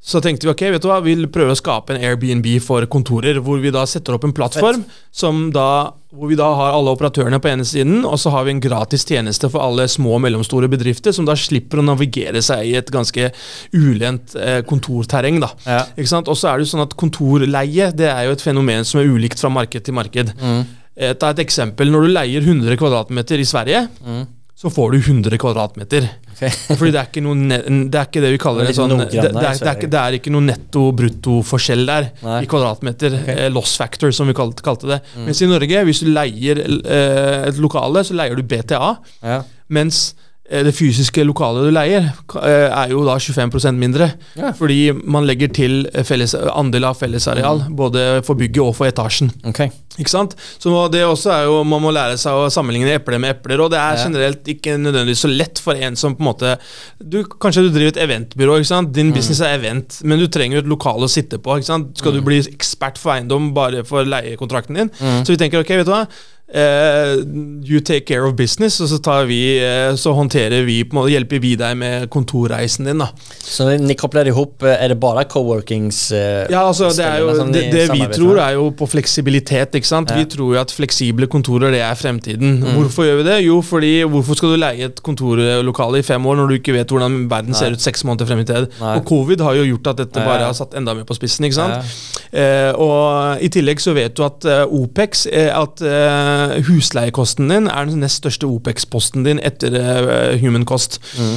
Så 0.00 0.16
tenkte 0.24 0.46
vi 0.48 0.50
ok, 0.54 0.62
vet 0.72 0.80
du 0.82 0.88
hva, 0.88 0.96
vi 1.04 1.12
vil 1.14 1.26
prøve 1.28 1.52
å 1.52 1.58
skape 1.58 1.92
en 1.92 2.00
Airbnb 2.00 2.46
for 2.64 2.86
kontorer, 2.88 3.36
hvor 3.44 3.58
vi 3.60 3.68
da 3.74 3.82
setter 3.86 4.14
opp 4.16 4.24
en 4.24 4.32
plattform 4.32 4.80
som 5.12 5.50
da, 5.52 5.92
hvor 6.16 6.30
vi 6.30 6.38
da 6.40 6.46
har 6.56 6.72
alle 6.72 6.94
operatørene 6.96 7.36
på 7.44 7.50
ene 7.50 7.66
siden, 7.68 8.00
og 8.08 8.16
så 8.18 8.32
har 8.32 8.46
vi 8.48 8.54
en 8.54 8.62
gratis 8.64 9.04
tjeneste 9.04 9.50
for 9.52 9.60
alle 9.60 9.84
små 9.92 10.14
og 10.16 10.22
mellomstore 10.24 10.70
bedrifter, 10.72 11.12
som 11.12 11.28
da 11.28 11.36
slipper 11.36 11.82
å 11.82 11.84
navigere 11.84 12.40
seg 12.42 12.64
i 12.70 12.74
et 12.80 12.88
ganske 12.90 13.28
ulendt 13.76 14.34
eh, 14.40 14.62
kontorterreng. 14.64 15.38
da. 15.44 15.52
Ja. 15.68 15.82
Ikke 15.96 16.14
sant? 16.16 16.32
Og 16.32 16.40
så 16.40 16.48
er 16.48 16.58
det 16.58 16.64
jo 16.66 16.72
sånn 16.72 16.86
at 16.88 16.96
kontorleie 16.96 17.92
det 17.92 18.08
er 18.08 18.24
jo 18.30 18.32
et 18.38 18.44
fenomen 18.48 18.88
som 18.88 19.02
er 19.02 19.12
ulikt 19.12 19.38
fra 19.44 19.52
marked 19.52 19.84
til 19.84 19.94
marked. 20.00 20.32
Mm. 20.40 20.60
Eh, 20.96 21.12
Ta 21.20 21.30
et 21.36 21.44
eksempel. 21.44 21.92
Når 21.92 22.08
du 22.08 22.14
leier 22.16 22.40
100 22.48 22.80
kvadratmeter 22.80 23.36
i 23.44 23.44
Sverige, 23.48 23.84
Mm. 24.00 24.24
Så 24.60 24.68
får 24.68 24.92
du 24.92 24.98
100 25.00 25.38
kvadratmeter. 25.40 26.04
Okay. 26.34 26.50
Fordi 26.76 26.90
det 26.92 27.00
er 27.00 27.06
ikke, 27.08 27.22
noe 27.24 27.36
det, 27.48 27.96
er 27.96 28.06
ikke 28.08 28.20
det 28.24 28.30
vi 28.34 28.40
kaller 28.40 28.66
Det 28.68 28.74
sånn 28.76 28.92
det, 28.92 29.06
det, 29.12 29.22
er, 29.24 29.56
ikke- 29.72 29.88
det 29.92 30.00
er 30.00 30.16
ikke 30.18 30.32
noe 30.34 30.44
netto-brutto-forskjell 30.50 31.86
der 31.88 32.08
Nei. 32.24 32.38
i 32.44 32.48
kvadratmeter. 32.50 33.16
Ok. 33.22 33.28
Eh, 33.34 33.48
loss 33.52 33.76
factor, 33.80 34.12
som 34.12 34.28
vi 34.28 34.34
kalte, 34.36 34.64
kalte 34.66 34.88
det. 34.90 35.00
Mm. 35.16 35.24
Mens 35.30 35.40
i 35.44 35.48
Norge, 35.50 35.84
hvis 35.88 36.02
du 36.04 36.10
leier 36.12 36.60
eh, 36.60 37.48
et 37.50 37.60
lokale, 37.62 38.04
så 38.04 38.16
leier 38.18 38.36
du 38.36 38.44
BTA. 38.46 38.90
Ja. 39.24 39.40
Mens 39.72 40.10
det 40.50 40.72
fysiske 40.74 41.22
lokalet 41.24 41.68
du 41.68 41.70
leier, 41.70 42.08
eh, 42.42 42.66
er 42.74 42.90
jo 42.90 43.04
da 43.06 43.14
25% 43.22 43.78
mindre. 43.78 44.08
Ja. 44.36 44.50
Fordi 44.58 44.90
man 45.06 45.24
legger 45.28 45.52
til 45.54 45.86
eh, 45.94 46.02
felles, 46.02 46.34
andel 46.34 46.84
av 46.90 46.96
fellesareal, 46.98 47.60
Mm. 47.68 47.76
både 47.76 48.24
for 48.26 48.34
bygget 48.34 48.58
og 48.64 48.74
for 48.74 48.86
etasjen. 48.90 49.30
Okay. 49.46 49.70
Ikke 49.98 50.10
sant? 50.10 50.34
Så 50.58 50.70
det 50.90 51.02
også 51.04 51.30
er 51.34 51.44
jo, 51.44 51.62
Man 51.64 51.82
må 51.82 51.92
lære 51.92 52.16
seg 52.18 52.32
å 52.32 52.48
sammenligne 52.50 52.94
epler 52.98 53.20
med 53.20 53.36
epler, 53.36 53.60
og 53.60 53.70
det 53.70 53.78
er 53.78 53.96
Ja. 53.96 54.04
generelt 54.04 54.44
ikke 54.48 54.74
nødvendigvis 54.80 55.22
så 55.24 55.28
lett 55.36 55.58
for 55.58 55.74
en 55.74 55.94
som 55.96 56.16
på 56.16 56.20
en 56.20 56.26
måte 56.32 56.58
du, 57.02 57.22
Kanskje 57.24 57.62
du 57.68 57.70
driver 57.70 57.88
et 57.94 58.08
eventbyrå, 58.08 58.58
ikke 58.58 58.66
sant? 58.66 58.88
Mm. 58.88 58.92
din 58.92 59.12
business 59.12 59.40
er 59.40 59.58
event, 59.58 60.00
men 60.04 60.18
du 60.18 60.26
trenger 60.26 60.54
jo 60.60 60.62
et 60.64 60.68
lokale 60.78 61.04
å 61.04 61.08
sitte 61.10 61.38
på. 61.38 61.56
ikke 61.58 61.64
sant? 61.66 61.96
Skal 61.98 62.12
du 62.12 62.22
bli 62.22 62.40
ekspert 62.42 62.98
for 62.98 63.12
eiendom 63.12 63.52
bare 63.54 63.84
for 63.84 64.02
leiekontrakten 64.04 64.74
din? 64.74 64.90
Mm. 65.00 65.22
Så 65.24 65.26
vi 65.28 65.36
tenker 65.36 65.60
ok, 65.60 65.68
vet 65.68 65.86
du 65.86 65.92
hva? 65.92 66.06
Eh, 66.50 67.14
you 67.62 67.80
take 67.80 68.06
care 68.06 68.24
of 68.26 68.34
business, 68.34 68.80
og 68.82 68.88
så, 68.90 68.98
tar 68.98 69.28
vi, 69.30 69.38
uh, 69.62 69.94
så 69.94 70.10
håndterer 70.16 70.64
vi 70.66 70.80
på 70.82 70.96
en 70.96 70.98
måte, 70.98 71.12
hjelper 71.14 71.38
vi 71.42 71.52
deg 71.58 71.76
med 71.78 72.08
kontorreisen 72.10 72.88
din. 72.88 72.98
da. 72.98 73.06
Så 73.38 73.68
ni 73.78 73.94
kopplar 73.94 74.26
ihop, 74.26 74.62
Er 74.62 74.88
det 74.88 74.98
bare 75.00 75.24
coworkings 75.24 76.10
Uh, 76.10 76.46
Ja, 76.50 76.64
altså 76.66 76.88
det, 76.90 77.06
jo, 77.20 77.28
ställena 77.30 77.52
det, 77.54 77.62
det 77.72 77.84
vi 77.92 78.06
tror 78.12 78.38
er 78.42 78.54
jo 78.56 78.70
på 78.74 78.86
fleksibilitet. 78.88 79.74
ikke 79.78 79.86
sant? 79.86 80.10
Ja. 80.10 80.16
Vi 80.16 80.24
tror 80.24 80.54
jo 80.54 80.60
at 80.60 80.72
fleksible 80.74 81.26
kontorer 81.30 81.70
det 81.70 81.80
er 81.86 81.94
fremtiden. 81.94 82.58
Mm. 82.60 82.74
Hvorfor 82.78 83.06
gjør 83.06 83.20
vi 83.20 83.26
det? 83.28 83.36
Jo, 83.44 83.60
fordi 83.62 83.92
hvorfor 84.10 84.38
skal 84.38 84.54
du 84.54 84.56
leie 84.60 84.88
et 84.90 85.02
kontorlokale 85.06 86.00
i 86.00 86.06
fem 86.06 86.26
år 86.26 86.40
når 86.40 86.48
du 86.48 86.54
ikke 86.58 86.74
vet 86.74 86.90
hvordan 86.90 87.28
verden 87.30 87.54
Nei. 87.54 87.58
ser 87.58 87.76
ut 87.76 87.84
seks 87.84 88.04
måneder 88.04 88.26
frem 88.26 88.42
i 88.42 88.48
tid? 88.48 88.68
Nei. 88.80 88.96
Og 88.98 89.04
covid 89.08 89.40
har 89.46 89.58
jo 89.60 89.68
gjort 89.68 89.92
at 89.92 90.02
dette 90.02 90.26
bare 90.26 90.48
har 90.48 90.56
satt 90.56 90.74
enda 90.74 90.94
mer 90.98 91.06
på 91.08 91.14
spissen. 91.18 91.46
ikke 91.46 91.58
sant? 91.60 91.94
Eh, 92.32 92.72
og 92.74 93.42
I 93.42 93.50
tillegg 93.52 93.82
så 93.82 93.94
vet 93.96 94.16
du 94.16 94.24
at 94.26 94.44
eh, 94.48 94.64
OPEX, 94.66 95.26
eh, 95.30 95.50
at 95.54 95.82
eh, 95.82 96.39
husleiekosten 96.68 97.50
din 97.50 97.68
er 97.70 97.88
den 97.88 98.02
nest 98.04 98.22
største 98.22 98.48
OPEX-posten 98.48 99.26
din 99.26 99.42
etter 99.42 99.76
eh, 99.80 100.40
human 100.40 100.64
cost. 100.68 101.00
Mm. 101.18 101.36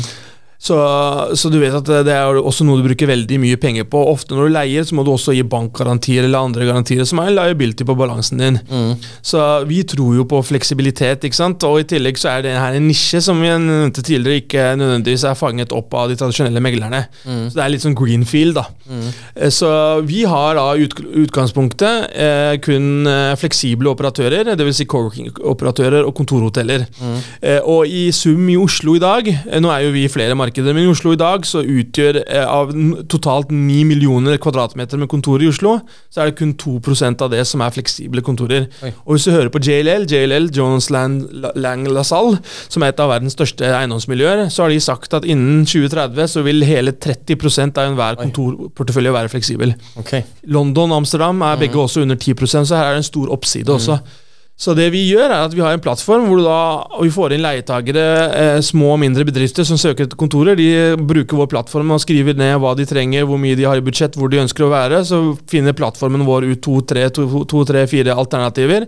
Så, 0.63 0.77
så 1.35 1.49
du 1.51 1.57
vet 1.59 1.75
at 1.75 1.89
det 2.07 2.13
er 2.15 2.37
også 2.39 2.63
noe 2.63 2.79
du 2.79 2.85
bruker 2.87 3.09
veldig 3.09 3.39
mye 3.43 3.59
penger 3.59 3.87
på. 3.89 3.99
Ofte 4.13 4.37
når 4.37 4.47
du 4.47 4.53
leier, 4.55 4.85
så 4.87 4.95
må 4.95 5.03
du 5.03 5.11
også 5.11 5.35
gi 5.35 5.43
bankgarantier 5.43 6.23
eller 6.23 6.47
andre 6.47 6.67
garantier 6.69 7.03
som 7.07 7.19
er 7.19 7.31
en 7.31 7.35
liability 7.35 7.83
på 7.87 7.97
balansen 7.99 8.39
din. 8.39 8.59
Så 9.19 9.41
vi 9.67 9.81
tror 9.87 10.15
jo 10.21 10.25
på 10.29 10.39
fleksibilitet, 10.47 11.27
ikke 11.27 11.35
sant. 11.35 11.65
Og 11.67 11.81
i 11.81 11.87
tillegg 11.91 12.19
så 12.21 12.31
er 12.37 12.45
det 12.45 12.53
her 12.55 12.77
en 12.77 12.87
nisje 12.87 13.19
som 13.25 13.41
vi 13.43 13.51
nevnte 13.51 14.05
tidligere 14.05 14.43
ikke 14.43 14.69
nødvendigvis 14.79 15.25
er 15.27 15.35
fanget 15.39 15.75
opp 15.75 15.91
av 15.99 16.07
de 16.11 16.17
tradisjonelle 16.19 16.63
meglerne. 16.63 17.03
Så 17.25 17.57
det 17.57 17.65
er 17.65 17.73
litt 17.73 17.83
sånn 17.83 17.97
greenfield, 17.99 18.55
da. 18.55 18.63
Mm. 18.87 19.11
Så 19.59 19.73
vi 20.07 20.23
har 20.29 20.55
da 20.55 20.69
ut, 20.79 20.95
utgangspunktet 21.25 22.15
eh, 22.15 22.53
kun 22.63 23.09
eh, 23.09 23.33
fleksible 23.39 23.91
operatører, 23.91 24.53
dvs. 24.55 24.79
Si 24.79 24.87
co-working-operatører 24.89 26.07
og 26.07 26.15
kontorhoteller. 26.17 26.87
Eh, 27.43 27.59
og 27.59 27.89
i 27.89 28.07
sum 28.15 28.47
i 28.49 28.57
Oslo 28.59 28.95
i 28.97 29.03
dag, 29.03 29.27
eh, 29.27 29.59
nå 29.61 29.69
er 29.73 29.87
jo 29.87 29.93
vi 29.93 30.07
i 30.07 30.11
flere 30.11 30.33
markeder, 30.39 30.52
men 30.61 30.83
i 30.83 30.91
Oslo 30.91 31.13
i 31.15 31.19
dag 31.19 31.45
så 31.47 31.63
utgjør 31.63 32.19
eh, 32.23 32.45
av 32.45 32.71
totalt 33.09 33.51
9 33.53 33.79
millioner 33.89 34.37
kvadratmeter 34.41 34.99
med 35.01 35.09
kontorer 35.11 35.45
i 35.45 35.49
Oslo, 35.49 35.79
så 36.13 36.21
er 36.21 36.29
det 36.29 36.37
kun 36.39 36.53
2% 36.59 37.23
av 37.25 37.31
det 37.33 37.41
som 37.49 37.63
er 37.65 37.73
fleksible 37.73 38.21
kontorer. 38.25 38.67
Oi. 38.83 38.91
Og 39.05 39.15
hvis 39.15 39.27
du 39.27 39.33
hører 39.33 39.51
på 39.53 39.61
JLL, 39.63 40.05
JLL, 40.09 40.49
Jones 40.55 40.89
Land, 40.93 41.29
Lang 41.55 41.87
LaSalle, 41.89 42.37
som 42.69 42.85
er 42.85 42.93
et 42.93 43.01
av 43.01 43.11
verdens 43.11 43.37
største 43.37 43.67
eiendomsmiljøer, 43.69 44.45
så 44.53 44.65
har 44.65 44.73
de 44.73 44.81
sagt 44.83 45.17
at 45.17 45.25
innen 45.25 45.63
2030 45.65 46.33
så 46.35 46.45
vil 46.45 46.67
hele 46.67 46.93
30% 46.93 47.79
av 47.81 47.91
enhver 47.91 48.19
kontorportefølje 48.21 49.15
være 49.15 49.33
fleksibel. 49.33 49.73
Okay. 49.99 50.27
London 50.45 50.93
og 50.93 51.03
Amsterdam 51.03 51.41
er 51.47 51.59
begge 51.61 51.81
også 51.81 52.05
under 52.05 52.19
10% 52.19 52.67
så 52.69 52.77
her 52.77 52.91
er 52.91 52.97
det 52.97 53.03
en 53.03 53.11
stor 53.11 53.33
oppside 53.33 53.73
også. 53.73 53.97
Så 54.53 54.75
det 54.77 54.91
vi 54.93 55.01
gjør 55.09 55.31
er 55.31 55.47
at 55.47 55.53
vi 55.55 55.63
har 55.63 55.73
en 55.73 55.81
plattform 55.81 56.27
hvor 56.29 56.39
du 56.39 56.45
da, 56.45 56.57
vi 57.01 57.09
får 57.11 57.33
inn 57.33 57.41
leietagere, 57.43 58.03
eh, 58.37 58.59
små 58.63 58.91
og 58.93 58.99
mindre 59.01 59.25
bedrifter 59.25 59.65
som 59.65 59.79
søker 59.81 60.05
etter 60.05 60.19
kontorer. 60.19 60.55
De 60.59 60.93
bruker 61.09 61.39
vår 61.39 61.49
plattform 61.51 61.95
og 61.95 62.03
skriver 62.03 62.37
ned 62.37 62.59
hva 62.61 62.75
de 62.77 62.85
trenger, 62.87 63.25
hvor 63.27 63.41
mye 63.41 63.57
de 63.57 63.65
har 63.65 63.81
i 63.81 63.85
budsjett, 63.85 64.15
hvor 64.19 64.29
de 64.29 64.43
ønsker 64.43 64.67
å 64.67 64.71
være. 64.71 65.01
Så 65.09 65.23
finner 65.49 65.75
plattformen 65.77 66.25
vår 66.27 66.51
ut 66.51 66.61
to, 66.63 66.77
tre, 66.85 67.09
to, 67.09 67.25
to, 67.49 67.65
alternativer. 68.13 68.87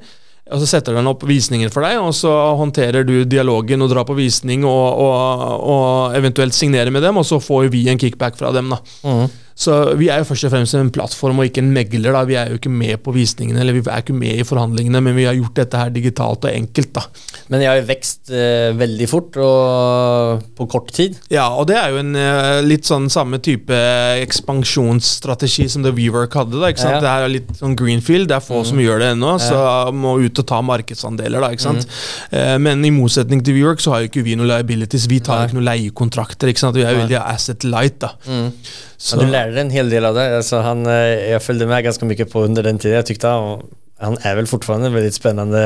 Og 0.53 0.61
så 0.61 0.67
setter 0.69 0.93
den 0.93 1.09
opp 1.09 1.23
visninger 1.25 1.71
for 1.73 1.81
deg, 1.81 1.97
og 1.97 2.11
så 2.13 2.29
håndterer 2.59 3.01
du 3.07 3.15
dialogen 3.25 3.81
og 3.81 3.89
drar 3.89 4.05
på 4.05 4.13
visning 4.13 4.61
og, 4.69 4.99
og, 5.01 5.55
og 5.73 6.17
eventuelt 6.19 6.53
signerer 6.53 6.93
med 6.93 7.01
dem, 7.01 7.17
og 7.17 7.25
så 7.25 7.39
får 7.41 7.71
vi 7.73 7.87
en 7.89 7.97
kickback 7.97 8.37
fra 8.37 8.53
dem. 8.53 8.69
da. 8.69 8.77
Mm. 9.01 9.25
Så 9.55 9.71
vi 9.95 10.09
er 10.11 10.19
jo 10.19 10.27
først 10.27 10.49
og 10.49 10.51
fremst 10.51 10.75
en 10.75 10.89
plattform 10.91 11.39
og 11.39 11.47
ikke 11.47 11.61
en 11.63 11.71
megler. 11.71 12.11
da. 12.11 12.23
Vi 12.27 12.35
er 12.35 12.49
jo 12.51 12.57
ikke 12.59 12.71
med 12.71 12.97
på 13.05 13.13
visningene 13.15 13.61
eller 13.63 13.77
vi 13.77 13.83
er 13.87 14.03
ikke 14.03 14.15
med 14.15 14.41
i 14.41 14.43
forhandlingene, 14.43 14.99
men 15.01 15.15
vi 15.15 15.23
har 15.23 15.37
gjort 15.37 15.55
dette 15.55 15.79
her 15.79 15.93
digitalt 15.95 16.43
og 16.43 16.51
enkelt. 16.51 16.91
da. 16.93 17.05
Men 17.47 17.63
jeg 17.63 17.69
har 17.71 17.79
jo 17.79 17.85
vekst 17.87 18.33
eh, 18.35 18.73
veldig 18.75 19.07
fort 19.07 19.37
og 19.39 20.43
på 20.57 20.67
kort 20.71 20.91
tid. 20.95 21.15
Ja, 21.31 21.47
og 21.55 21.69
det 21.69 21.77
er 21.79 21.93
jo 21.93 22.01
en 22.01 22.11
eh, 22.19 22.59
litt 22.67 22.87
sånn 22.89 23.07
samme 23.13 23.39
type 23.39 23.79
ekspansjonsstrategi 24.25 25.69
som 25.71 25.85
det 25.85 25.93
WeWork 25.95 26.35
hadde. 26.35 26.59
da, 26.59 26.71
ikke 26.73 26.83
sant? 26.83 26.97
Ja. 26.97 27.03
Det 27.05 27.13
her 27.13 27.27
er 27.27 27.33
litt 27.37 27.53
sånn 27.59 27.77
greenfield, 27.79 28.27
det 28.31 28.39
er 28.39 28.43
få 28.43 28.63
som 28.67 28.81
gjør 28.81 28.99
det 29.03 29.13
ennå, 29.15 29.37
så 29.39 29.61
må 29.95 30.17
ut 30.19 30.41
og 30.43 30.49
ta 30.51 30.59
markedsandeler. 30.65 31.39
da, 31.39 31.51
ikke 31.55 31.67
sant? 31.67 31.87
Eh, 32.35 32.57
men 32.59 32.83
i 32.83 32.91
motsetning 32.91 33.43
til 33.45 33.55
WeWork 33.59 33.83
så 33.83 33.95
har 33.95 34.03
jo 34.03 34.11
ikke 34.11 34.25
vi 34.25 34.35
noen 34.35 34.51
liabilities. 34.51 35.07
Vi 35.11 35.21
tar 35.23 35.39
Nei. 35.39 35.45
jo 35.45 35.51
ikke 35.53 35.59
noen 35.61 35.69
leiekontrakter. 35.71 36.51
ikke 36.51 36.65
sant? 36.65 36.75
Vi 36.75 36.83
er 36.83 36.91
jo 36.91 37.05
veldig 37.05 37.21
asset 37.23 37.63
light. 37.63 37.99
da. 38.03 38.11
Mm. 38.27 38.51
Så, 38.97 39.19
du 39.19 39.25
lærte 39.27 39.59
en 39.61 39.73
hel 39.73 39.89
del 39.91 40.05
av 40.07 40.15
det. 40.17 40.25
Altså, 40.39 40.61
han, 40.65 40.85
jeg 40.87 41.41
fulgte 41.41 41.45
följde 41.45 41.67
med 41.73 41.85
ganske 41.89 42.09
mye 42.09 42.27
på 42.31 42.45
under 42.47 42.63
den 42.63 42.79
tiden. 42.81 42.97
Jeg 43.01 43.09
tykte 43.11 43.31
han, 43.31 43.63
han 44.01 44.17
er 44.23 44.35
vel 44.39 44.49
fortfarande 44.49 44.91
en 44.91 44.97
veldig 44.97 45.13
spennende 45.15 45.63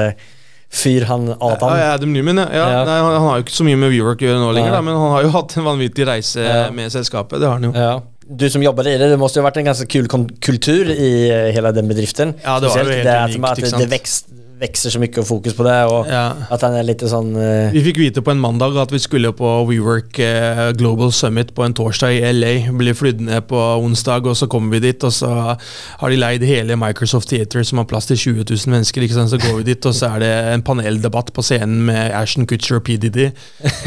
fyr, 0.69 1.05
han 1.09 1.31
Adam. 1.33 1.73
Ja, 1.77 1.93
Adam 1.95 2.13
Newman, 2.13 2.37
ja. 2.37 2.47
ja. 2.53 2.69
Ja. 2.75 2.85
Nei, 2.85 2.99
han, 3.01 3.15
han 3.17 3.27
har 3.27 3.39
jo 3.39 3.45
ikke 3.47 3.57
så 3.57 3.65
mye 3.65 3.79
med 3.81 3.93
WeWork 3.93 4.21
å 4.21 4.27
gjøre 4.29 4.41
nå 4.43 4.51
lenger, 4.53 4.75
da, 4.77 4.81
men 4.85 4.97
han 5.01 5.13
har 5.15 5.25
jo 5.25 5.33
hatt 5.39 5.57
en 5.57 5.65
vanvittig 5.65 6.07
reise 6.09 6.45
Ja. 6.45 6.63
med 6.75 6.93
selskapet. 6.93 7.41
Det 7.41 7.49
har 7.49 7.57
han 7.57 7.69
jo. 7.69 7.73
Ja. 7.73 7.93
Du 8.29 8.45
som 8.53 8.61
jobber 8.61 8.85
i 8.85 8.93
det, 9.01 9.07
det 9.09 9.17
måste 9.17 9.39
jo 9.39 9.43
ha 9.43 9.49
vært 9.49 9.63
en 9.63 9.71
ganske 9.71 9.87
kul 9.89 10.05
kultur 10.45 10.91
i 10.93 11.09
hele 11.55 11.71
den 11.73 11.89
bedriften. 11.89 12.35
Ja, 12.43 12.59
det 12.61 12.69
var 12.69 12.83
jo 12.85 12.91
helt 12.91 13.07
det 13.07 13.15
att, 13.17 13.33
unikt, 13.33 13.49
ikke 13.57 13.65
det, 13.65 13.71
sant? 13.71 13.81
det 13.81 13.89
växt, 13.95 14.29
växer 14.59 14.93
så 14.93 14.99
mye 15.01 15.21
og 15.21 15.27
fokus 15.27 15.55
på 15.57 15.65
det 15.67 15.75
Og 15.89 16.07
Ja. 16.09 16.33
at 16.51 16.61
han 16.65 16.75
er 16.75 16.83
litt 16.87 17.03
sånn 17.07 17.31
uh... 17.37 17.71
Vi 17.73 17.83
fikk 17.85 17.99
vite 18.01 18.23
på 18.25 18.33
en 18.33 18.41
mandag 18.41 18.77
at 18.81 18.91
vi 18.91 18.99
skulle 19.01 19.31
på 19.35 19.47
WeWork 19.69 20.19
uh, 20.19 20.71
Global 20.77 21.11
Summit 21.15 21.53
på 21.55 21.63
en 21.65 21.73
torsdag 21.73 22.17
i 22.17 22.31
LA. 22.33 22.53
Blir 22.75 22.97
flydd 22.97 23.21
ned 23.25 23.47
på 23.49 23.57
onsdag, 23.79 24.27
og 24.27 24.35
så 24.37 24.47
kommer 24.51 24.75
vi 24.77 24.89
dit, 24.89 25.03
og 25.03 25.13
så 25.15 25.29
har 25.55 26.09
de 26.11 26.19
leid 26.19 26.43
hele 26.47 26.75
Microsoft 26.79 27.29
Theater 27.31 27.63
som 27.63 27.81
har 27.81 27.87
plass 27.89 28.09
til 28.09 28.17
20 28.17 28.45
000 28.49 28.73
mennesker. 28.73 29.05
ikke 29.05 29.17
sant? 29.17 29.31
Så 29.31 29.39
går 29.41 29.59
vi 29.61 29.67
dit, 29.71 29.85
og 29.85 29.95
så 29.95 30.11
er 30.15 30.23
det 30.23 30.31
en 30.53 30.65
paneldebatt 30.65 31.31
på 31.35 31.45
scenen 31.45 31.85
med 31.87 32.11
Ashton 32.15 32.47
Kutcher 32.49 32.79
og 32.79 32.83
PDD. 32.87 33.29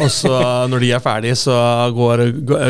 Og 0.02 0.11
så, 0.12 0.32
når 0.72 0.85
de 0.85 0.92
er 0.96 1.04
ferdige, 1.04 1.37
så 1.38 1.56
går 1.96 2.24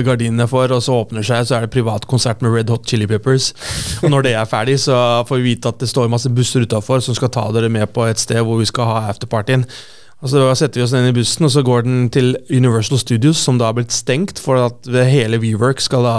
gardinene 0.06 0.48
for, 0.50 0.72
og 0.74 0.82
så 0.84 0.98
åpner 1.02 1.26
seg, 1.26 1.46
så 1.46 1.58
er 1.58 1.66
det 1.66 1.72
privatkonsert 1.74 2.42
med 2.42 2.54
Red 2.56 2.72
Hot 2.72 2.88
Chili 2.88 3.06
Peppers. 3.10 3.52
Og 4.02 4.10
når 4.12 4.26
det 4.28 4.34
er 4.38 4.48
ferdig, 4.50 4.78
så 4.82 4.96
får 5.28 5.40
vi 5.40 5.52
vite 5.52 5.70
at 5.72 5.80
det 5.82 5.90
står 5.90 6.10
masse 6.12 6.30
busser 6.32 6.66
utafor 6.66 7.02
som 7.04 7.16
skal 7.18 7.30
ta 7.32 7.46
dere 7.54 7.70
med 7.72 7.91
på 7.94 8.06
et 8.08 8.22
sted 8.22 8.42
hvor 8.42 8.60
vi 8.60 8.68
skal 8.68 8.88
ha 8.88 9.02
afterpartyen. 9.12 9.66
Og 10.22 10.30
så 10.30 10.42
setter 10.54 10.78
vi 10.78 10.84
oss 10.86 10.94
ned 10.94 11.08
i 11.10 11.14
bussen, 11.16 11.48
og 11.48 11.50
så 11.50 11.64
går 11.66 11.82
den 11.86 12.02
til 12.14 12.36
Universal 12.50 13.00
Studios, 13.02 13.40
som 13.42 13.58
da 13.58 13.70
har 13.70 13.78
blitt 13.78 13.94
stengt 13.94 14.38
for 14.38 14.60
at 14.62 14.86
hele 15.10 15.40
WeWork 15.42 15.82
skal 15.82 16.06
da 16.06 16.18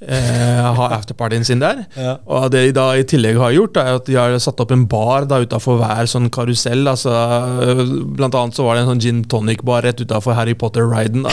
eh, 0.00 0.68
ha 0.78 0.86
afterpartyen 0.96 1.44
sin 1.44 1.60
der. 1.60 1.84
Ja. 1.98 2.16
Og 2.24 2.48
det 2.54 2.62
de 2.68 2.72
da 2.76 2.86
i 2.96 3.04
tillegg 3.08 3.36
har 3.40 3.52
gjort, 3.52 3.76
er 3.76 3.98
at 3.98 4.08
de 4.08 4.16
har 4.16 4.36
satt 4.40 4.60
opp 4.64 4.72
en 4.72 4.86
bar 4.88 5.26
da 5.28 5.42
utafor 5.44 5.80
hver 5.82 6.08
sånn 6.08 6.30
karusell. 6.32 6.86
Altså, 6.88 7.12
øh, 7.12 7.84
blant 8.16 8.36
annet 8.38 8.56
så 8.56 8.64
var 8.64 8.78
det 8.78 8.86
en 8.86 8.92
sånn 8.94 9.04
gin 9.04 9.24
tonic-bar 9.28 9.84
rett 9.84 10.00
utafor 10.00 10.38
Harry 10.38 10.56
Potter-riden. 10.56 11.28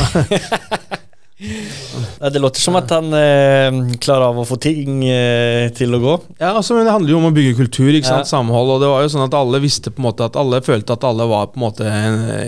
det 2.32 2.39
låter 2.39 2.62
som 2.63 2.78
at 2.80 2.89
han 2.95 3.10
eh, 3.13 3.98
klarer 4.00 4.30
av 4.30 4.38
å 4.39 4.45
få 4.48 4.56
ting 4.62 5.02
eh, 5.04 5.67
til 5.76 5.91
å 5.98 6.00
gå. 6.00 6.13
Ja, 6.39 6.54
altså, 6.56 6.78
men 6.78 6.88
Det 6.88 6.93
handler 6.95 7.12
jo 7.12 7.19
om 7.19 7.28
å 7.28 7.34
bygge 7.36 7.58
kultur, 7.60 7.89
ikke 7.91 8.08
sant? 8.08 8.24
Ja. 8.24 8.32
samhold. 8.38 8.71
og 8.76 8.80
det 8.84 8.91
var 8.91 9.04
jo 9.04 9.12
sånn 9.12 9.26
at 9.28 9.36
Alle 9.36 9.60
visste 9.63 9.91
på 9.91 10.00
en 10.00 10.08
måte 10.08 10.30
at 10.30 10.39
alle 10.39 10.62
følte 10.63 10.95
at 10.95 11.04
alle 11.04 11.28
var 11.28 11.52
på 11.52 11.60
en 11.60 11.65
måte 11.65 11.91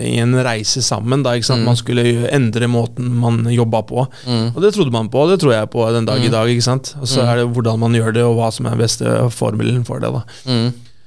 i 0.08 0.16
en 0.22 0.32
reise 0.40 0.80
sammen. 0.84 1.22
da, 1.26 1.36
ikke 1.36 1.50
sant? 1.50 1.66
Man 1.68 1.76
skulle 1.76 2.06
endre 2.32 2.70
måten 2.72 3.12
man 3.20 3.42
jobba 3.52 3.84
på. 3.88 4.06
Og 4.08 4.60
Det 4.64 4.72
trodde 4.74 4.94
man 4.94 5.12
på, 5.12 5.20
og 5.26 5.34
det 5.34 5.40
tror 5.44 5.52
jeg 5.58 5.72
på 5.74 5.84
den 5.92 6.08
dag 6.08 6.24
i 6.24 6.32
dag. 6.32 6.48
ikke 6.48 6.64
sant? 6.70 6.94
Og 7.00 7.08
Så 7.08 7.24
er 7.28 7.42
det 7.42 7.48
hvordan 7.52 7.78
man 7.84 7.92
gjør 7.92 8.14
det, 8.16 8.24
og 8.24 8.38
hva 8.40 8.50
som 8.54 8.66
er 8.72 8.80
beste 8.80 9.04
formelen 9.36 9.84
for 9.84 10.00
det. 10.00 10.12
da. 10.16 10.24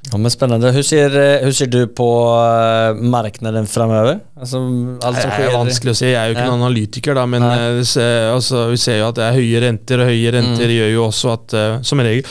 Ja, 0.10 0.18
men 0.18 0.32
Spennende. 0.34 0.72
Hvordan 0.72 0.84
ser, 0.84 1.14
eh, 1.46 1.52
ser 1.54 1.68
du 1.70 1.86
på 1.94 2.08
markedet 3.06 3.68
fremover? 3.70 4.20
Altså, 4.42 4.58
Det 4.98 5.46
er 5.46 5.54
vanskelig 5.54 5.94
å 5.94 5.96
si, 6.00 6.08
jeg 6.10 6.16
er 6.18 6.32
jo 6.32 6.36
ikke 6.36 6.46
Ja. 6.48 6.50
noen 6.50 6.64
analytiker, 6.66 7.14
da, 7.14 7.26
men 7.28 7.44
eh, 7.44 7.84
ser, 7.84 8.32
altså, 8.34 8.70
vi 8.72 8.78
ser 8.78 8.98
jo 8.98 9.10
at 9.10 9.16
det 9.16 9.24
er 9.28 9.38
høye 9.38 9.62
renter, 9.62 10.02
og 10.02 10.08
høye 10.10 10.32
renter 10.34 10.66
Mm. 10.68 10.74
gjør 10.74 10.92
jo 10.94 11.06
også 11.08 11.34
at 11.34 11.54
eh, 11.54 11.82
Som 11.84 12.00
regel 12.00 12.24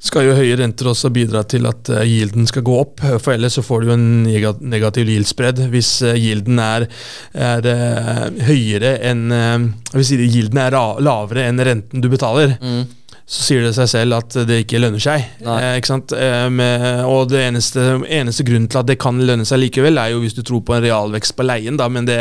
skal 0.00 0.22
jo 0.26 0.34
høye 0.34 0.58
renter 0.58 0.84
også 0.90 1.12
bidra 1.12 1.46
til 1.46 1.64
at 1.66 1.84
gilden 1.84 2.12
yielden 2.12 2.46
skal 2.48 2.62
gå 2.62 2.80
opp, 2.80 3.00
for 3.22 3.32
ellers 3.32 3.54
så 3.54 3.62
får 3.62 3.80
du 3.80 3.86
jo 3.86 3.92
en 3.92 4.24
negativ 4.24 5.06
yield-spread. 5.06 5.70
Hvis 5.70 6.02
gilden 6.02 6.58
yielden 6.58 6.58
er, 6.58 6.88
er 7.34 7.66
eh, 7.66 8.30
høyere 8.46 9.00
enn 9.00 9.74
Hvis 9.92 10.10
yielden 10.10 10.58
er 10.58 10.70
lavere 11.00 11.46
enn 11.48 11.58
renten 11.60 12.00
du 12.00 12.08
betaler. 12.08 12.58
Mm. 12.60 12.86
Så 13.32 13.44
sier 13.46 13.62
det 13.64 13.72
seg 13.72 13.88
selv 13.88 14.18
at 14.18 14.34
det 14.48 14.58
ikke 14.66 14.80
lønner 14.82 15.00
seg. 15.00 15.24
Eh, 15.40 15.68
ikke? 15.80 15.96
Eh, 16.18 16.48
med, 16.52 16.82
og 17.08 17.30
det 17.32 17.46
eneste, 17.46 17.84
eneste 18.04 18.44
grunnen 18.44 18.68
til 18.68 18.82
at 18.82 18.90
det 18.90 18.98
kan 19.00 19.20
lønne 19.24 19.46
seg 19.48 19.62
likevel, 19.62 20.00
er 20.00 20.12
jo 20.12 20.20
hvis 20.20 20.36
du 20.36 20.42
tror 20.44 20.60
på 20.66 20.76
en 20.76 20.84
realvekst 20.84 21.36
på 21.38 21.46
leien, 21.48 21.78
da, 21.80 21.88
men 21.92 22.08
det 22.08 22.18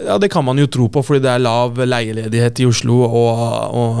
ja, 0.00 0.14
Det 0.16 0.30
kan 0.32 0.44
man 0.46 0.56
jo 0.56 0.64
tro 0.64 0.86
på, 0.88 1.02
fordi 1.04 1.20
det 1.20 1.28
er 1.28 1.42
lav 1.44 1.76
leieledighet 1.76 2.62
i 2.62 2.66
Oslo 2.68 3.02
og, 3.04 3.40
og 3.76 3.98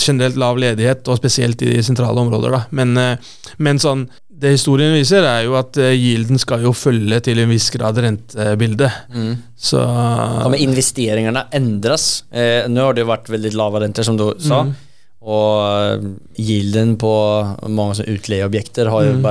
generelt 0.00 0.38
lav 0.40 0.56
ledighet, 0.60 1.08
og 1.12 1.18
spesielt 1.20 1.60
i 1.66 1.74
sentrale 1.84 2.22
områder. 2.22 2.54
da. 2.56 2.60
Men, 2.76 2.96
eh, 2.96 3.32
men 3.60 3.80
sånn, 3.80 4.06
det 4.40 4.54
historien 4.54 4.94
viser, 4.96 5.24
er 5.28 5.44
jo 5.44 5.58
at 5.60 5.76
gilden 5.76 6.00
yielden 6.00 6.40
skal 6.40 6.64
jo 6.64 6.72
følge 6.72 7.20
til 7.26 7.42
en 7.42 7.52
viss 7.52 7.68
grad 7.74 8.00
rentebildet. 8.00 9.12
Mm. 9.12 9.34
Så 9.56 9.80
Ja, 9.80 10.48
men 10.48 10.64
investeringene 10.68 11.48
endres. 11.52 12.24
Eh, 12.32 12.64
nå 12.68 12.86
har 12.86 12.96
det 12.96 13.04
jo 13.04 13.12
vært 13.12 13.28
veldig 13.28 13.52
lave 13.60 13.84
renter, 13.84 14.08
som 14.08 14.16
du 14.20 14.30
sa. 14.40 14.62
Mm. 14.68 14.78
Och 15.20 15.60
gilden 16.34 16.96
på 16.96 17.46
mange 17.68 18.02
utleieobjekter 18.06 18.86
har 18.86 19.02
jo 19.04 19.10
Mm. 19.10 19.22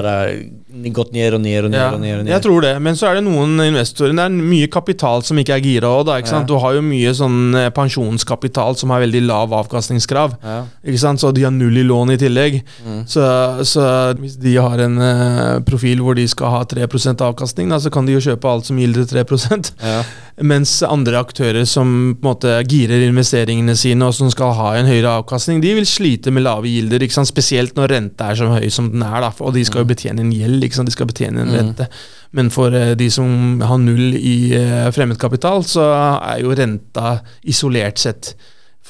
Gått 0.96 1.12
ned 1.16 1.36
og 1.38 1.42
ned 1.44 1.66
og 1.68 1.72
ned, 1.72 1.80
Ja, 1.80 1.90
og 1.94 2.02
ned, 2.02 2.20
og 2.20 2.24
ned. 2.26 2.32
jeg 2.34 2.44
tror 2.46 2.62
det, 2.66 2.74
men 2.82 2.96
så 3.00 3.10
er 3.10 3.20
det 3.20 3.24
noen 3.26 3.60
investorer 3.64 4.16
Det 4.16 4.26
er 4.26 4.30
mye 4.36 4.68
kapital 4.72 5.24
som 5.28 5.38
ikke 5.42 5.58
er 5.58 5.64
gira 5.66 5.92
òg, 5.92 6.06
da. 6.08 6.18
Ikke 6.22 6.32
sant? 6.32 6.48
Ja. 6.48 6.54
Du 6.54 6.64
har 6.64 6.78
jo 6.78 6.84
mye 6.86 7.14
sånn 7.16 7.56
eh, 7.56 7.70
pensjonskapital 7.76 8.78
som 8.80 8.94
har 8.94 9.04
veldig 9.04 9.24
lav 9.28 9.54
avkastningskrav. 9.60 10.38
Ja. 10.44 10.60
Ikke 10.86 11.02
sant? 11.02 11.22
Så 11.22 11.32
de 11.36 11.44
har 11.44 11.52
null 11.56 11.78
i 11.78 11.84
lån 11.84 12.16
i 12.16 12.20
tillegg. 12.22 12.62
Mm. 12.86 13.04
Så, 13.10 13.26
så 13.68 13.86
hvis 14.20 14.38
de 14.40 14.56
har 14.58 14.80
en 14.86 14.98
uh, 15.02 15.60
profil 15.68 16.02
hvor 16.04 16.18
de 16.18 16.28
skal 16.30 16.54
ha 16.54 16.64
3% 16.70 17.24
avkastning, 17.26 17.70
da, 17.70 17.80
så 17.82 17.92
kan 17.94 18.08
de 18.08 18.16
jo 18.18 18.24
kjøpe 18.30 18.50
alt 18.50 18.70
som 18.70 18.80
gilder 18.80 19.08
3 19.10 19.26
Ja. 19.84 20.02
Mens 20.40 20.78
andre 20.88 21.20
aktører 21.20 21.66
som 21.68 22.16
på 22.16 22.24
en 22.24 22.30
måte 22.30 22.54
girer 22.70 23.04
investeringene 23.04 23.76
sine 23.76 24.08
og 24.08 24.16
som 24.16 24.30
skal 24.32 24.54
ha 24.56 24.70
en 24.80 24.88
høyere 24.88 25.18
avkastning, 25.20 25.60
de 25.64 25.74
vil 25.76 25.88
slite 25.88 26.32
med 26.32 26.46
lave 26.46 26.70
gilder, 26.72 27.04
ikke 27.04 27.18
sant? 27.18 27.28
spesielt 27.28 27.76
når 27.76 27.92
renta 27.92 28.30
er 28.32 28.40
så 28.40 28.48
høy 28.54 28.70
som 28.72 28.88
den 28.94 29.04
er. 29.04 29.20
Da. 29.26 29.34
Og 29.44 29.54
de 29.58 29.66
skal 29.68 29.84
jo 29.84 29.90
betjene 29.92 30.24
en 30.24 30.32
gjeld, 30.32 30.64
ikke 30.70 30.80
sant? 30.80 30.90
de 30.90 30.96
skal 30.96 31.10
betjene 31.10 31.44
en 31.44 31.54
rente. 31.58 31.90
Men 32.38 32.52
for 32.54 32.76
eh, 32.78 32.94
de 33.00 33.10
som 33.14 33.60
har 33.66 33.82
null 33.82 34.16
i 34.16 34.54
eh, 34.58 34.88
fremmedkapital, 34.96 35.66
så 35.68 35.90
er 36.22 36.44
jo 36.44 36.56
renta 36.56 37.20
isolert 37.50 38.02
sett 38.02 38.34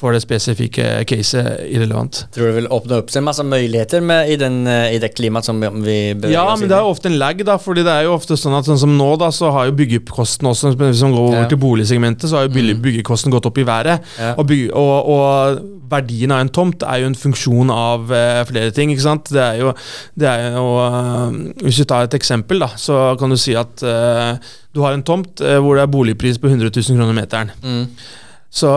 for 0.00 0.16
det 0.16 0.22
spesifikke 0.24 0.84
caset 1.04 1.60
irrelevant. 1.68 2.22
Tror 2.32 2.46
du 2.46 2.50
det 2.50 2.56
vil 2.62 2.68
åpne 2.72 2.98
opp 3.02 3.10
seg 3.12 3.24
masse 3.26 3.44
muligheter 3.44 4.00
med, 4.00 4.30
i, 4.32 4.38
den, 4.40 4.62
eh, 4.66 4.94
i 4.96 5.00
det 5.02 5.10
klimaet 5.18 5.44
som 5.44 5.60
vi 5.60 5.68
beveger 6.16 6.32
Ja, 6.32 6.46
oss 6.54 6.60
men 6.62 6.70
det 6.72 6.78
er 6.78 6.86
jo 6.86 6.94
ofte 6.94 7.10
en 7.12 7.18
lag, 7.20 7.42
da. 7.44 7.58
fordi 7.60 7.84
det 7.84 7.92
er 7.92 8.06
jo 8.08 8.14
ofte 8.16 8.38
sånn 8.40 8.56
at 8.56 8.64
sånn 8.70 8.80
som 8.80 8.94
nå, 8.96 9.10
da, 9.20 9.28
så 9.34 9.50
har 9.52 9.68
jo 9.68 9.76
byggekosten 9.76 10.48
også, 10.48 10.72
hvis 10.80 11.02
man 11.04 11.12
går 11.18 11.26
over 11.26 11.42
Ja. 11.42 11.48
til 11.52 11.60
boligsegmentet, 11.60 12.30
så 12.32 12.40
har 12.40 12.48
jo 12.48 12.54
Mm. 12.60 12.80
byggekosten 12.82 13.30
gått 13.32 13.46
opp 13.46 13.58
i 13.58 13.64
været. 13.68 14.00
Ja. 14.18 14.34
Og, 14.38 14.46
bygge, 14.48 14.72
og, 14.74 15.08
og 15.08 15.60
verdien 15.90 16.30
av 16.32 16.40
en 16.40 16.48
tomt 16.48 16.82
er 16.86 17.00
jo 17.02 17.06
en 17.10 17.14
funksjon 17.18 17.70
av 17.74 18.08
uh, 18.10 18.44
flere 18.46 18.70
ting, 18.72 18.90
ikke 18.94 19.02
sant. 19.04 19.28
Det 19.34 19.42
er 19.42 19.58
jo, 19.60 19.72
det 20.16 20.28
er 20.28 20.52
jo 20.54 20.64
uh, 20.78 21.32
Hvis 21.64 21.80
vi 21.82 21.84
tar 21.90 22.04
et 22.06 22.14
eksempel, 22.14 22.60
da, 22.62 22.68
så 22.78 23.16
kan 23.18 23.28
du 23.28 23.36
si 23.36 23.54
at 23.58 23.82
uh, 23.82 24.36
du 24.72 24.80
har 24.84 24.94
en 24.94 25.02
tomt 25.02 25.40
hvor 25.42 25.74
det 25.74 25.82
er 25.82 25.90
boligpris 25.90 26.38
på 26.38 26.46
100 26.46 26.70
000 26.70 26.96
kroner 26.96 27.16
meteren. 27.16 27.50
Mm. 27.64 27.86
Så 28.50 28.70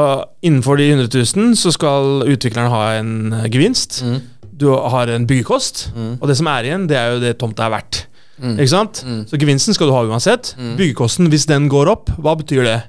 innenfor 0.46 0.78
de 0.78 0.92
100 0.92 1.10
000 1.36 1.56
så 1.58 1.72
skal 1.74 2.24
utvikleren 2.30 2.70
ha 2.72 2.84
en 3.00 3.34
eh, 3.34 3.48
gevinst. 3.50 4.04
Mm. 4.06 4.20
Du 4.54 4.68
har 4.70 5.10
en 5.10 5.26
byggekost, 5.28 5.88
Mm. 5.96 6.18
og 6.22 6.28
det 6.30 6.38
som 6.38 6.48
er 6.48 6.64
igjen, 6.70 6.88
det 6.88 6.98
er 6.98 7.14
jo 7.16 7.20
det 7.24 7.38
tomta 7.42 7.66
er 7.66 7.74
verdt. 7.74 8.04
Mm. 8.40 8.58
Ikke 8.60 8.70
sant? 8.70 9.02
Mm. 9.06 9.24
Så 9.30 9.38
gevinsten 9.42 9.74
skal 9.74 9.88
du 9.90 9.94
ha 9.96 10.04
uansett. 10.06 10.54
Mm. 10.60 10.76
Byggekosten, 10.78 11.28
hvis 11.30 11.46
den 11.50 11.68
går 11.70 11.90
opp, 11.90 12.10
hva 12.22 12.36
betyr 12.38 12.64
det? 12.64 12.80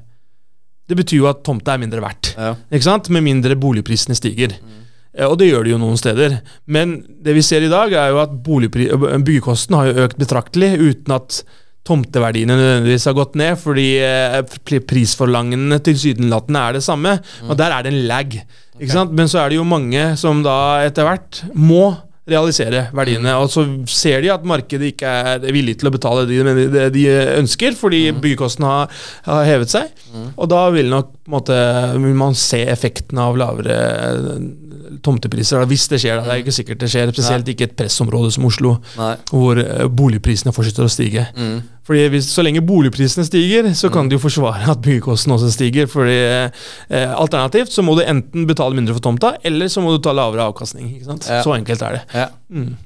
Det 0.89 0.97
betyr 0.99 1.23
jo 1.23 1.29
at 1.31 1.43
tomta 1.47 1.73
er 1.75 1.81
mindre 1.81 2.03
verdt. 2.05 2.35
Ja. 2.37 2.55
Ikke 2.71 2.85
sant? 2.85 3.09
Med 3.09 3.25
mindre 3.25 3.57
boligprisene 3.57 4.15
stiger. 4.19 4.53
Mm. 4.61 4.81
Eh, 5.17 5.27
Og 5.27 5.39
det 5.39 5.49
gjør 5.49 5.65
det 5.65 5.71
jo 5.73 5.79
noen 5.81 5.97
steder. 5.97 6.41
Men 6.67 6.99
det 7.25 7.35
vi 7.35 7.41
ser 7.43 7.63
i 7.65 7.69
dag, 7.73 7.93
er 7.93 8.11
jo 8.13 8.19
at 8.21 8.31
boligpri- 8.45 8.91
øh, 8.93 9.19
byggekosten 9.25 9.75
har 9.75 9.87
jo 9.89 10.05
økt 10.05 10.19
betraktelig 10.21 10.75
uten 10.79 11.15
at 11.17 11.43
tomteverdiene 11.85 12.55
nødvendigvis 12.57 13.05
har 13.11 13.17
gått 13.19 13.35
ned, 13.37 13.59
fordi 13.61 13.89
prisforlangende 14.01 14.59
pri- 14.65 14.81
prisforlangene 14.89 15.79
tilsynelatende 15.85 16.63
er 16.69 16.79
det 16.79 16.85
samme. 16.87 17.19
Og 17.49 17.57
der 17.61 17.75
er 17.77 17.85
det 17.85 17.93
en 17.93 18.07
lag. 18.09 18.39
Ikke 18.81 18.93
sant? 18.97 19.13
Men 19.15 19.29
så 19.31 19.43
er 19.45 19.53
det 19.53 19.61
jo 19.61 19.69
mange 19.69 20.17
som 20.21 20.43
da 20.43 20.57
etter 20.87 21.07
hvert 21.07 21.43
må 21.55 21.95
realisere 22.25 22.87
verdiene. 22.97 23.35
Og 23.37 23.51
så 23.53 23.67
ser 23.93 24.23
de 24.25 24.31
at 24.33 24.47
markedet 24.49 24.95
ikke 24.95 25.05
er 25.35 25.45
villig 25.53 25.75
til 25.83 25.91
å 25.91 25.93
betale 25.93 26.23
det 26.25 26.39
de, 26.73 26.87
de 26.95 27.03
ønsker, 27.37 27.77
fordi 27.77 28.07
byggekostnadene 28.17 28.71
har, 28.73 29.05
har 29.29 29.45
hevet 29.51 29.69
seg. 29.75 29.93
Og 30.41 30.49
da 30.49 30.63
vil 30.73 30.89
nok 30.89 31.13
på 31.25 31.31
en 31.31 31.37
måte, 31.39 31.57
vil 31.97 32.17
man 32.21 32.35
se 32.37 32.59
effekten 32.69 33.19
av 33.19 33.39
lavere 33.41 33.75
eh, 33.75 34.97
tomtepriser, 35.05 35.63
da, 35.63 35.69
hvis 35.71 35.87
det 35.89 36.01
skjer. 36.03 36.19
Da. 36.19 36.25
Det 36.27 36.35
er 36.35 36.43
ikke 36.43 36.53
sikkert 36.59 36.83
det 36.83 36.91
skjer, 36.93 37.13
spesielt 37.15 37.49
ikke 37.49 37.65
i 37.65 37.69
et 37.71 37.77
pressområde 37.79 38.33
som 38.35 38.45
Oslo, 38.45 38.75
Nei. 38.99 39.15
hvor 39.31 39.61
eh, 39.63 39.87
boligprisene 39.89 40.53
fortsetter 40.53 40.85
å 40.85 40.93
stige. 40.93 41.25
Mm. 41.33 41.63
Fordi 41.89 42.03
hvis, 42.13 42.29
Så 42.33 42.45
lenge 42.45 42.61
boligprisene 42.65 43.25
stiger, 43.25 43.71
så 43.77 43.89
kan 43.93 44.09
det 44.09 44.19
jo 44.19 44.23
forsvare 44.23 44.69
at 44.73 44.83
byggekosten 44.85 45.33
også 45.33 45.49
stiger. 45.53 45.89
fordi 45.89 46.19
eh, 46.21 47.17
Alternativt 47.17 47.73
så 47.73 47.85
må 47.85 47.97
du 47.97 48.05
enten 48.05 48.45
betale 48.49 48.77
mindre 48.77 48.97
for 48.97 49.05
tomta, 49.09 49.35
eller 49.45 49.73
så 49.73 49.81
må 49.85 49.97
du 49.97 50.05
ta 50.05 50.13
lavere 50.13 50.45
avkastning. 50.53 50.93
ikke 50.99 51.09
sant? 51.09 51.29
Ja. 51.29 51.41
Så 51.45 51.57
enkelt 51.57 51.89
er 51.89 51.99
det. 51.99 52.05
Ja. 52.13 52.29
Mm. 52.53 52.77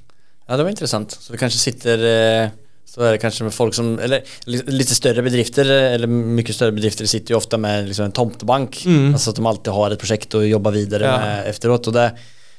ja, 0.46 0.56
det 0.56 0.62
var 0.62 0.70
interessant. 0.70 1.18
Så 1.18 1.34
det 1.34 1.42
kanskje 1.42 1.62
sitter 1.62 2.06
eh, 2.14 2.56
så 2.88 3.02
er 3.04 3.14
det 3.14 3.20
kanskje 3.20 3.44
med 3.44 3.52
folk 3.52 3.76
som, 3.76 3.90
eller 4.00 4.24
litt 4.48 4.88
større 4.96 5.20
bedrifter, 5.26 5.68
eh, 5.68 5.92
eller 5.98 6.08
mye 6.08 6.54
større 6.56 6.72
bedrifter 6.72 7.06
sitter 7.10 7.34
jo 7.34 7.40
ofte 7.42 7.58
med 7.60 7.90
liksom 7.90 8.08
en 8.08 8.16
tomtebank. 8.16 8.80
Mm. 8.88 9.12
Altså 9.12 9.34
at 9.34 9.36
de 9.40 9.44
alltid 9.50 9.74
har 9.76 9.92
et 9.94 10.00
projekt 10.00 10.38
å 10.38 10.44
jobbe 10.48 10.72
videre 10.72 11.04
Ja. 11.04 11.18
med 11.20 11.50
efteråt. 11.52 11.90
Og 11.92 11.94
det, 11.98 12.06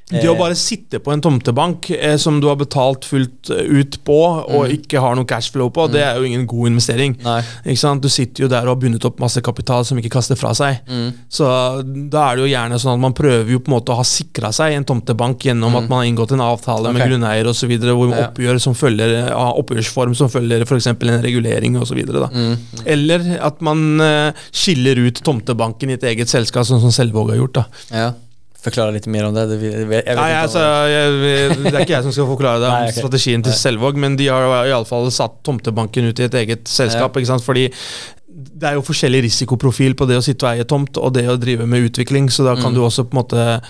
Det 0.09 0.25
å 0.25 0.33
eh, 0.33 0.39
bare 0.39 0.55
sitte 0.57 0.97
på 1.05 1.11
en 1.13 1.21
tomtebank 1.21 1.91
eh, 1.93 2.15
som 2.17 2.39
du 2.41 2.47
har 2.49 2.55
betalt 2.57 3.05
fullt 3.05 3.51
eh, 3.53 3.61
ut 3.79 3.99
på, 4.03 4.15
og 4.49 4.65
Mm. 4.65 4.71
ikke 4.79 4.99
har 5.03 5.15
noe 5.15 5.25
cashflow 5.29 5.69
på, 5.69 5.85
det 5.93 6.01
er 6.01 6.17
jo 6.17 6.23
ingen 6.25 6.47
god 6.49 6.67
investering. 6.71 7.13
Du 8.01 8.09
sitter 8.09 8.43
jo 8.43 8.47
der 8.49 8.65
og 8.65 8.73
har 8.73 8.79
bundet 8.81 9.05
opp 9.05 9.19
masse 9.21 9.41
kapital 9.45 9.85
som 9.85 9.97
ikke 10.01 10.09
kaster 10.17 10.35
fra 10.35 10.51
seg. 10.57 10.79
Mm. 10.89 11.13
Så 11.29 11.45
da 12.09 12.23
er 12.31 12.35
det 12.39 12.43
jo 12.47 12.49
gjerne 12.55 12.79
sånn 12.81 12.93
at 12.95 13.03
man 13.03 13.13
prøver 13.13 13.51
jo 13.53 13.59
på 13.59 13.69
en 13.71 13.75
måte 13.77 13.93
å 13.93 13.99
ha 13.99 14.03
sikra 14.07 14.49
seg 14.55 14.73
en 14.73 14.85
tomtebank 14.89 15.39
gjennom 15.45 15.75
at 15.77 15.87
man 15.89 15.99
har 16.01 16.09
inngått 16.09 16.33
en 16.33 16.41
avtale 16.41 16.91
med 16.93 16.99
Mm. 17.03 17.09
Grunneier 17.09 17.45
osv., 17.47 17.69
hvor 17.79 18.09
Ja. 18.09 18.27
oppgjør 18.27 18.59
som 18.59 18.73
følger 18.73 19.27
ja, 19.29 19.51
oppgjørsform 19.61 20.15
som 20.15 20.29
følger 20.29 20.61
f.eks. 20.65 20.87
en 20.87 21.21
regulering 21.21 21.77
osv. 21.79 22.01
Mm. 22.33 22.57
Eller 22.85 23.37
at 23.41 23.61
man 23.61 24.01
eh, 24.01 24.31
skiller 24.51 24.97
ut 25.07 25.21
tomtebanken 25.23 25.89
i 25.91 25.93
et 25.93 26.03
eget 26.03 26.27
selskap, 26.27 26.65
sånn 26.65 26.81
som 26.81 26.89
Selvåg 26.91 27.29
har 27.29 27.37
gjort. 27.37 27.53
da. 27.53 27.65
Ja. 27.91 28.11
Förklara 28.61 28.91
litt 28.91 29.05
mer 29.07 29.25
om 29.25 29.33
det. 29.33 29.45
det 29.47 29.55
jag 29.71 29.85
vet 29.87 30.05
Nei, 30.05 30.11
inte 30.11 30.39
altså, 30.43 30.59
jeg, 30.59 31.11
det 31.63 31.73
er 31.73 31.83
ikke 31.85 31.93
jeg 31.95 32.03
som 32.03 32.11
skal 32.15 32.27
forklare 32.27 32.59
det, 32.59 32.69
Nei, 32.75 32.89
ok. 32.91 32.97
strategien 32.99 33.43
til 33.45 33.53
Nei. 33.53 33.59
Selvåg, 33.61 33.95
men 34.03 34.17
de 34.19 34.27
har 34.27 34.67
iallfall 34.67 35.07
satt 35.15 35.37
tomtebanken 35.47 36.09
ut 36.11 36.19
i 36.19 36.25
et 36.27 36.33
eget 36.41 36.67
selskap. 36.67 37.15
ikke 37.15 37.29
sant? 37.31 37.45
Fordi 37.45 37.69
det 38.29 38.67
er 38.67 38.75
jo 38.75 38.83
forskjellig 38.83 39.21
risikoprofil 39.29 39.95
på 39.95 40.05
det 40.09 40.17
å 40.19 40.23
sitte 40.23 40.45
og 40.45 40.51
eie 40.57 40.67
tomt 40.67 40.97
og 40.99 41.13
det 41.15 41.23
å 41.31 41.37
drive 41.39 41.65
med 41.67 41.87
utvikling, 41.89 42.27
så 42.31 42.43
da 42.47 42.55
kan 42.59 42.71
Mm. 42.73 42.75
du 42.75 42.81
også 42.83 43.03
på 43.07 43.15
en 43.15 43.21
måte 43.23 43.61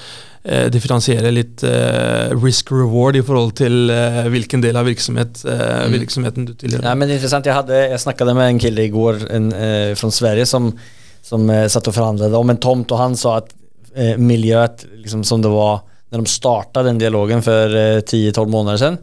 eh, 0.46 0.70
differensiere 0.74 1.32
litt 1.32 1.64
eh, 1.64 2.34
risk 2.44 2.72
reward 2.72 3.16
i 3.16 3.22
forhold 3.22 3.54
til 3.60 3.90
eh, 3.94 4.24
hvilken 4.34 4.62
del 4.62 4.76
av 4.78 4.86
virksomhet, 4.90 5.44
eh, 5.46 5.86
Mm. 5.86 6.00
virksomheten 6.00 6.46
du 6.46 6.54
tilhører. 6.54 6.84
Ja, 6.90 6.96
men 6.96 7.08
det 7.10 7.22
jag, 7.22 7.54
hade, 7.54 7.88
jag 7.90 8.00
snackade 8.02 8.34
med 8.34 8.48
en 8.48 8.60
kille 8.60 8.88
går 8.88 9.32
en, 9.32 9.52
eh, 9.54 9.96
från 9.96 10.12
Sverige 10.12 10.46
som, 10.46 10.74
som 11.22 11.50
eh, 11.50 11.68
satt 11.68 11.88
og 11.88 11.94
forhandlet 11.94 12.34
om 12.34 12.50
en 12.50 12.58
tomt 12.58 12.92
og 12.92 12.98
han 12.98 13.16
sa 13.16 13.38
att 13.38 13.54
eh, 13.96 14.18
miljöet 14.18 14.86
liksom 14.96 15.24
som 15.24 15.42
det 15.42 15.48
var 15.48 15.80
när 16.10 16.18
de 16.20 16.26
startade 16.26 16.90
den 16.90 16.98
dialogen 16.98 17.42
för 17.42 17.76
eh, 17.76 18.00
10-12 18.00 18.48
månader 18.48 18.78
sedan 18.78 18.98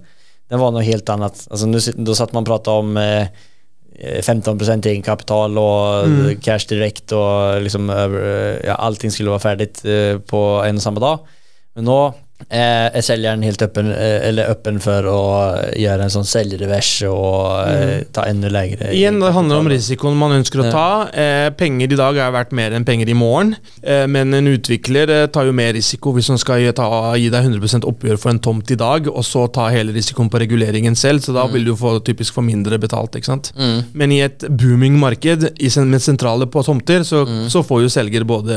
den 0.49 0.59
var 0.59 0.71
något 0.71 0.85
helt 0.85 1.09
annat. 1.09 1.49
Alltså 1.51 1.67
nu, 1.67 1.79
då 1.95 2.15
satt 2.15 2.33
man 2.33 2.43
och 2.43 2.47
pratade 2.47 2.77
om 2.79 2.97
eh, 2.97 3.23
eh, 3.99 4.23
15% 4.23 4.87
egenkapital 4.87 5.59
och 5.59 6.05
Mm. 6.05 6.37
cash 6.41 6.67
direkt 6.69 7.13
och 7.13 7.63
liksom 7.63 7.91
eh, 7.91 8.67
ja, 8.67 8.75
allting 8.75 9.11
skulle 9.11 9.29
vara 9.29 9.39
färdigt 9.39 9.85
eh, 9.85 10.19
på 10.19 10.63
en 10.67 10.77
och 10.77 10.83
samma 10.83 11.01
dag. 11.01 11.19
Men 11.75 11.85
nå 11.85 12.15
eh, 12.49 12.93
er 12.95 13.23
den 13.23 13.43
helt 13.43 13.63
øppen, 13.65 13.89
eh, 13.93 14.29
eller 14.29 14.51
öppen 14.53 14.79
for 14.83 15.09
å 15.11 15.21
gjøre 15.75 16.07
en 16.07 16.13
sånn 16.13 16.29
säljrevers 16.29 16.91
og 17.09 17.67
mm. 17.67 18.13
ta 18.15 18.27
enda 18.31 18.51
lengre 18.53 18.93
Igjen, 18.95 19.19
det 19.23 19.33
handler 19.35 19.63
om 19.63 19.71
risikoen 19.71 20.19
man 20.19 20.37
ønsker 20.37 20.63
å 20.63 20.67
Ja. 20.67 20.73
ta. 20.73 21.09
Eh, 21.11 21.51
penger 21.57 21.93
i 21.93 21.99
dag 21.99 22.17
er 22.17 22.35
verdt 22.35 22.53
mer 22.53 22.77
enn 22.77 22.85
penger 22.85 23.09
i 23.11 23.17
morgen, 23.19 23.57
eh, 23.83 24.07
men 24.07 24.35
en 24.35 24.47
utvikler 24.47 25.11
eh, 25.11 25.27
tar 25.27 25.47
jo 25.47 25.53
mer 25.57 25.73
risiko 25.75 26.13
hvis 26.13 26.29
han 26.29 26.39
skal 26.39 26.61
gi, 26.61 26.73
deg 27.31 27.45
100% 27.45 27.87
oppgjør 27.89 28.19
for 28.19 28.31
en 28.31 28.43
tomt 28.43 28.71
i 28.71 28.79
dag, 28.79 29.09
og 29.09 29.25
så 29.25 29.47
ta 29.53 29.69
hele 29.73 29.95
risikoen 29.97 30.31
på 30.31 30.41
reguleringen 30.41 30.97
selv, 30.97 31.25
så 31.25 31.35
da 31.35 31.47
vil 31.51 31.65
du 31.65 31.75
få, 31.77 31.99
typisk 32.05 32.35
få 32.35 32.45
mindre 32.45 32.79
betalt. 32.79 33.17
ikke 33.17 33.31
sant? 33.33 33.53
Mm. 33.57 33.85
Men 33.95 34.13
i 34.13 34.21
et 34.21 34.45
booming 34.49 34.99
marked 35.01 35.49
med 35.87 36.03
sentrale 36.03 36.47
på 36.47 36.63
tomter, 36.63 37.03
så, 37.03 37.25
så 37.49 37.63
får 37.67 37.83
jo 37.83 37.89
selger 37.93 38.25
både 38.25 38.57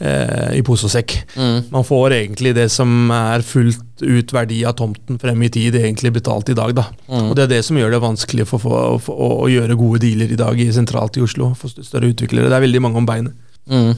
eh, 0.00 0.56
i 0.56 0.62
pose 0.66 0.86
og 0.86 0.92
sekk. 0.92 1.16
Mm. 1.36 1.68
Man 1.72 1.84
får 1.84 2.16
egentlig 2.20 2.54
det 2.56 2.70
som 2.76 3.10
er 3.14 3.44
fullt 3.46 4.04
ut 4.04 4.34
verdi 4.36 4.60
av 4.68 4.76
tomten 4.78 5.20
frem 5.20 5.42
i 5.46 5.50
tid, 5.52 5.78
egentlig 5.80 6.12
betalt 6.18 6.50
i 6.52 6.56
dag. 6.58 6.74
da. 6.76 6.86
Mm. 7.08 7.30
Og 7.30 7.36
Det 7.36 7.46
er 7.46 7.54
det 7.56 7.62
som 7.66 7.78
gjør 7.80 7.96
det 7.96 8.02
vanskelig 8.04 8.48
for, 8.50 8.62
for, 8.62 8.98
for, 9.02 9.16
å, 9.16 9.30
å 9.46 9.50
gjøre 9.52 9.78
gode 9.80 10.02
dealer 10.04 10.32
i 10.32 10.40
dag 10.40 10.60
i 10.60 10.68
sentralt 10.74 11.16
i 11.16 11.24
Oslo. 11.24 11.54
for 11.58 11.72
større 11.72 12.12
utviklere. 12.12 12.50
Det 12.52 12.58
er 12.58 12.66
veldig 12.68 12.84
mange 12.84 13.02
om 13.02 13.08
beinet. 13.08 13.34
Mm. 13.66 13.94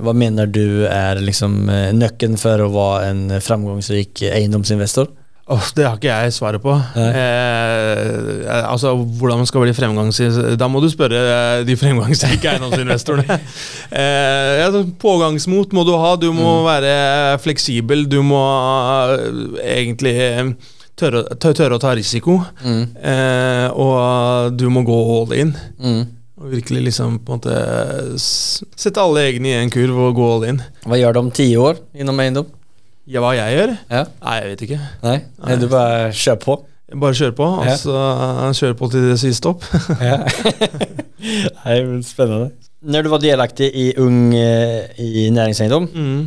Hva 0.00 0.12
mener 0.16 0.48
du 0.48 0.86
er 0.88 1.18
liksom 1.20 1.66
nøkken 1.98 2.38
for 2.40 2.62
å 2.64 2.70
være 2.72 3.10
en 3.10 3.24
framgångsrik 3.44 4.22
eiendomsinvestor? 4.30 5.10
Åh, 5.50 5.64
det 5.74 5.84
har 5.84 5.96
ikke 5.98 6.06
jeg 6.06 6.34
svaret 6.36 6.62
på. 6.62 6.70
Eh, 6.96 8.62
altså, 8.62 8.92
Hvordan 8.94 9.40
man 9.42 9.48
skal 9.50 9.64
bli 9.64 9.74
fremgangsrik 9.74 10.54
Da 10.60 10.68
må 10.70 10.78
du 10.80 10.86
spørre 10.90 11.18
eh, 11.18 11.62
de 11.66 11.74
fremgangsrike 11.76 12.52
eiendomsinvestorene. 12.52 13.40
eh, 14.02 14.78
pågangsmot 15.02 15.74
må 15.74 15.82
du 15.88 15.96
ha. 15.98 16.14
Du 16.16 16.30
må 16.36 16.60
være 16.68 17.40
fleksibel. 17.42 18.06
Du 18.06 18.20
må 18.22 18.38
eh, 19.18 19.26
egentlig 19.80 20.14
eh, 20.28 20.54
tørre, 20.98 21.26
tørre 21.42 21.74
å 21.74 21.82
ta 21.82 21.96
risiko. 21.98 22.38
Mm. 22.62 22.82
Eh, 23.02 23.68
og 23.74 24.54
du 24.54 24.68
må 24.70 24.86
gå 24.86 25.02
all 25.18 25.38
in. 25.40 25.54
Mm. 25.82 26.02
Og 26.42 26.50
virkelig 26.54 26.86
liksom 26.92 27.18
på 27.26 27.34
en 27.34 27.42
måte 27.42 28.16
sette 28.22 29.02
alle 29.02 29.26
egne 29.28 29.50
i 29.50 29.58
en 29.58 29.74
kurv 29.74 30.06
og 30.06 30.16
gå 30.22 30.32
all 30.36 30.50
in. 30.54 30.62
Hva 30.86 31.02
gjør 31.02 31.18
du 31.18 31.24
om 31.26 31.34
ti 31.34 31.50
år 31.58 31.82
inom 31.98 32.22
eiendom? 32.22 32.50
Ja, 33.10 33.20
hva 33.24 33.32
jeg 33.34 33.56
gjør? 33.56 33.72
Ja. 33.90 34.04
Nei, 34.22 34.34
jeg 34.40 34.50
vet 34.52 34.60
ikke. 34.68 34.80
Nei, 35.02 35.16
Nei. 35.42 35.56
du 35.58 35.66
bare 35.72 36.12
kjører 36.14 36.42
på. 36.44 36.58
Bare 37.02 37.16
kjører 37.16 37.34
på. 37.38 37.46
Ja. 37.64 37.72
Altså, 37.72 37.96
kjører 38.60 38.76
på 38.78 38.90
til 38.92 39.08
det 39.10 39.16
sier 39.22 39.34
stopp. 39.38 39.64
Nei, 41.64 41.78
men 41.86 42.02
spennende. 42.06 42.52
Når 42.82 43.04
du 43.06 43.10
var 43.12 43.22
delaktig 43.22 43.68
i 43.78 43.88
Ung 44.02 44.32
eh, 44.34 44.88
i 44.98 45.28
næringseiendom, 45.34 45.84
Mm. 45.94 46.22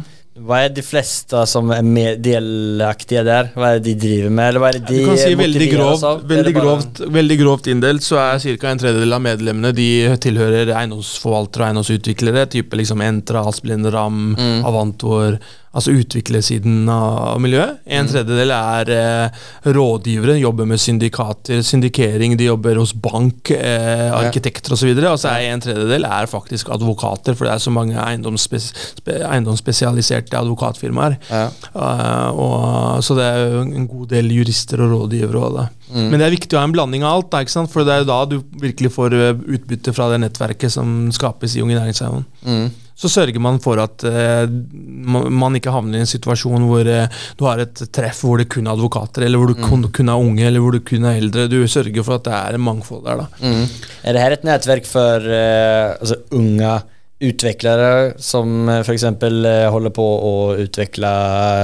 hva 0.48 0.62
er 0.66 0.70
de 0.76 0.82
fleste 0.84 1.42
som 1.48 1.70
er 1.72 2.16
delaktige 2.20 3.24
der? 3.28 3.50
Hva 3.56 3.70
er 3.74 3.76
är 3.76 3.80
det 3.80 3.94
de 3.94 3.96
driver 4.08 4.30
med? 4.32 4.48
Eller 4.50 4.60
hva 4.64 4.70
er 4.70 4.80
det 4.80 4.88
de 4.88 5.00
Du 5.02 5.06
kan 5.10 5.18
si 5.18 5.36
veldig 5.36 5.68
grovt, 5.74 6.24
veldig, 6.32 6.54
grovt, 6.56 7.00
veldig 7.20 7.38
grovt 7.40 7.68
inndelt, 7.72 8.04
så 8.04 8.18
er 8.20 8.40
ca. 8.60 8.68
en 8.72 8.80
tredjedel 8.80 9.14
av 9.14 9.22
medlemmene 9.22 9.74
De 9.76 10.18
tilhører 10.20 10.72
eiendomsforvaltere 10.76 11.62
og 11.64 11.68
eiendomsutviklere. 11.70 12.48
Type 12.52 12.76
liksom 12.76 13.02
Entra, 13.02 13.46
Asplin, 13.48 13.86
Ram, 13.92 14.36
Mm. 14.36 14.66
Avantor, 14.66 15.40
altså 15.76 15.94
utviklersiden 15.96 16.88
av 16.92 17.40
miljøet. 17.44 17.82
En 17.98 18.08
tredjedel 18.10 18.54
er 18.56 18.92
eh, 18.96 19.42
rådgivere, 19.76 20.38
jobber 20.40 20.70
med 20.70 20.82
syndikater, 20.82 21.62
syndikering, 21.66 22.38
de 22.40 22.48
jobber 22.50 22.80
hos 22.80 22.94
bank, 22.96 23.52
eh, 23.52 24.08
arkitekter 24.16 24.76
osv. 24.76 24.94
Og 24.96 25.20
så 25.22 25.34
er 25.34 25.50
en 25.52 25.64
tredjedel 25.64 26.08
er 26.08 26.32
faktisk 26.32 26.72
advokater, 26.74 27.36
for 27.36 27.48
det 27.48 27.56
er 27.56 27.64
så 27.66 27.74
mange 27.76 28.00
eiendomsspe 28.00 28.62
eiendomsspesialiserte 29.06 30.38
advokatfirmaer. 30.40 31.18
Ja. 31.30 31.48
Uh, 31.76 32.40
og, 32.40 33.04
så 33.06 33.18
det 33.18 33.26
er 33.28 33.60
en 33.64 33.88
god 33.90 34.08
del 34.14 34.32
jurister 34.34 34.82
og 34.86 34.94
rådgivere. 34.94 35.44
Og 35.44 35.60
det. 35.60 35.68
Men 35.96 36.18
det 36.18 36.28
er 36.28 36.34
viktig 36.34 36.58
å 36.58 36.62
ha 36.62 36.70
en 36.70 36.76
blanding 36.76 37.06
av 37.06 37.20
alt, 37.20 37.36
da, 37.36 37.66
for 37.72 37.86
det 37.86 37.94
er 37.94 38.04
jo 38.04 38.10
da 38.10 38.22
du 38.30 38.40
virkelig 38.62 38.92
får 38.96 39.16
eh, 39.16 39.44
utbytte 39.58 39.94
fra 39.96 40.10
det 40.12 40.24
nettverket 40.24 40.74
som 40.74 41.12
skapes 41.16 41.56
i 41.56 41.64
Unge 41.64 41.78
Næringseiendom. 41.78 42.26
Mm. 42.48 42.68
Så 42.96 43.12
sørger 43.12 43.42
man 43.44 43.60
for 43.64 43.80
at 43.84 44.06
eh, 44.08 44.48
man 44.48 45.58
ikke 45.58 45.74
havner 45.74 46.00
i 46.00 46.04
en 46.06 46.10
situasjon 46.10 46.64
hvor 46.70 46.88
eh, 46.88 47.12
du 47.36 47.44
har 47.48 47.60
et 47.66 47.84
treff 47.92 48.24
hvor 48.24 48.40
det 48.40 48.48
kun 48.54 48.70
er 48.70 48.76
advokater, 48.76 49.26
eller 49.28 49.42
hvor 49.42 49.52
du 49.52 49.60
kun, 49.60 49.84
kun 49.92 50.12
er 50.12 50.28
unge, 50.28 50.46
eller 50.48 50.64
hvor 50.64 50.78
du 50.78 50.84
kun 50.86 51.08
er 51.10 51.20
eldre. 51.20 51.50
Du 51.52 51.60
sørger 51.68 52.08
for 52.08 52.20
at 52.20 52.28
det 52.28 52.36
er 52.38 52.58
en 52.58 52.66
mangfold 52.66 53.04
der. 53.08 53.26
da. 53.26 53.28
Mm. 53.44 53.66
Er 54.04 54.14
det 54.14 54.20
här 54.24 54.32
ett 54.32 54.48
nätverk 54.48 54.86
för 54.86 55.30
eh, 55.30 55.96
altså, 56.00 56.16
unge 56.32 56.82
utviklere 57.20 58.14
som 58.18 58.70
f.eks. 58.70 58.86
för 58.88 58.94
exempel 58.94 59.46
eh, 59.46 59.90
på 59.90 60.08
å 60.30 60.34
utvikle 60.60 61.12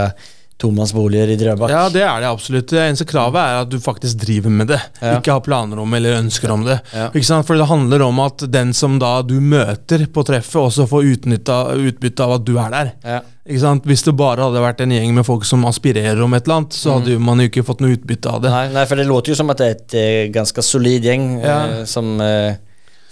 eh, 0.05 0.29
tomansboliger 0.61 1.33
i 1.33 1.37
Drøbak? 1.39 1.73
Ja, 1.73 1.87
det 1.91 2.03
er 2.05 2.21
det 2.23 2.29
absolutt. 2.29 2.69
Det 2.71 2.79
eneste 2.83 3.07
kravet 3.09 3.41
er 3.41 3.59
at 3.63 3.71
du 3.71 3.79
faktisk 3.81 4.21
driver 4.21 4.53
med 4.53 4.71
det. 4.71 4.79
Ja. 5.01 5.17
Ikke 5.17 5.35
har 5.35 5.43
planer 5.45 5.81
om 5.81 5.97
eller 5.97 6.19
ønsker 6.21 6.53
om 6.53 6.63
det. 6.67 6.79
Ja. 6.93 7.09
Ikke 7.09 7.27
sant? 7.27 7.47
For 7.49 7.59
det 7.59 7.67
handler 7.71 8.05
om 8.05 8.21
at 8.23 8.45
den 8.51 8.73
som 8.77 8.99
da 9.01 9.17
du 9.25 9.39
møter 9.41 10.05
på 10.13 10.25
treffet, 10.27 10.61
også 10.61 10.87
får 10.89 11.11
utbytte 11.17 12.25
av 12.25 12.35
at 12.37 12.47
du 12.47 12.55
er 12.61 12.73
der. 12.73 12.95
Ja. 13.03 13.21
Ikke 13.47 13.63
sant? 13.63 13.87
Hvis 13.89 14.05
det 14.05 14.13
bare 14.19 14.45
hadde 14.45 14.61
vært 14.61 14.83
en 14.85 14.93
gjeng 14.93 15.15
med 15.17 15.25
folk 15.25 15.45
som 15.49 15.65
aspirerer 15.69 16.19
om 16.21 16.33
et 16.37 16.45
eller 16.45 16.61
annet, 16.61 16.77
så 16.77 16.97
hadde 16.97 17.15
jo 17.15 17.21
man 17.25 17.41
jo 17.41 17.49
ikke 17.49 17.65
fått 17.65 17.81
noe 17.81 17.95
utbytte 17.97 18.29
av 18.29 18.43
det. 18.43 18.51
Nei, 18.53 18.67
nei, 18.75 18.83
for 18.89 19.01
det 19.01 19.07
låter 19.09 19.33
jo 19.33 19.39
som 19.39 19.49
at 19.53 19.61
det 19.61 19.69
er 19.69 19.79
et 19.79 20.35
ganske 20.35 20.65
solid 20.65 21.07
gjeng 21.09 21.25
eh, 21.41 21.79
som, 21.89 22.13
eh, 22.21 22.59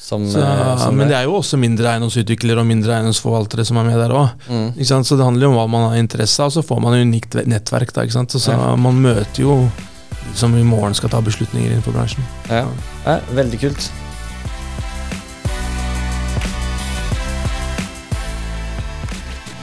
som, 0.10 0.26
Så, 0.30 0.42
eh, 0.42 0.78
som 0.82 0.98
men 0.98 1.12
det 1.12 1.18
er 1.20 1.28
jo 1.28 1.36
også 1.38 1.60
mindre 1.62 1.92
eiendomsutviklere 1.94 2.64
og 2.64 2.68
mindre 2.70 2.96
eiendomsforvaltere 2.98 3.66
som 3.68 3.78
er 3.78 3.86
med 3.92 4.00
der 4.02 4.16
òg. 4.18 4.48
Mm. 4.50 4.72
Så 4.82 5.16
det 5.16 5.26
handler 5.26 5.46
jo 5.46 5.52
om 5.54 5.60
hva 5.60 5.68
man 5.70 5.88
har 5.92 6.02
interesse 6.02 6.42
av, 6.42 6.54
så 6.56 6.66
får 6.66 6.82
man 6.82 6.98
et 6.98 7.06
unikt 7.06 7.38
nettverk. 7.46 7.94
da? 7.94 8.08
Så, 8.10 8.42
så 8.42 8.58
Ja. 8.58 8.76
Man 8.80 9.02
møter 9.04 9.46
jo 9.46 9.62
de 10.10 10.38
som 10.38 10.56
i 10.58 10.66
morgen 10.66 10.98
skal 10.98 11.10
ta 11.14 11.22
beslutninger 11.22 11.72
innenfor 11.72 11.94
bransjen. 11.94 12.26
Ja. 12.50 12.66
Ja, 13.06 13.20
veldig 13.38 13.60
kult. 13.62 13.90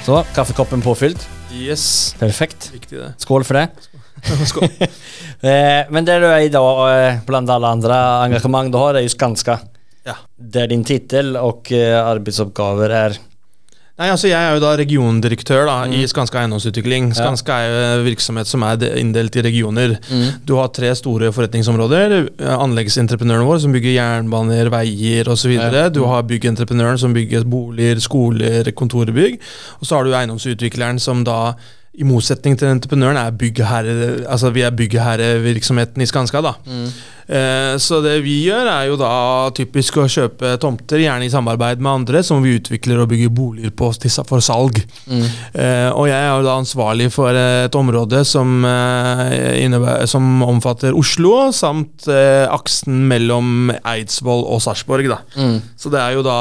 Så, 0.07 0.23
kaffekoppen 0.37 0.83
påfylt. 0.83 1.27
Yes. 1.51 2.15
Perfekt. 2.21 2.71
Viktig. 2.73 3.03
Skål 3.19 3.43
for 3.45 3.59
det. 3.59 3.69
Skål. 4.47 4.47
Skål. 4.47 4.91
men 5.95 6.07
det 6.07 6.21
du 6.23 6.27
er 6.31 6.45
i 6.47 6.53
dag, 6.53 7.25
blant 7.27 7.51
alle 7.51 7.73
andre 7.79 7.97
engasjement 8.29 8.71
du 8.71 8.79
har, 8.79 8.95
er 8.95 9.07
jo 9.07 9.11
Skanska. 9.11 9.59
Ja. 10.07 10.15
Det 10.39 10.63
er 10.63 10.67
din 10.71 10.85
titel 10.87 11.37
og 11.37 11.67
arbeidsoppgaver 11.73 12.91
er 12.95 13.17
Nei, 13.97 14.11
altså 14.13 14.29
Jeg 14.29 14.37
er 14.45 14.53
jo 14.53 14.61
da 14.61 14.75
regiondirektør 14.77 15.63
da, 15.65 15.75
Mm. 15.87 15.93
i 15.97 16.03
Skanska 16.07 16.43
eiendomsutvikling. 16.43 17.15
Skanska 17.17 17.55
er 17.65 17.71
jo 17.97 18.03
virksomhet 18.05 18.47
som 18.47 18.63
er 18.63 18.77
de- 18.77 18.91
inndelt 19.01 19.35
i 19.37 19.41
regioner. 19.41 19.95
Mm. 20.13 20.45
Du 20.45 20.53
har 20.57 20.69
tre 20.69 20.91
store 20.95 21.31
forretningsområder. 21.33 22.29
Eh, 22.39 22.59
Anleggsentreprenøren 22.59 23.47
vår 23.49 23.59
som 23.63 23.73
bygger 23.73 23.95
jernbaner, 23.97 24.69
veier 24.69 25.25
osv. 25.33 25.55
Ja. 25.57 25.89
Du 25.89 26.05
har 26.05 26.23
byggentreprenøren 26.29 26.99
som 27.01 27.15
bygger 27.15 27.45
boliger, 27.49 27.97
skoler, 27.99 28.71
kontorbygg. 28.77 29.41
Og 29.81 29.87
så 29.89 29.97
har 29.97 30.05
du 30.05 30.13
eiendomsutvikleren 30.13 31.01
som 31.01 31.25
da 31.25 31.55
i 31.99 32.05
motsetning 32.05 32.59
til 32.59 32.69
entreprenøren 32.69 33.17
er 33.17 33.31
byggherre, 33.33 34.27
altså 34.29 34.53
vi 34.53 34.61
er 34.61 34.71
byggherrevirksomheten 34.77 36.03
i 36.03 36.07
Skanska. 36.07 36.43
da. 36.43 36.53
Eh, 36.67 36.91
så 37.27 37.99
det 38.05 38.21
vi 38.23 38.37
gjør, 38.47 38.69
er 38.71 38.85
jo 38.91 38.97
da 39.01 39.13
typisk 39.57 39.99
å 39.99 40.07
kjøpe 40.11 40.53
tomter, 40.63 41.01
gjerne 41.03 41.27
i 41.27 41.33
samarbeid 41.33 41.81
med 41.83 41.93
andre, 42.03 42.23
som 42.27 42.45
vi 42.45 42.55
utvikler 42.59 43.01
og 43.03 43.11
bygger 43.11 43.33
boliger 43.35 43.73
på 43.75 43.91
for 44.27 44.45
salg. 44.45 44.79
Mm. 45.07 45.25
og 45.97 46.07
jeg 46.09 46.17
er 46.17 46.31
jo 46.31 46.45
da 46.47 46.57
ansvarlig 46.61 47.09
for 47.15 47.37
et 47.37 47.75
område 47.79 48.23
som, 48.27 48.65
eh, 48.65 50.07
som 50.07 50.43
omfatter 50.47 50.97
Oslo, 50.97 51.51
samt 51.53 52.09
eh, 52.11 52.47
aksen 52.51 53.07
mellom 53.11 53.73
Eidsvoll 53.83 54.45
og 54.45 54.63
Sarpsborg. 54.65 55.09
da. 55.11 55.21
Så 55.79 55.91
det 55.93 56.01
er 56.01 56.17
jo 56.17 56.25
da 56.27 56.39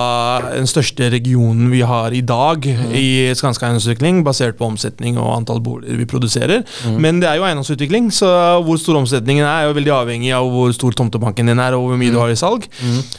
den 0.51 0.69
største 0.69 1.09
regionen 1.13 1.69
vi 1.73 1.81
har 1.85 2.13
i 2.15 2.21
dag 2.25 2.65
i 2.65 3.33
Skanska 3.37 3.67
eiendomsutvikling, 3.69 4.23
basert 4.25 4.57
på 4.59 4.69
omsetning 4.69 5.19
og 5.21 5.31
antall 5.39 5.61
boliger 5.63 5.99
vi 5.99 6.09
produserer. 6.09 6.63
Men 6.99 7.21
det 7.21 7.29
er 7.29 7.39
jo 7.39 7.47
eiendomsutvikling, 7.47 8.11
så 8.13 8.29
hvor 8.65 8.79
stor 8.81 8.99
omsetningen 9.01 9.45
er, 9.45 9.65
er 9.65 9.69
jo 9.69 9.77
veldig 9.79 9.95
avhengig 9.95 10.33
av 10.35 10.49
hvor 10.51 10.74
stor 10.75 10.95
tomtebanken 10.97 11.51
din 11.51 11.61
er, 11.61 11.77
og 11.77 11.89
hvor 11.89 11.99
mye 11.99 12.13
du 12.13 12.19
har 12.21 12.31
i 12.33 12.39
salg. 12.39 12.67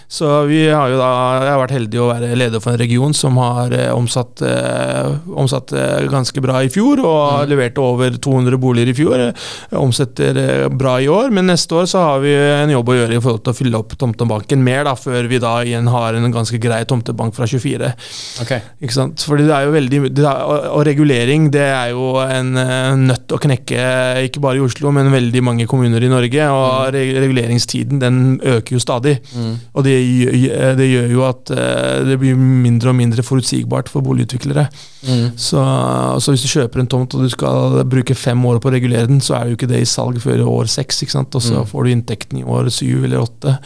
Så 0.08 0.30
vi 0.50 0.62
har 0.68 0.92
jo 0.92 1.00
da, 1.00 1.10
jeg 1.42 1.52
har 1.52 1.62
vært 1.62 1.76
heldig 1.76 2.02
å 2.02 2.10
være 2.12 2.38
leder 2.38 2.62
for 2.62 2.74
en 2.74 2.82
region 2.82 3.16
som 3.16 3.38
har 3.40 3.74
eh, 3.76 3.90
omsatt, 3.94 4.42
eh, 4.46 5.16
omsatt 5.34 5.74
eh, 5.76 6.06
ganske 6.12 6.42
bra 6.44 6.62
i 6.64 6.70
fjor, 6.72 7.02
og 7.06 7.50
leverte 7.50 7.82
over 7.82 8.16
200 8.22 8.60
boliger 8.62 8.92
i 8.92 8.96
fjor. 8.96 9.26
Eh, 9.28 9.46
omsetter 9.80 10.40
eh, 10.40 10.66
bra 10.70 10.96
i 11.02 11.08
år, 11.12 11.32
men 11.34 11.50
neste 11.50 11.76
år 11.80 11.88
så 11.90 12.04
har 12.04 12.22
vi 12.24 12.34
en 12.36 12.72
jobb 12.72 12.92
å 12.92 12.98
gjøre 13.00 13.18
i 13.18 13.22
forhold 13.22 13.44
til 13.46 13.54
å 13.54 13.58
fylle 13.58 13.80
opp 13.80 13.96
tomtebanken 13.98 14.62
mer, 14.64 14.84
da, 14.88 14.96
før 14.98 15.28
vi 15.30 15.40
da 15.42 15.56
igjen 15.66 15.90
har 15.92 16.16
en 16.18 16.32
ganske 16.34 16.60
grei 16.62 16.82
tomtebank 16.88 17.36
fra 17.36 17.48
24. 17.50 17.92
Okay. 18.44 18.64
Ikke 18.82 18.96
sant? 18.96 19.24
Fordi 19.26 19.46
det 19.48 19.54
er 19.56 19.66
jo 19.66 19.74
veldig 19.74 20.00
er, 20.06 20.42
og, 20.70 20.82
regulering 20.86 21.48
det 21.54 21.64
er 21.66 21.92
jo 21.94 22.12
en 22.22 22.52
eh, 22.60 22.92
nøtt 23.00 23.32
å 23.34 23.40
knekke, 23.42 23.86
ikke 24.28 24.42
bare 24.44 24.60
i 24.60 24.64
Oslo, 24.64 24.92
men 24.94 25.12
veldig 25.12 25.42
mange 25.44 25.68
kommuner 25.70 26.02
i 26.02 26.10
Norge. 26.12 26.48
Og 26.52 26.92
re 26.94 27.04
reguleringstiden 27.46 28.00
den 28.00 28.40
øker 28.42 28.76
jo 28.76 28.80
stadig. 28.80 29.16
Og 29.74 29.84
det, 29.84 29.94
det 30.78 30.88
gjør 30.90 31.12
jo 31.12 31.24
at 31.26 31.50
eh, 31.50 32.04
det 32.06 32.18
blir 32.20 32.36
mindre 32.36 32.90
og 32.90 32.98
mindre 32.98 33.22
forutsigbart 33.22 33.88
for 33.88 34.04
boligutviklere. 34.04 34.66
Så, 35.36 35.62
så 36.20 36.32
hvis 36.32 36.42
du 36.42 36.50
kjøper 36.50 36.82
en 36.82 36.90
tomt 36.90 37.14
og 37.14 37.22
du 37.22 37.30
skal 37.30 37.82
bruke 37.88 38.14
fem 38.14 38.44
år 38.46 38.58
på 38.58 38.70
å 38.70 38.74
regulere 38.74 39.06
den, 39.06 39.20
så 39.20 39.38
er 39.38 39.50
jo 39.50 39.58
ikke 39.58 39.70
det 39.70 39.82
i 39.84 39.88
salg 39.88 40.18
før 40.22 40.44
år 40.46 40.66
seks, 40.66 41.04
og 41.06 41.42
så 41.42 41.64
får 41.66 41.84
du 41.84 41.90
inntekten 41.92 42.40
i 42.40 42.44
år 42.46 42.70
syv 42.74 43.04
eller 43.06 43.22
åtte. 43.22 43.58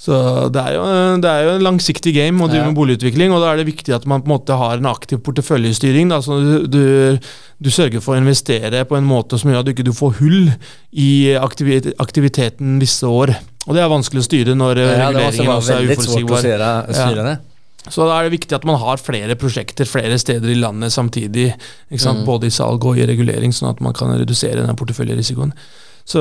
Så 0.00 0.16
det 0.48 0.60
er 0.64 0.78
jo, 0.78 0.84
det 1.20 1.28
er 1.28 1.42
jo 1.44 1.50
en 1.58 1.64
langsiktig 1.66 2.14
game 2.16 2.40
å 2.40 2.48
drive 2.48 2.62
Ja. 2.62 2.68
med 2.70 2.78
boligutvikling, 2.78 3.34
og 3.36 3.42
da 3.42 3.50
er 3.52 3.58
det 3.60 3.66
viktig 3.68 3.92
at 3.92 4.06
man 4.08 4.22
på 4.22 4.30
en 4.30 4.32
måte 4.32 4.56
har 4.56 4.78
en 4.80 4.88
aktiv 4.88 5.20
porteføljestyring. 5.26 6.08
Da, 6.08 6.22
så 6.24 6.38
du, 6.40 6.66
du, 6.72 7.18
du 7.60 7.68
sørger 7.68 8.00
for 8.00 8.16
å 8.16 8.22
investere 8.22 8.86
på 8.88 8.96
en 8.96 9.04
måte 9.04 9.36
som 9.36 9.50
gjør 9.52 9.60
at 9.60 9.68
du 9.68 9.74
ikke 9.74 9.92
får 9.92 10.14
hull 10.22 10.48
i 10.96 11.10
aktivit 11.36 11.90
aktiviteten 12.00 12.78
visse 12.80 13.04
år. 13.04 13.34
Og 13.68 13.76
det 13.76 13.84
er 13.84 13.92
vanskelig 13.92 14.24
å 14.24 14.28
styre 14.30 14.56
når 14.56 14.80
eh, 14.80 14.88
Ja, 14.88 15.10
reguleringen 15.12 15.52
også 15.58 15.76
er 15.76 15.92
uforutsigbar. 15.92 17.36
Så 17.90 18.04
da 18.08 18.16
er 18.18 18.26
det 18.28 18.34
viktig 18.38 18.56
at 18.56 18.64
man 18.68 18.80
har 18.80 19.00
flere 19.00 19.36
prosjekter 19.40 19.88
flere 19.88 20.16
steder 20.20 20.48
i 20.52 20.56
landet 20.60 20.92
samtidig. 20.96 21.50
Sant? 22.00 22.24
Både 22.24 22.48
i 22.48 22.52
salg 22.56 22.84
og 22.88 22.96
i 23.00 23.04
regulering, 23.08 23.52
sånn 23.56 23.70
at 23.72 23.84
man 23.84 23.92
kan 23.96 24.16
redusere 24.16 24.62
denne 24.62 24.76
porteføljerisikoen. 24.80 25.52
Så, 26.10 26.20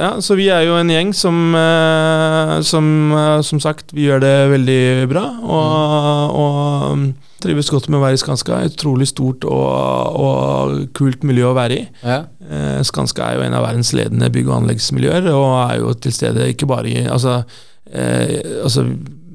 ja, 0.00 0.14
så 0.24 0.36
vi 0.38 0.46
er 0.48 0.64
jo 0.64 0.78
en 0.80 0.88
gjeng 0.88 1.10
som, 1.16 1.50
eh, 1.56 2.54
som 2.64 2.86
eh, 3.12 3.40
som 3.44 3.60
sagt, 3.60 3.92
vi 3.92 4.06
gjør 4.06 4.22
det 4.24 4.36
veldig 4.54 4.82
bra. 5.10 5.24
Og, 5.44 6.38
og 6.40 6.86
um, 6.94 7.04
trives 7.44 7.68
godt 7.72 7.90
med 7.90 8.00
å 8.00 8.04
være 8.06 8.16
i 8.16 8.22
Skanska. 8.22 8.62
Utrolig 8.70 9.10
stort 9.10 9.44
og, 9.48 10.16
og 10.24 10.80
kult 10.96 11.26
miljø 11.28 11.50
å 11.50 11.56
være 11.58 11.76
i. 11.82 11.86
Ja. 12.00 12.22
Eh, 12.48 12.80
Skanska 12.86 13.28
er 13.28 13.38
jo 13.38 13.46
en 13.46 13.58
av 13.58 13.66
verdens 13.68 13.92
ledende 13.96 14.32
bygg- 14.32 14.48
og 14.48 14.62
anleggsmiljøer, 14.62 15.28
og 15.34 15.52
er 15.66 15.78
jo 15.82 15.94
til 16.00 16.16
stede 16.16 16.48
ikke 16.54 16.70
bare 16.70 16.88
i 16.88 17.04
Altså, 17.04 17.42
eh, 17.92 18.40
altså 18.64 18.88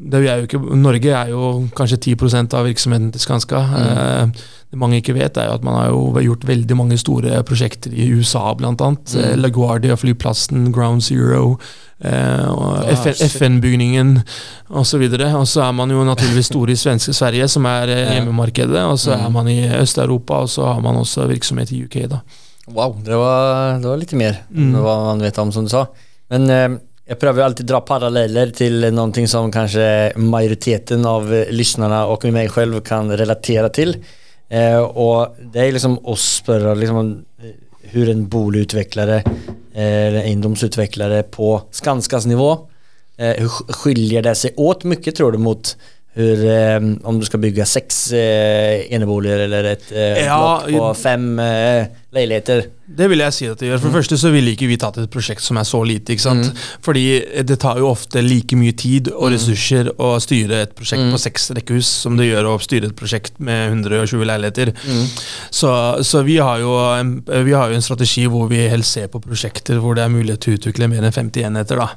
det 0.05 0.21
er 0.29 0.43
ikke, 0.45 0.61
Norge 0.77 1.13
er 1.17 1.31
jo 1.33 1.67
kanskje 1.77 1.97
10% 2.13 2.53
av 2.53 2.67
virksomheten 2.67 3.11
til 3.13 3.21
Skanska. 3.21 3.61
Eh, 3.79 4.45
det 4.75 4.81
mange 4.81 4.99
ikke 4.99 5.15
vet, 5.15 5.37
er 5.39 5.47
jo 5.47 5.55
at 5.55 5.63
man 5.63 5.77
har 5.79 5.89
jo 5.93 6.11
gjort 6.19 6.43
veldig 6.49 6.75
mange 6.77 6.97
store 6.99 7.39
prosjekter 7.47 7.93
i 7.95 8.09
USA, 8.11 8.49
blant 8.59 8.81
annet. 8.83 9.13
Eh, 9.15 9.35
LaGuardia-flyplassen, 9.39 10.71
Ground 10.75 11.05
Zero. 11.07 11.57
Eh, 12.03 12.47
og 12.51 12.83
Ah. 12.91 13.13
FN-bygningen 13.23 14.17
osv. 14.69 15.05
Og 15.07 15.47
så 15.47 15.61
er 15.63 15.71
man 15.71 15.89
jo 15.89 16.03
naturligvis 16.03 16.51
store 16.51 16.75
i 16.75 16.79
svenske 16.79 17.15
Sverige, 17.15 17.47
som 17.47 17.65
er 17.65 17.87
eh, 17.93 18.09
hjemmemarkedet. 18.17 18.83
Og 18.83 18.99
så 18.99 19.15
er 19.15 19.29
man 19.31 19.47
i 19.47 19.61
Øst-Europa, 19.79 20.41
og 20.43 20.49
så 20.51 20.73
har 20.73 20.81
man 20.83 20.99
også 20.99 21.27
virksomhet 21.31 21.71
i 21.71 21.85
UK. 21.85 22.09
da. 22.11 22.19
Wow, 22.67 22.97
det 23.05 23.15
var, 23.15 23.79
det 23.79 23.87
var 23.87 23.97
litt 23.97 24.13
mer 24.13 24.41
Mm. 24.51 24.73
hva 24.81 24.97
man 25.05 25.19
vet 25.21 25.37
om 25.39 25.51
som 25.51 25.63
du 25.63 25.69
sa. 25.69 25.85
Men 26.29 26.49
eh, 26.49 26.77
jeg 27.07 27.19
prøver 27.19 27.45
alltid 27.45 27.67
dra 27.69 27.79
paralleller 27.81 28.51
til 28.51 28.91
noe 28.91 29.27
som 29.27 29.51
kanskje 29.51 30.17
majoriteten 30.17 31.05
av 31.05 31.29
lytterne 31.51 32.03
og 32.09 32.25
meg 32.25 32.49
selv 32.49 32.53
själv 32.73 32.81
kan 32.83 33.11
relatera 33.11 33.69
till. 33.69 33.95
Eh, 34.49 34.79
og 34.79 35.37
det 35.53 35.63
er 35.63 35.73
liksom 35.75 35.97
å 36.05 36.15
spørre 36.19 36.75
liksom, 36.77 36.99
om, 37.01 37.51
hur 37.95 38.11
en 38.11 38.23
bolutvecklare 38.29 39.21
eh, 39.23 40.07
eller 40.07 40.21
egendomsutvecklare 40.23 41.23
på 41.33 41.57
Skanskas 41.75 42.27
nivå, 42.29 42.51
eh, 43.17 43.41
skiljer 43.81 44.25
det 44.25 44.35
seg 44.39 44.61
åt 44.61 44.85
mye, 44.89 45.15
tror 45.15 45.35
du 45.35 45.41
mot 45.41 45.75
hur, 46.15 46.45
eh, 46.47 46.77
om 47.03 47.19
du 47.19 47.25
skal 47.27 47.41
bygge 47.43 47.67
sex 47.67 48.05
eh, 48.15 48.85
eneboliger 48.95 49.45
eller 49.47 49.71
et 49.73 49.89
eh, 49.91 50.23
Ja, 50.23 50.61
block 50.63 50.69
på 50.71 50.91
fem 51.01 51.27
eh, 51.43 51.89
leiligheter. 52.15 52.69
Det 52.85 53.07
vil 53.09 53.23
jeg 53.23 53.33
si 53.33 53.47
at 53.49 53.57
det 53.57 53.69
gjør. 53.71 53.79
For 53.81 53.89
det 53.89 53.97
første 53.97 54.17
så 54.21 54.29
ville 54.29 54.51
ikke 54.53 54.67
vi 54.69 54.75
tatt 54.77 54.97
et 55.01 55.09
prosjekt 55.09 55.41
som 55.41 55.57
er 55.57 55.65
så 55.65 55.79
lite. 55.83 56.13
ikke 56.13 56.21
sant? 56.21 56.51
Fordi 56.85 57.05
det 57.49 57.57
tar 57.63 57.79
jo 57.81 57.87
ofte 57.89 58.21
like 58.21 58.55
mye 58.59 58.75
tid 58.77 59.09
og 59.09 59.31
ressurser 59.33 59.89
å 59.97 60.11
styre 60.21 60.59
et 60.67 60.75
prosjekt 60.77 61.01
på 61.11 61.17
seks 61.21 61.49
rekkehus 61.57 61.89
som 62.05 62.17
det 62.19 62.27
gjør 62.29 62.51
å 62.51 62.59
styre 62.61 62.91
et 62.91 62.95
prosjekt 62.97 63.39
med 63.39 63.73
120 63.81 64.21
leiligheter. 64.29 64.71
Så, 65.49 65.71
så 66.05 66.21
vi, 66.27 66.37
har 66.37 66.61
jo 66.61 66.75
en, 66.93 67.15
vi 67.25 67.55
har 67.57 67.71
jo 67.73 67.79
en 67.79 67.85
strategi 67.85 68.27
hvor 68.29 68.45
vi 68.51 68.61
helst 68.69 68.99
ser 68.99 69.09
på 69.09 69.21
prosjekter 69.23 69.81
hvor 69.81 69.97
det 69.97 70.05
er 70.05 70.13
mulighet 70.13 70.45
til 70.45 70.53
å 70.53 70.59
utvikle 70.59 70.89
mer 70.91 71.07
enn 71.09 71.15
50 71.15 71.47
enheter. 71.49 71.81
da. 71.81 71.89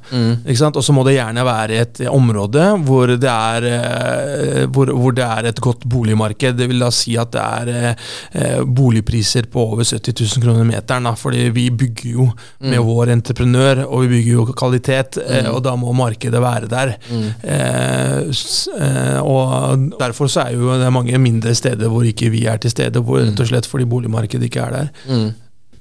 Ikke 0.47 0.59
sant? 0.63 0.81
Og 0.81 0.85
så 0.89 0.97
må 0.97 1.05
det 1.05 1.19
gjerne 1.19 1.45
være 1.45 1.83
et 1.85 2.03
område 2.09 2.65
hvor 2.89 3.13
det 3.13 3.29
er, 3.35 3.69
eh, 3.75 4.65
hvor, 4.73 4.89
hvor 4.97 5.13
det 5.13 5.27
er 5.29 5.51
et 5.53 5.61
godt 5.61 5.85
boligmarked. 5.85 6.57
Det 6.59 6.69
vil 6.73 6.81
da 6.81 6.91
si 6.95 7.19
at 7.21 7.37
det 7.37 7.45
er 7.45 7.73
eh, 7.75 8.09
eh, 8.33 8.59
boligpriser 8.65 9.53
på 9.53 9.69
over 9.75 9.85
70 9.85 10.17
000 10.17 10.45
kroner 10.49 10.78
meteren. 10.79 11.09
Da, 11.09 11.15
fordi 11.19 11.49
vi 11.55 11.69
bygger 11.71 12.11
jo 12.15 12.29
med 12.65 12.83
vår 12.85 13.13
entreprenør, 13.17 13.85
og 13.87 14.05
vi 14.05 14.13
bygger 14.17 14.33
jo 14.33 14.47
kvalitet, 14.53 15.21
eh, 15.25 15.51
og 15.51 15.63
da 15.67 15.75
må 15.79 15.93
markedet 15.97 16.43
være 16.43 16.71
der. 16.71 16.95
Mm. 17.11 17.27
eh, 17.43 19.19
og 19.23 19.91
derfor 19.99 20.31
så 20.31 20.47
er 20.47 20.57
jo 20.57 20.79
det 20.81 20.93
mange 20.95 21.19
mindre 21.19 21.55
steder 21.55 21.91
hvor 21.91 22.07
ikke 22.07 22.31
vi 22.35 22.47
er 22.47 22.61
til 22.63 22.73
stede, 22.73 23.03
hvor, 23.05 23.21
rett 23.23 23.41
og 23.41 23.51
slett 23.51 23.69
fordi 23.69 23.89
boligmarkedet 23.89 24.49
ikke 24.49 24.65
er 24.65 24.77
der. 24.79 25.37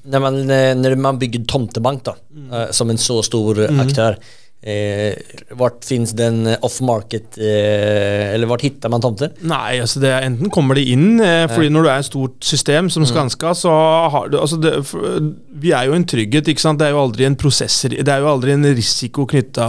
Når 0.08 0.20
man, 0.20 0.36
eh, 0.50 0.76
när 0.76 0.96
man 0.96 1.20
bygger 1.20 1.46
tomtebank 1.46 2.04
da, 2.04 2.16
eh, 2.52 2.72
som 2.72 2.90
en 2.90 2.98
så 2.98 3.24
stor 3.24 3.64
aktør 3.64 3.82
aktör, 3.82 4.12
eh, 4.12 4.18
vart 5.58 5.86
finnes 5.88 6.12
den 6.18 6.42
eh, 6.48 6.58
off-market, 6.66 7.38
eh, 7.38 8.34
eller 8.34 8.50
vart 8.50 8.66
hittar 8.66 8.92
man 8.92 9.04
tomter? 9.04 9.32
Nei, 9.48 9.80
altså 9.84 10.02
det 10.04 10.12
er 10.12 10.26
enten 10.28 10.52
kommer 10.54 10.78
det 10.78 10.86
inn, 10.92 11.22
eh, 11.24 11.46
fordi 11.52 11.72
når 11.74 11.86
du 11.86 11.90
er 11.92 12.02
et 12.02 12.10
stort 12.10 12.38
system 12.44 12.90
som 12.94 13.06
Skanska, 13.08 13.54
så 13.56 13.74
har 14.14 14.30
du 14.32 14.40
altså 14.40 14.60
det, 14.62 14.74
Vi 15.58 15.72
er 15.74 15.88
jo 15.88 15.96
en 15.96 16.06
trygghet, 16.06 16.48
ikke 16.52 16.62
sant. 16.62 16.80
Det 16.80 16.88
er 16.88 16.94
jo 16.94 17.02
aldri 17.02 17.26
en 17.26 17.36
prosess 17.40 17.80
Det 17.88 18.08
er 18.08 18.22
jo 18.22 18.30
aldri 18.30 18.54
en 18.54 18.68
risiko 18.78 19.26
knytta 19.30 19.68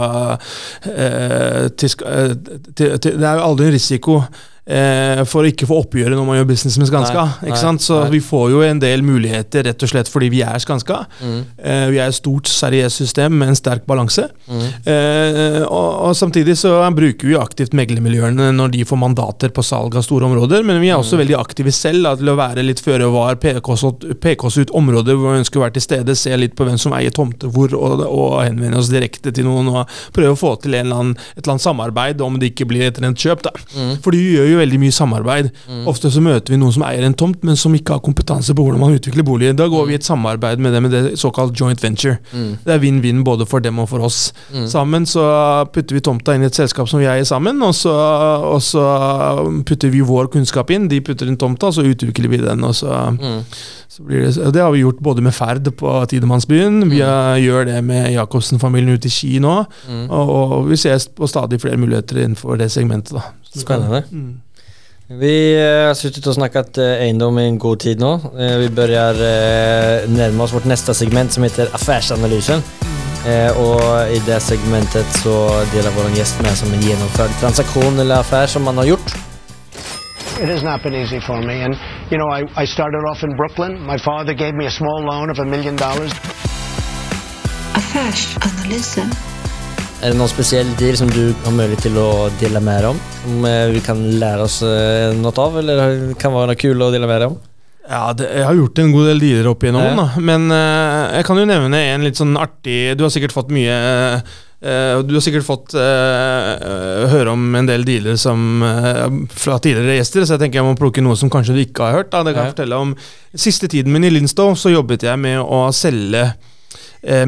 eh, 0.85 1.65
til, 1.73 1.95
eh, 2.05 2.35
til, 2.75 2.99
til 2.99 3.17
Det 3.17 3.25
er 3.25 3.39
jo 3.39 3.47
aldri 3.49 3.69
en 3.69 3.77
risiko 3.77 4.21
eh, 4.69 5.23
for 5.29 5.43
å 5.45 5.49
ikke 5.49 5.67
få 5.69 5.79
oppgjøre 5.83 6.13
når 6.15 6.27
man 6.27 6.37
gjør 6.39 6.47
business 6.51 6.77
med 6.81 6.89
Skanska. 6.91 7.23
Nei, 7.41 7.51
nei? 7.53 7.73
Så 7.81 7.99
nei. 8.03 8.09
vi 8.15 8.21
får 8.23 8.45
jo 8.53 8.61
en 8.65 8.79
del 8.81 9.01
muligheter 9.05 9.65
rett 9.69 9.83
og 9.85 9.89
slett 9.91 10.09
fordi 10.11 10.29
vi 10.33 10.41
er 10.45 10.59
Skanska. 10.61 11.01
Eh, 11.23 11.87
vi 11.93 11.97
er 11.99 12.07
et 12.11 12.17
stort, 12.17 12.47
seriøst 12.51 13.01
system 13.03 13.37
med 13.39 13.53
en 13.53 13.57
sterk 13.59 13.85
balanse. 13.89 14.27
Eh, 14.85 15.61
og, 15.65 15.89
og 16.09 16.15
samtidig 16.17 16.55
så 16.59 16.73
bruker 16.95 17.27
vi 17.29 17.37
aktivt 17.39 17.73
meglermiljøene 17.77 18.49
når 18.55 18.73
de 18.73 18.83
får 18.87 18.99
mandater 19.01 19.51
på 19.55 19.63
salg 19.65 19.95
av 19.99 20.05
store 20.05 20.27
områder, 20.29 20.63
men 20.67 20.81
vi 20.83 20.89
er 20.91 20.99
også 20.99 21.19
veldig 21.19 21.37
aktive 21.39 21.73
selv 21.75 22.05
da, 22.05 22.13
til 22.19 22.31
å 22.33 22.37
være 22.39 22.63
litt 22.65 22.81
føre 22.83 23.09
var, 23.13 23.37
peke 23.41 23.73
oss, 23.73 24.57
ut- 24.59 24.73
områder 24.79 25.17
hvor 25.17 25.33
vi 25.33 25.41
ønsker 25.41 25.59
å 25.59 25.63
være 25.65 25.75
til 25.77 25.85
stede, 25.85 26.15
se 26.17 26.35
litt 26.37 26.55
på 26.57 26.65
hvem 26.67 26.77
som 26.79 26.93
eier 26.97 27.13
tomter 27.15 27.49
hvor, 27.53 27.73
og, 27.77 28.03
og 28.05 28.35
henvende 28.45 28.79
oss 28.79 28.91
direkte 28.91 29.31
til 29.35 29.47
noen 29.47 29.69
og 29.73 29.93
prøve 30.15 30.35
å 30.35 30.39
få 30.39 30.53
til 30.63 30.75
en 30.77 30.85
eller 30.85 30.99
annen, 31.03 31.15
et 31.35 31.41
eller 31.43 31.55
annet 31.55 31.65
samarbeid, 31.65 32.21
om 32.25 32.37
det 32.41 32.51
ikke 32.53 32.67
blir 32.69 32.87
et 32.89 32.99
rent 33.01 33.19
kjøp. 33.19 33.43
da. 33.47 33.53
Fordi 34.03 34.19
vi 34.21 34.35
gjør 34.37 34.49
jo 34.53 34.58
veldig 34.59 34.79
mye 34.81 34.95
samarbeid. 34.95 35.49
Ofte 35.89 36.11
så 36.13 36.21
møter 36.23 36.53
vi 36.53 36.59
noen 36.61 36.75
som 36.75 36.85
eier 36.87 37.05
en 37.07 37.15
tomt, 37.17 37.41
men 37.47 37.57
som 37.59 37.75
ikke 37.75 37.97
har 37.97 38.03
kompetanse 38.05 38.55
på 38.55 38.65
hvordan 38.65 38.83
man 38.83 38.95
utvikler 38.97 39.25
boliger. 39.27 39.55
Da 39.57 39.69
går 39.71 39.87
vi 39.89 39.95
i 39.97 39.99
et 39.99 40.07
samarbeid 40.07 40.61
med 40.63 40.75
dem 40.75 40.87
med 40.87 40.95
det 40.95 41.03
såkalt 41.21 41.57
joint 41.59 41.81
venture. 41.83 42.19
Det 42.31 42.75
er 42.75 42.83
vinn-vinn 42.83 43.23
både 43.27 43.47
for 43.49 43.63
dem 43.63 43.79
og 43.81 43.89
for 43.91 44.05
oss. 44.05 44.21
Sammen 44.69 45.07
så 45.09 45.25
putter 45.73 45.97
vi 45.97 46.03
tomta 46.05 46.35
inn 46.37 46.45
i 46.45 46.49
et 46.51 46.59
selskap 46.59 46.89
som 46.91 47.01
vi 47.01 47.09
eier 47.09 47.27
sammen, 47.27 47.61
og 47.65 47.73
så, 47.77 47.95
og 48.53 48.61
så 48.63 48.85
putter 49.67 49.91
vi 49.93 50.05
vår 50.05 50.31
kunnskap 50.35 50.71
inn. 50.75 50.89
De 50.91 51.01
putter 51.03 51.29
inn 51.29 51.39
tomta, 51.39 51.71
så 51.73 51.85
utvikler 51.87 52.31
vi 52.31 52.43
den. 52.45 52.63
og 52.67 52.75
så... 52.77 53.11
Så 53.89 54.03
blir 54.05 54.21
det, 54.21 54.51
det 54.53 54.61
har 54.61 54.69
vi 54.71 54.83
gjort 54.83 54.99
både 55.01 55.23
med 55.25 55.33
Ferd 55.33 55.65
på 55.79 55.91
Tidemannsbyen, 56.11 56.83
vi 56.91 56.99
har, 57.01 57.39
gjør 57.41 57.65
det 57.71 57.79
med 57.83 58.11
Jacobsen-familien 58.13 58.93
ute 58.99 59.09
i 59.09 59.11
Ski 59.11 59.39
nå, 59.41 59.55
og, 60.05 60.29
og 60.29 60.69
vi 60.69 60.77
ser 60.77 61.01
på 61.17 61.27
stadig 61.27 61.57
flere 61.63 61.79
muligheter 61.81 62.21
innenfor 62.21 62.61
det 62.61 62.69
segmentet. 62.71 63.17
da. 63.17 63.25
Spennende. 63.49 64.03
Mm. 64.13 64.37
Vi 65.11 65.55
eh, 65.55 65.87
har 65.87 65.93
suttit 65.93 66.27
och 66.27 66.33
snackat 66.33 66.77
eh, 66.77 66.85
eiendom 66.85 67.39
i 67.39 67.45
en 67.45 67.57
god 67.59 67.79
tid 67.79 67.99
nu. 67.99 68.13
Eh, 68.13 68.57
vi 68.57 68.69
börjar 68.69 69.13
nærme 69.13 70.17
närma 70.17 70.43
oss 70.43 70.53
vårt 70.53 70.65
neste 70.65 70.93
segment 70.93 71.31
som 71.31 71.43
heter 71.43 71.67
Affärsanalysen. 71.73 72.61
Og 73.55 73.81
I 74.15 74.21
det 74.25 74.39
segmentet 74.39 75.05
så 75.23 75.63
deler 75.73 75.91
vår 75.97 76.09
gjest 76.17 76.41
med 76.41 76.57
som 76.57 76.73
en 76.73 76.81
gjennomført 76.81 77.39
transaktion 77.41 77.99
eller 77.99 78.15
affär 78.15 78.47
som 78.47 78.63
man 78.63 78.77
har 78.77 78.85
gjort. 78.85 79.15
It 80.41 80.49
has 80.49 80.63
not 80.63 80.83
been 80.83 80.95
easy 80.95 81.19
for 81.19 81.41
me. 81.41 81.63
And, 81.63 81.75
you 82.11 82.17
know, 82.17 82.29
I, 82.39 82.63
I 82.63 82.67
started 82.67 83.03
off 83.11 83.23
in 83.23 83.35
Brooklyn. 83.35 83.85
My 83.85 83.97
father 83.97 84.33
gave 84.33 84.53
me 84.53 84.65
a 84.67 84.71
small 84.71 85.01
loan 85.03 85.29
of 85.29 85.39
a 85.39 85.45
million 85.45 85.75
dollars. 85.75 86.11
Affärsanalysen. 87.73 89.28
Är 89.99 90.13
det 90.13 90.17
noen 90.17 90.31
spesielle 90.31 90.71
deal 90.79 90.95
som 90.97 91.09
du 91.11 91.33
har 91.43 91.51
mulighet 91.51 91.81
til 91.89 91.97
å 91.99 92.29
dele 92.39 92.61
mer 92.63 92.85
om? 92.87 92.95
om? 92.95 92.99
Som 93.23 93.45
eh, 93.45 93.67
vi 93.73 93.81
kan 93.83 93.99
lære 94.21 94.45
oss 94.47 94.61
noe 95.19 95.33
av 95.43 95.57
eller 95.59 96.13
kan 96.19 96.31
være 96.31 96.55
kul 96.55 96.77
kult 96.77 96.87
å 96.87 96.91
med 96.95 97.09
mer 97.09 97.25
om? 97.27 97.39
Ja, 97.89 98.13
det, 98.13 98.29
jeg 98.37 98.45
har 98.45 98.53
gjort 98.55 98.79
en 98.79 98.91
god 98.93 99.07
del 99.09 99.19
dealer 99.23 99.49
opp 99.49 99.63
igjennom, 99.65 99.81
Ja. 99.81 99.95
da. 99.97 100.21
men 100.21 100.51
uh, 100.53 101.09
jeg 101.17 101.25
kan 101.25 101.39
jo 101.41 101.47
nevne 101.49 101.79
en 101.95 102.05
litt 102.05 102.19
sånn 102.19 102.37
artig 102.37 102.93
Du 102.99 103.01
har 103.01 103.09
sikkert 103.09 103.33
fått 103.33 103.49
mye 103.49 103.73
uh, 104.61 105.01
Du 105.07 105.15
har 105.15 105.23
sikkert 105.23 105.47
fått 105.47 105.73
eh, 105.73 106.49
eh, 106.59 107.05
høre 107.13 107.31
om 107.31 107.55
en 107.55 107.67
del 107.69 107.85
dealer 107.87 108.17
som, 108.19 108.61
eh, 108.61 109.05
fra 109.31 109.55
tidligere 109.63 109.95
gjester, 109.95 110.25
så 110.27 110.35
jeg 110.35 110.41
tenker 110.43 110.59
jeg 110.59 110.67
må 110.67 110.75
plukke 110.75 111.03
noe 111.03 111.15
som 111.15 111.31
kanskje 111.31 111.55
du 111.55 111.61
ikke 111.63 111.85
har 111.87 111.95
hørt. 112.01 112.09
Da. 112.11 112.25
Det 112.27 112.33
kan 112.35 112.49
jeg 112.49 112.55
fortelle 112.57 112.79
om 112.83 112.91
Siste 113.39 113.69
tiden 113.71 113.93
min 113.95 114.03
i 114.03 114.11
Linstow 114.11 114.51
så 114.59 114.73
jobbet 114.73 115.05
jeg 115.07 115.15
med 115.21 115.39
å 115.39 115.69
selge 115.71 116.25
eh, 116.25 116.35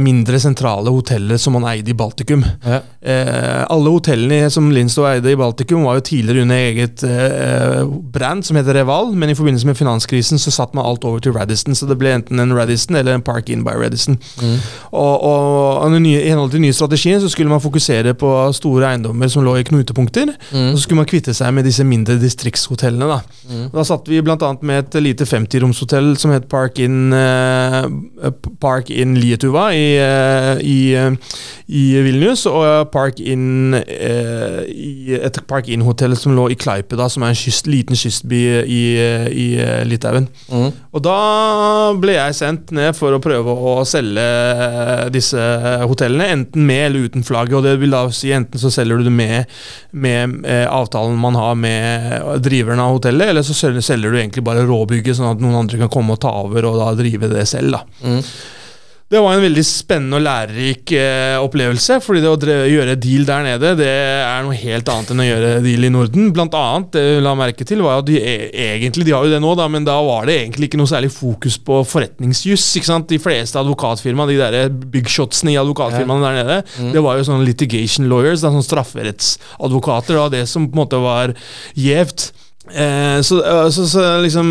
mindre 0.01 0.39
sentrale 0.39 0.91
hoteller 0.91 1.39
som 1.39 1.55
man 1.55 1.65
eide 1.69 1.93
i 1.93 1.95
Baltikum. 1.95 2.43
Ja. 2.65 2.81
Eh, 3.01 3.61
alle 3.71 3.93
hotellene 3.93 4.49
som 4.51 4.67
Lindstow 4.73 5.07
eide 5.09 5.31
i 5.31 5.37
Baltikum 5.39 5.85
var 5.87 5.97
jo 5.97 6.03
tidligere 6.09 6.43
under 6.43 6.59
eget 6.59 7.03
eh, 7.07 7.79
brand 8.13 8.45
som 8.45 8.59
heter 8.59 8.75
Reval, 8.77 9.13
men 9.15 9.31
i 9.31 9.35
forbindelse 9.37 9.69
med 9.69 9.79
finanskrisen 9.79 10.41
så 10.41 10.51
satte 10.53 10.77
man 10.77 10.85
alt 10.85 11.05
over 11.07 11.23
til 11.23 11.33
Radisson, 11.33 11.75
så 11.77 11.87
det 11.89 11.97
ble 12.01 12.11
enten 12.17 12.41
en 12.43 12.53
Radisson 12.55 12.99
eller 12.99 13.15
en 13.15 13.23
Park 13.25 13.49
Inn 13.49 13.63
by 13.65 13.77
Radisson. 13.79 14.19
Og, 14.91 15.23
og, 15.23 15.79
og 15.85 15.95
i 16.01 16.17
henhold 16.27 16.51
til 16.51 16.59
den 16.59 16.67
nye 16.67 16.75
strategien 16.75 17.21
så 17.23 17.29
skulle 17.31 17.51
man 17.51 17.63
fokusere 17.63 18.13
på 18.13 18.31
store 18.57 18.91
eiendommer 18.91 19.31
som 19.31 19.45
lå 19.45 19.55
i 19.59 19.65
knutepunkter, 19.67 20.33
og 20.51 20.75
så 20.75 20.83
skulle 20.83 21.01
man 21.01 21.09
kvitte 21.09 21.33
seg 21.37 21.55
med 21.55 21.65
disse 21.67 21.85
mindre 21.87 22.19
distriktshotellene. 22.21 23.07
Da, 23.07 23.21
mm. 23.49 23.65
da 23.73 23.87
satt 23.87 24.11
vi 24.11 24.19
annet 24.21 24.67
med 24.67 24.83
et 24.83 24.99
lite 25.01 25.25
50-romshotell 25.29 26.13
som 26.19 26.35
het 26.35 26.49
Park 26.51 26.79
Inn 26.81 27.13
eh, 27.15 27.89
Park 28.61 28.91
Inn 28.93 29.17
Lietuva 29.19 29.60
i, 29.69 29.95
eh, 30.01 30.61
i, 30.65 30.79
eh, 30.97 31.11
i 31.71 31.83
Vilnius, 32.03 32.45
og 32.49 32.89
Park 32.91 33.19
Inn 33.23 33.75
eh, 33.77 34.61
i 34.67 35.15
et 35.15 35.37
Park 35.47 35.69
Inn-hotell 35.71 36.15
som 36.19 36.35
lå 36.35 36.49
i 36.51 36.57
Klaipeda, 36.59 37.07
som 37.11 37.23
er 37.23 37.33
en 37.33 37.39
kyst, 37.39 37.69
liten 37.69 37.97
kystby 37.97 38.41
i, 38.65 38.81
i 39.31 39.47
Litauen. 39.87 40.27
Litauen. 40.51 40.71
Og 40.91 41.03
da 41.05 41.17
ble 42.01 42.15
jeg 42.17 42.37
sendt 42.37 42.73
ned 42.75 42.95
for 42.97 43.15
å 43.15 43.21
prøve 43.23 43.53
å 43.53 43.75
selge 43.87 44.25
disse 45.13 45.41
hotellene, 45.87 46.31
enten 46.35 46.65
med 46.67 46.85
eller 46.89 47.09
uten 47.09 47.25
flagget. 47.27 47.59
Og 47.59 47.67
det 47.67 47.75
vil 47.81 47.93
da 47.93 48.05
si 48.15 48.33
enten 48.35 48.61
så 48.61 48.71
selger 48.73 48.99
du 48.99 49.07
det 49.07 49.15
med, 49.15 49.51
med 49.91 50.41
avtalen 50.67 51.19
man 51.21 51.37
har 51.39 51.59
med 51.59 52.41
driveren 52.43 52.81
av 52.83 52.97
hotellet, 52.97 53.31
eller 53.31 53.45
så 53.45 53.55
selger, 53.55 54.09
du 54.11 54.17
egentlig 54.17 54.43
bare 54.45 54.65
råbygget, 54.67 55.17
sånn 55.19 55.35
at 55.35 55.43
noen 55.43 55.61
andre 55.63 55.83
kan 55.83 55.91
komme 55.93 56.17
og 56.17 56.23
ta 56.23 56.33
over 56.41 56.67
og 56.69 56.81
da 56.81 56.91
drive 56.97 57.31
det 57.31 57.45
selv. 57.49 57.77
da. 57.77 57.85
Det 59.11 59.19
var 59.19 59.33
en 59.35 59.41
veldig 59.43 59.63
spennende 59.67 60.21
og 60.21 60.23
lærerik 60.23 60.91
eh, 60.95 61.35
opplevelse. 61.43 61.97
fordi 61.99 62.21
det 62.23 62.29
å 62.31 62.69
gjøre 62.71 62.93
deal 62.95 63.25
der 63.27 63.43
nede, 63.43 63.73
det 63.75 63.89
er 63.91 64.45
noe 64.45 64.55
helt 64.55 64.87
annet 64.87 65.11
enn 65.11 65.23
å 65.23 65.25
gjøre 65.25 65.49
deal 65.65 65.87
i 65.87 65.89
Norden. 65.91 66.29
Blant 66.31 66.55
annet, 66.55 66.93
det 66.95 67.03
la 67.25 67.33
merke 67.35 67.67
til, 67.67 67.83
var 67.83 67.99
at 67.99 68.07
de 68.07 68.15
e 68.21 68.35
egentlig, 68.69 69.03
de 69.09 69.11
har 69.11 69.27
jo 69.27 69.33
det 69.33 69.41
nå, 69.43 69.51
da, 69.59 69.67
men 69.67 69.83
da 69.83 69.97
var 70.07 70.29
det 70.29 70.37
egentlig 70.37 70.69
ikke 70.69 70.79
noe 70.79 70.91
særlig 70.93 71.11
fokus 71.11 71.59
på 71.59 71.81
forretningsjuss. 71.91 72.69
De 73.11 73.19
fleste 73.19 73.59
advokatfirma, 73.59 74.29
de 74.29 74.39
der 74.39 74.71
big 74.71 75.11
shotsene 75.11 75.57
i 75.57 75.59
advokatfirmaene 75.59 76.29
der 76.29 76.39
nede, 76.39 76.93
det 76.95 77.03
var 77.03 77.19
jo 77.19 77.27
sånne 77.27 77.49
litigation 77.49 78.07
lawyers, 78.07 78.45
da, 78.45 78.53
sånne 78.53 78.69
strafferettsadvokater. 78.69 80.21
da, 80.21 80.29
Det 80.37 80.45
som 80.47 80.69
på 80.69 80.77
en 80.77 80.83
måte 80.85 81.03
var 81.03 81.35
gjevt. 81.75 82.31
Eh, 82.71 83.19
så, 83.21 83.43
eh, 83.43 83.69
så, 83.69 83.87
så 83.89 84.21
liksom 84.23 84.47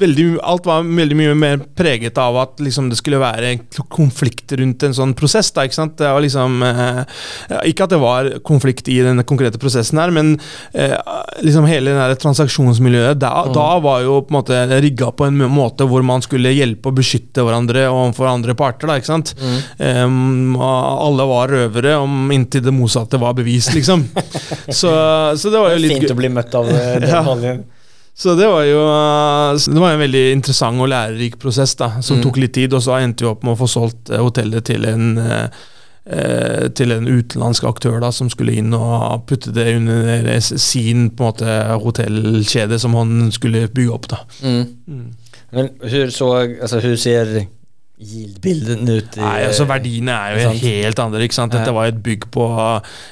veldig, 0.00 0.26
alt 0.46 0.66
var 0.68 0.84
veldig 0.86 1.16
mye 1.18 1.34
mer 1.38 1.58
preget 1.78 2.18
av 2.20 2.36
at 2.40 2.60
liksom, 2.62 2.90
det 2.92 2.98
skulle 3.00 3.20
være 3.22 3.54
konflikt 3.92 4.52
rundt 4.58 4.82
en 4.86 4.96
sånn 4.96 5.14
prosess. 5.18 5.50
Da, 5.56 5.64
ikke? 5.68 5.86
Det 5.98 6.10
liksom 6.24 6.62
eh, 6.66 7.02
Ikke 7.70 7.86
at 7.86 7.92
det 7.94 8.00
var 8.02 8.30
konflikt 8.46 8.88
i 8.92 8.98
den 9.04 9.22
konkrete 9.28 9.60
prosessen 9.62 10.00
her, 10.00 10.12
men 10.14 10.34
eh, 10.74 10.94
liksom 11.44 11.68
hele 11.68 11.94
det 11.96 12.20
transaksjonsmiljøet 12.22 13.20
da, 13.22 13.34
Mm. 13.46 13.52
da 13.54 13.66
var 13.84 14.00
jo 14.02 14.20
på 14.24 14.32
en 14.32 14.36
måte 14.38 14.80
rigga 14.82 15.10
på 15.12 15.26
en 15.26 15.36
måte 15.52 15.84
hvor 15.86 16.02
man 16.06 16.22
skulle 16.24 16.50
hjelpe 16.54 16.88
og 16.90 16.96
beskytte 16.98 17.44
hverandre 17.44 17.84
overfor 17.90 18.30
andre 18.30 18.54
parter. 18.58 18.88
da, 18.88 18.96
ikke 18.98 19.10
sant? 19.12 19.34
Mm. 19.38 19.58
Um, 20.06 20.56
alle 20.60 21.26
var 21.28 21.52
røvere 21.52 21.96
om 22.00 22.30
inntil 22.34 22.64
det 22.64 22.74
motsatte 22.74 23.20
var 23.20 23.36
bevist, 23.36 23.74
liksom. 23.76 24.06
så, 24.80 24.92
så 25.36 25.52
det 25.52 25.60
var 25.60 25.74
jo 25.74 25.82
litt 25.84 25.96
Fint 26.00 26.14
å 26.16 26.18
bli 26.18 26.32
møtt 26.32 26.54
av 26.58 26.70
det. 26.70 26.84
den 27.06 27.10
Ja. 27.12 27.22
Så 28.16 28.32
det 28.38 28.46
var 28.48 28.62
jo 28.64 28.78
uh, 28.80 29.52
det 29.60 29.80
var 29.82 29.92
en 29.92 30.00
veldig 30.00 30.22
interessant 30.32 30.80
og 30.80 30.88
lærerik 30.88 31.34
prosess, 31.42 31.74
da, 31.76 31.90
som 32.00 32.16
Mm. 32.16 32.22
tok 32.24 32.36
litt 32.40 32.54
tid. 32.56 32.72
Og 32.72 32.80
så 32.82 32.94
endte 33.02 33.26
vi 33.26 33.28
opp 33.28 33.42
med 33.44 33.52
å 33.52 33.58
få 33.60 33.68
solgt 33.68 34.08
eh, 34.10 34.22
hotellet 34.24 34.64
til 34.64 34.86
en 34.88 35.18
eh, 35.20 35.48
eh, 36.08 36.68
til 36.72 36.92
en 36.94 37.04
utenlandsk 37.10 37.64
aktør 37.68 38.00
da, 38.00 38.08
som 38.14 38.30
skulle 38.32 38.54
inn 38.56 38.72
og 38.72 39.26
putte 39.28 39.52
det 39.52 39.66
under 39.76 40.40
sin 40.40 41.10
på 41.10 41.26
en 41.26 41.28
måte 41.28 41.56
hotellkjede 41.82 42.78
som 42.80 42.94
han 42.96 43.28
skulle 43.36 43.66
bygge 43.68 43.92
opp. 43.92 44.08
da. 44.08 44.22
Mm. 44.40 45.12
Men 45.52 45.68
hun 45.82 46.10
så, 46.10 46.30
altså, 46.62 46.80
hur 46.80 46.96
ser 46.96 47.34
yield-bilden 48.00 48.88
ut? 48.96 49.16
i- 49.16 49.20
Nei, 49.20 49.42
altså 49.48 49.66
Verdiene 49.68 50.12
er 50.12 50.36
jo 50.38 50.48
Sant. 50.50 50.60
helt 50.62 50.98
andre. 50.98 51.20
ikke 51.28 51.34
sant? 51.34 51.52
Dette 51.52 51.72
var 51.74 51.86
et 51.86 52.02
bygg 52.02 52.24
på 52.30 52.46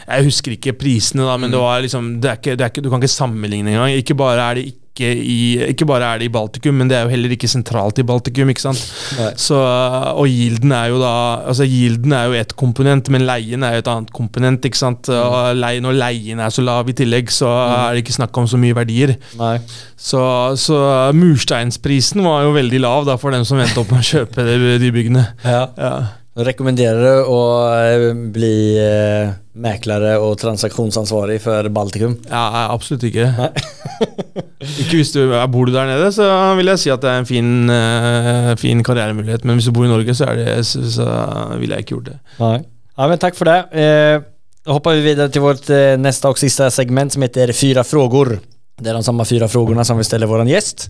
Jeg 0.09 0.25
husker 0.25 0.53
ikke 0.57 0.73
prisene, 0.79 1.25
da, 1.25 1.37
men 1.37 1.51
det 1.51 1.59
var 1.61 1.81
liksom 1.83 2.21
det 2.21 2.31
er 2.31 2.37
ikke, 2.41 2.57
det 2.57 2.61
er 2.65 2.71
ikke, 2.73 2.83
Du 2.83 2.91
kan 2.91 3.01
ikke 3.01 3.13
sammenligne 3.19 3.69
engang. 3.75 3.93
Ikke 3.97 4.17
bare 4.17 4.41
er 4.51 4.55
det 4.55 4.67
ikke 4.73 4.84
i, 5.03 5.59
ikke 5.73 5.87
bare 5.89 6.07
er 6.15 6.21
det 6.23 6.29
i 6.29 6.33
Baltikum, 6.33 6.77
men 6.79 6.89
det 6.91 6.97
er 6.99 7.03
jo 7.07 7.11
heller 7.11 7.33
ikke 7.35 7.49
sentralt 7.51 7.99
i 7.99 8.05
Baltikum. 8.07 8.49
ikke 8.53 8.63
sant? 8.63 8.81
Nei. 9.19 9.33
Så, 9.41 9.59
og 9.59 10.29
yielden 10.31 10.71
er 10.77 10.93
jo 10.93 11.01
da 11.03 11.13
altså 11.51 11.67
Gilden 11.67 12.13
er 12.15 12.29
jo 12.31 12.39
ett 12.39 12.55
komponent, 12.57 13.11
men 13.11 13.27
leien 13.27 13.65
er 13.67 13.75
jo 13.75 13.83
et 13.85 13.91
annet 13.91 14.13
komponent. 14.15 14.65
ikke 14.65 14.79
sant? 14.79 15.11
Og 15.11 15.55
leie, 15.59 15.83
Når 15.85 15.99
leien 15.99 16.41
er 16.41 16.55
så 16.55 16.63
lav 16.63 16.89
i 16.89 16.97
tillegg, 16.97 17.33
så 17.35 17.51
er 17.51 17.95
det 17.95 18.05
ikke 18.05 18.19
snakk 18.21 18.39
om 18.39 18.47
så 18.47 18.61
mye 18.61 18.77
verdier. 18.77 19.17
Nei. 19.41 19.57
Så, 19.99 20.23
så 20.61 20.79
mursteinsprisen 21.17 22.23
var 22.25 22.45
jo 22.47 22.55
veldig 22.55 22.81
lav 22.85 23.07
da 23.09 23.17
for 23.21 23.35
dem 23.35 23.45
som 23.49 23.59
endte 23.59 23.81
opp 23.83 23.91
med 23.91 24.05
å 24.05 24.11
kjøpe 24.15 24.47
de 24.79 24.93
byggene. 24.95 25.27
Ja. 25.45 25.67
Ja. 25.79 25.95
Jag 26.35 26.49
rekommenderar 26.49 26.99
du 26.99 27.29
å 27.31 27.43
eh, 27.71 28.09
bli 28.35 28.75
eh, 28.83 29.29
mäklare 29.55 30.17
og 30.19 30.33
transaksjonsansvarig 30.41 31.37
for 31.45 31.69
Baltikum? 31.71 32.17
Ja, 32.27 32.65
absolutt 32.73 33.05
ikke. 33.07 33.29
Ikke 34.83 34.99
hvis 34.99 35.13
du 35.15 35.21
Bor 35.53 35.69
du 35.69 35.75
der 35.77 35.87
nede, 35.87 36.09
så 36.11 36.27
vil 36.59 36.73
jeg 36.73 36.83
si 36.83 36.91
at 36.91 37.05
det 37.05 37.13
er 37.13 37.23
en 37.23 37.29
fin, 37.29 37.53
eh, 37.71 38.51
fin 38.59 38.83
karrieremulighet. 38.83 39.47
Men 39.47 39.61
hvis 39.61 39.71
du 39.71 39.75
bor 39.77 39.87
i 39.87 39.93
Norge, 39.93 40.17
så, 40.19 40.33
det, 40.35 40.59
så, 40.67 40.83
så 40.97 41.07
vil 41.61 41.71
jeg 41.71 41.87
ikke 41.87 41.99
gjort 42.01 42.11
det. 42.11 42.19
Nei. 42.43 42.57
Ja, 42.97 43.07
men 43.11 43.23
takk 43.23 43.39
for 43.39 43.53
det. 43.53 43.59
Eh, 43.79 44.19
hopper 44.75 44.99
vi 44.99 45.07
videre 45.07 45.31
til 45.31 45.45
vårt 45.45 45.71
eh, 45.71 45.95
og 45.95 46.11
siste 46.11 46.49
sista 46.49 46.71
segment 46.75 47.15
som 47.15 47.23
heter 47.23 47.55
Fyra 47.55 47.87
frågor. 47.87 48.41
Det 48.75 48.91
er 48.91 48.99
de 48.99 49.07
samme 49.07 49.23
fire 49.29 49.47
spørsmålene 49.47 49.87
som 49.87 50.03
vi 50.03 50.11
ställer 50.11 50.27
vår 50.27 50.49
gäst. 50.51 50.89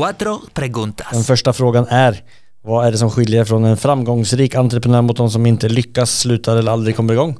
Cuatro 0.00 0.30
Den 0.30 0.50
preguntas. 0.54 1.26
första 1.26 1.52
frågan 1.52 1.86
är 1.88 2.22
Vad 2.62 2.86
är 2.86 2.92
det 2.92 2.98
som 2.98 3.10
skiljer 3.10 3.44
från 3.44 3.64
en 3.64 3.76
framgångsrik 3.76 4.54
entreprenör 4.54 5.02
mot 5.02 5.16
de 5.16 5.30
som 5.30 5.46
inte 5.46 5.68
lyckas, 5.68 6.18
slutar 6.20 6.56
eller 6.56 6.72
aldrig 6.72 6.96
kommer 6.96 7.12
igång? 7.12 7.36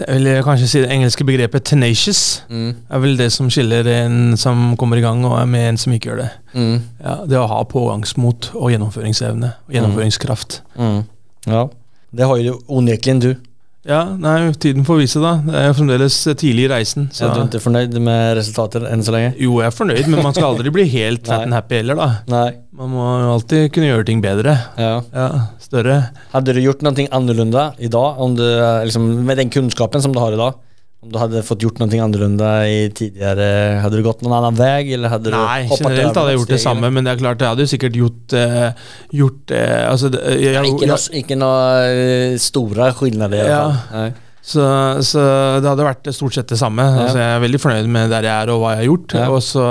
Jeg 0.00 0.22
vil 0.22 0.42
kanskje 0.44 0.68
si 0.68 0.80
det 0.80 0.90
engelske 0.90 1.24
begrepet 1.24 1.72
'tenacious'. 1.72 2.40
Mm. 2.48 2.76
er 2.90 2.98
vel 2.98 3.16
det 3.16 3.32
som 3.32 3.50
skiller 3.50 3.86
en 3.86 4.36
som 4.36 4.76
kommer 4.76 4.96
i 4.96 5.00
gang, 5.00 5.24
og 5.24 5.40
er 5.40 5.44
med 5.44 5.68
en 5.68 5.76
som 5.76 5.92
ikke 5.92 6.08
gjør 6.08 6.16
det. 6.16 6.30
Mm. 6.54 6.82
Ja, 7.04 7.16
det 7.26 7.38
å 7.38 7.46
ha 7.46 7.64
pågangsmot 7.64 8.50
og 8.54 8.70
gjennomføringsevne 8.70 9.52
og 9.68 9.74
gjennomføringskraft. 9.74 10.62
Mm. 10.78 11.04
Ja, 11.46 11.68
det 12.16 12.26
har 12.26 12.36
jo 12.36 12.60
onekligen 12.68 13.20
du. 13.20 13.36
Ja, 13.82 14.04
nei, 14.14 14.52
tiden 14.62 14.84
får 14.86 15.00
vise, 15.00 15.18
da. 15.22 15.32
Det 15.42 15.54
er 15.58 15.64
jo 15.66 15.74
fremdeles 15.74 16.16
tidlig 16.38 16.68
i 16.68 16.70
reisen. 16.70 17.08
Så. 17.10 17.24
Så. 17.24 17.30
Er 17.32 17.48
du 17.50 17.58
fornøyd 17.64 17.96
med 17.98 18.36
resultatet 18.38 18.86
enn 18.86 19.02
så 19.02 19.14
lenge? 19.14 19.32
Jo, 19.42 19.56
jeg 19.58 19.72
er 19.72 19.74
fornøyd, 19.74 20.10
men 20.12 20.22
man 20.22 20.36
skal 20.36 20.52
aldri 20.52 20.70
bli 20.74 20.84
helt 20.92 21.26
fat 21.30 21.48
and 21.48 21.56
happy 21.56 21.80
heller, 21.80 21.98
da. 21.98 22.08
Nei. 22.30 22.48
Man 22.78 22.92
må 22.94 23.06
jo 23.24 23.32
alltid 23.34 23.72
kunne 23.74 23.90
gjøre 23.90 24.06
ting 24.08 24.22
bedre. 24.22 24.54
Ja. 24.78 24.92
Ja, 25.10 25.26
større. 25.62 25.98
Hadde 26.32 26.54
du 26.54 26.62
gjort 26.62 26.84
någonting 26.86 27.10
annorlunda 27.14 27.72
i 27.82 27.90
om 28.22 28.36
du, 28.38 28.46
eh, 28.46 28.84
liksom, 28.86 29.08
med 29.26 29.42
den 29.42 29.50
kunnskapen 29.52 30.04
som 30.04 30.14
du 30.14 30.22
har 30.22 30.38
idag? 30.38 30.60
Om 31.02 31.10
du 31.10 31.16
hadde 31.18 31.40
fått 31.42 31.64
gjort 31.64 31.80
noe 31.82 31.98
annerledes 31.98 32.68
i 32.70 32.82
tidligere 32.94 33.46
Hadde 33.82 33.98
du 33.98 34.04
gått 34.06 34.20
noen 34.22 34.36
annen 34.36 34.58
vei? 34.58 34.92
eller 34.94 35.10
hadde 35.10 35.32
Nei, 35.34 35.64
du 35.66 35.74
generelt 35.74 36.14
hadde 36.14 36.30
jeg 36.30 36.38
gjort 36.38 36.52
det 36.54 36.60
samme, 36.62 36.90
men 36.94 37.02
det 37.02 37.14
er 37.14 37.22
klart, 37.24 37.42
jeg 37.42 37.50
hadde 37.50 37.66
jo 37.66 37.70
sikkert 37.72 37.98
gjort 37.98 38.36
uh, 38.38 38.90
Gjort 39.18 39.54
uh, 39.56 39.80
Altså, 39.88 40.12
jeg, 40.14 40.52
jeg, 40.52 40.70
Ikke 40.70 40.90
noe, 40.92 41.00
ikke 41.22 41.40
noe 41.40 42.36
store 42.38 42.46
stora 42.46 42.92
skillnader 42.94 43.40
i 43.40 43.42
hvert 43.42 43.90
fall. 43.90 44.06
Ja. 44.06 44.30
så, 44.38 44.64
så 45.10 45.26
det 45.64 45.70
hadde 45.72 45.86
vært 45.88 46.10
stort 46.14 46.36
sett 46.36 46.52
det 46.52 46.58
samme. 46.60 46.84
Altså, 46.84 47.18
jeg 47.18 47.34
er 47.34 47.42
veldig 47.48 47.60
fornøyd 47.62 47.90
med 47.96 48.12
der 48.12 48.28
jeg 48.28 48.34
er 48.36 48.52
og 48.54 48.62
hva 48.62 48.74
jeg 48.76 48.82
har 48.84 48.88
gjort. 48.92 49.16
Ja. 49.18 49.28
Og 49.32 49.42
så 49.46 49.66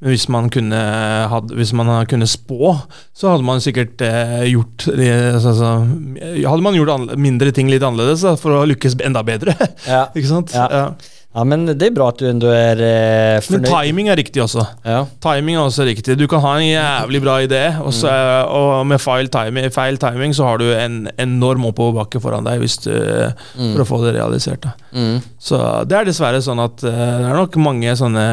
hvis 0.00 0.26
man 0.32 0.48
kunne 0.52 0.80
had, 1.28 1.52
Hvis 1.52 1.74
man 1.76 1.92
kunne 2.08 2.28
spå, 2.28 2.74
så 3.12 3.34
hadde 3.34 3.44
man 3.44 3.60
sikkert 3.60 4.00
eh, 4.04 4.48
gjort 4.48 4.88
altså, 4.88 5.52
altså, 5.52 5.70
Hadde 6.48 6.64
man 6.64 6.76
gjort 6.78 7.16
mindre 7.20 7.52
ting 7.52 7.68
litt 7.68 7.84
annerledes 7.84 8.24
da, 8.24 8.36
for 8.40 8.56
å 8.56 8.66
lykkes 8.70 9.00
enda 9.04 9.24
bedre. 9.26 9.56
Ja. 9.90 10.06
Ikke 10.14 10.28
sant? 10.28 10.52
Ja. 10.54 10.66
Ja. 10.70 10.82
ja, 11.34 11.42
men 11.48 11.64
det 11.68 11.86
er 11.86 11.94
bra 11.94 12.10
at 12.12 12.20
du 12.20 12.26
ändå 12.28 12.50
er 12.52 12.80
eh, 12.84 13.48
Men 13.52 13.64
timing 13.66 14.10
er 14.12 14.18
riktig 14.20 14.42
også. 14.44 14.62
Ja. 14.86 15.02
Timing 15.24 15.56
er 15.56 15.64
også 15.64 15.86
riktig. 15.88 16.16
Du 16.20 16.26
kan 16.30 16.42
ha 16.44 16.52
en 16.58 16.68
jævlig 16.68 17.20
bra 17.24 17.38
idé, 17.44 17.62
og, 17.80 17.90
så, 17.96 18.12
og 18.46 18.86
med 18.88 19.02
feil 19.02 19.30
timing, 19.32 19.66
feil 19.74 19.98
timing 20.00 20.36
så 20.36 20.46
har 20.48 20.62
du 20.62 20.68
en 20.74 21.02
enorm 21.20 21.66
oppoverbakke 21.72 22.22
foran 22.22 22.46
deg 22.46 22.62
du, 22.62 22.94
for 23.56 23.84
å 23.84 23.88
få 23.88 24.00
det 24.06 24.14
realisert. 24.20 24.70
Mm. 24.94 25.20
Så 25.40 25.60
det 25.90 25.98
er 25.98 26.08
dessverre 26.08 26.40
sånn 26.44 26.62
at 26.62 26.86
eh, 26.86 27.04
det 27.20 27.28
er 27.32 27.40
nok 27.40 27.60
mange 27.64 27.96
sånne 27.98 28.26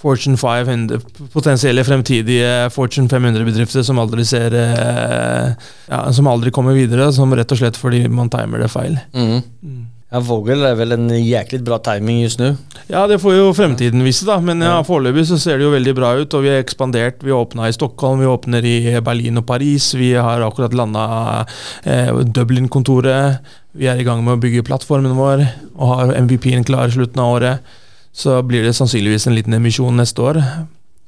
Fortune 0.00 0.38
500, 0.40 1.02
potensielle 1.34 1.84
fremtidige 1.84 2.70
Fortune 2.72 3.10
500-bedrifter 3.10 3.84
som 3.84 4.00
aldri 4.00 4.24
ser 4.24 4.54
eh, 4.56 5.50
ja, 5.90 6.00
Som 6.16 6.30
aldri 6.30 6.52
kommer 6.54 6.76
videre, 6.76 7.10
som 7.12 7.34
rett 7.36 7.52
og 7.52 7.60
slett 7.60 7.76
fordi 7.76 8.06
man 8.08 8.32
timer 8.32 8.64
det 8.64 8.70
feil. 8.72 8.96
Mm. 9.12 9.42
Ja, 10.10 10.18
Vogel 10.26 10.64
er 10.66 10.74
vel 10.74 10.96
en 10.96 11.06
jæklig 11.14 11.60
bra 11.62 11.76
timing 11.86 12.24
just 12.24 12.40
nu. 12.42 12.56
Ja, 12.88 13.04
det 13.06 13.20
får 13.22 13.36
jo 13.36 13.52
fremtiden 13.54 14.02
vise, 14.02 14.24
da. 14.26 14.40
Men 14.42 14.64
ja, 14.64 14.80
foreløpig 14.86 15.22
så 15.28 15.38
ser 15.38 15.60
det 15.60 15.68
jo 15.68 15.74
veldig 15.74 15.94
bra 15.94 16.10
ut. 16.18 16.34
Og 16.34 16.42
vi 16.42 16.50
har 16.50 16.58
ekspandert. 16.58 17.22
Vi 17.22 17.34
åpna 17.34 17.68
i 17.68 17.76
Stockholm, 17.76 18.24
vi 18.24 18.30
åpner 18.30 18.66
i 18.66 18.96
Berlin 19.06 19.38
og 19.38 19.46
Paris. 19.46 19.92
Vi 19.94 20.10
har 20.18 20.42
akkurat 20.42 20.74
landa 20.74 21.04
eh, 21.84 22.10
Dublin-kontoret. 22.26 23.38
Vi 23.78 23.86
er 23.86 24.02
i 24.02 24.06
gang 24.08 24.24
med 24.26 24.34
å 24.34 24.42
bygge 24.42 24.66
plattformen 24.66 25.14
vår 25.14 25.44
og 25.76 25.92
har 25.92 26.16
MVP-en 26.26 26.66
klar 26.66 26.90
i 26.90 26.96
slutten 26.96 27.22
av 27.22 27.36
året. 27.36 27.70
Så 28.12 28.42
blir 28.46 28.62
det 28.66 28.74
sannsynligvis 28.74 29.26
en 29.30 29.34
liten 29.36 29.54
emisjon 29.54 29.96
neste 29.96 30.22
år. 30.22 30.40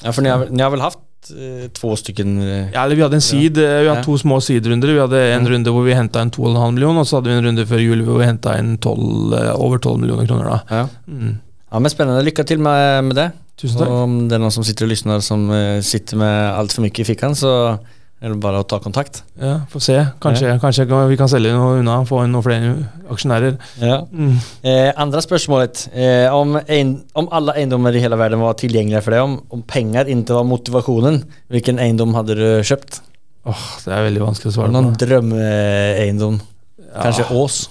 Ja, 0.04 0.12
for 0.12 0.22
ni 0.22 0.30
har, 0.30 0.46
ni 0.50 0.62
har 0.62 0.70
vel 0.70 0.80
haft 0.84 0.98
eh, 1.34 1.68
två 1.74 1.96
stycken... 1.98 2.36
eh, 2.42 2.70
Ja, 2.74 2.84
eller 2.84 2.96
Vi 2.96 3.02
hadde 3.02 3.18
en 3.18 3.24
seed, 3.24 3.58
eh, 3.58 3.80
vi 3.82 3.88
hadde 3.90 4.04
to 4.06 4.16
små 4.18 4.38
seed-runder. 4.40 4.92
Vi 4.94 5.00
hadde 5.02 5.20
en 5.34 5.44
Mm. 5.44 5.50
runde 5.52 5.70
hvor 5.74 5.84
vi 5.86 5.94
henta 5.94 6.22
inn 6.22 6.30
2,5 6.30 6.72
millioner, 6.74 7.00
og 7.00 7.06
så 7.06 7.16
hadde 7.20 7.30
vi 7.30 7.36
en 7.38 7.44
runde 7.46 7.66
før 7.66 7.82
jul 7.82 8.02
hvor 8.06 8.18
vi 8.18 8.24
henta 8.30 8.56
inn 8.58 8.76
12, 8.78 9.34
eh, 9.34 9.52
over 9.58 9.78
12 9.78 9.98
millioner 10.00 10.26
kroner. 10.26 10.44
da. 10.44 10.60
Ja. 10.70 10.88
Mm. 11.08 11.38
ja, 11.72 11.78
men 11.78 11.90
Spennende. 11.90 12.24
Lykke 12.24 12.44
til 12.46 12.58
med, 12.58 13.04
med 13.04 13.16
det. 13.16 13.32
Tusen 13.58 13.78
takk. 13.78 13.88
Og 13.88 14.02
om 14.04 14.28
det 14.28 14.34
er 14.38 14.42
noen 14.42 14.50
som 14.54 14.64
sitter 14.64 14.86
og 14.86 14.90
lysner 14.90 15.20
som 15.22 15.50
sitter 15.82 16.16
med 16.16 16.54
altfor 16.58 16.80
mye 16.82 16.88
mycket 16.90 17.04
i 17.06 17.14
fickan 17.14 17.34
så 17.36 17.78
är 18.22 18.34
bare 18.38 18.60
å 18.62 18.66
ta 18.68 18.78
kontakt. 18.78 19.22
Ja, 19.40 19.60
få 19.70 19.80
se. 19.82 19.96
Kanskje, 20.22 20.54
kanskje 20.62 20.86
vi 21.10 21.16
kan 21.18 21.30
selge 21.30 21.52
noe 21.56 21.80
unna, 21.80 21.98
få 22.06 22.22
inn 22.24 22.34
noen 22.34 22.44
flere 22.46 22.72
aksjonærer. 23.10 23.56
Ja. 23.82 23.98
Mm. 24.12 24.36
Eh, 24.62 24.90
andre 25.02 25.22
spørsmålet. 25.24 25.88
Eh, 25.90 26.28
om, 26.30 26.54
en, 26.62 26.92
om 27.18 27.30
alle 27.34 27.56
eiendommer 27.58 27.96
i 27.98 28.02
hele 28.04 28.18
verden 28.20 28.42
var 28.44 28.54
tilgjengelige 28.60 29.02
for 29.02 29.16
deg, 29.16 29.26
om, 29.26 29.38
om 29.50 29.64
penger 29.66 30.10
ikke 30.12 30.38
var 30.38 30.46
motivasjonen, 30.46 31.22
hvilken 31.52 31.82
eiendom 31.82 32.14
hadde 32.18 32.38
du 32.38 32.46
kjøpt? 32.62 33.02
Åh, 33.50 33.68
det 33.84 33.94
er 33.96 34.06
veldig 34.06 34.22
vanskelig 34.22 34.52
å 34.52 34.56
svare 34.56 34.70
på. 34.70 34.76
Noen 34.78 34.98
drømmeeiendom? 35.02 36.42
Kanskje 36.42 36.90
Ja. 36.92 37.06
Kanske 37.08 37.30
Ås? 37.34 37.62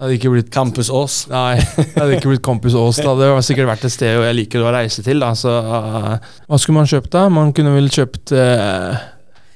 Det 0.00 0.06
hadde 0.06 0.16
ikke 0.16 0.30
blitt 0.32 0.46
Campus 0.48 0.88
Ås? 0.88 1.14
Nei, 1.28 1.58
det 1.60 1.90
hadde 1.92 2.14
ikke 2.16 2.30
blitt 2.30 2.42
Campus 2.42 2.72
Ås. 2.72 3.02
da. 3.04 3.12
Det 3.18 3.26
hadde 3.28 3.44
sikkert 3.44 3.68
vært 3.68 3.82
et 3.84 3.92
sted 3.92 4.14
jeg 4.16 4.36
liker 4.38 4.64
å 4.64 4.70
reise 4.72 5.04
til. 5.04 5.20
da. 5.20 5.34
Så, 5.36 5.52
uh, 5.52 6.14
hva 6.48 6.58
skulle 6.58 6.78
man 6.78 6.88
kjøpt 6.88 7.12
da? 7.12 7.26
Man 7.28 7.52
kunne 7.52 7.74
vel 7.76 7.90
kjøpt 7.92 8.32
uh, 8.32 8.96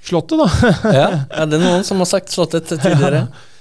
Slottet, 0.05 0.39
da. 0.39 0.73
ja, 0.93 1.09
er 1.33 1.49
det 1.49 1.59
noen 1.59 1.79
någon 1.79 1.85
som 1.89 2.03
har 2.03 2.11
sagt 2.11 2.33
slottet 2.35 2.69
tidligere 2.69 3.27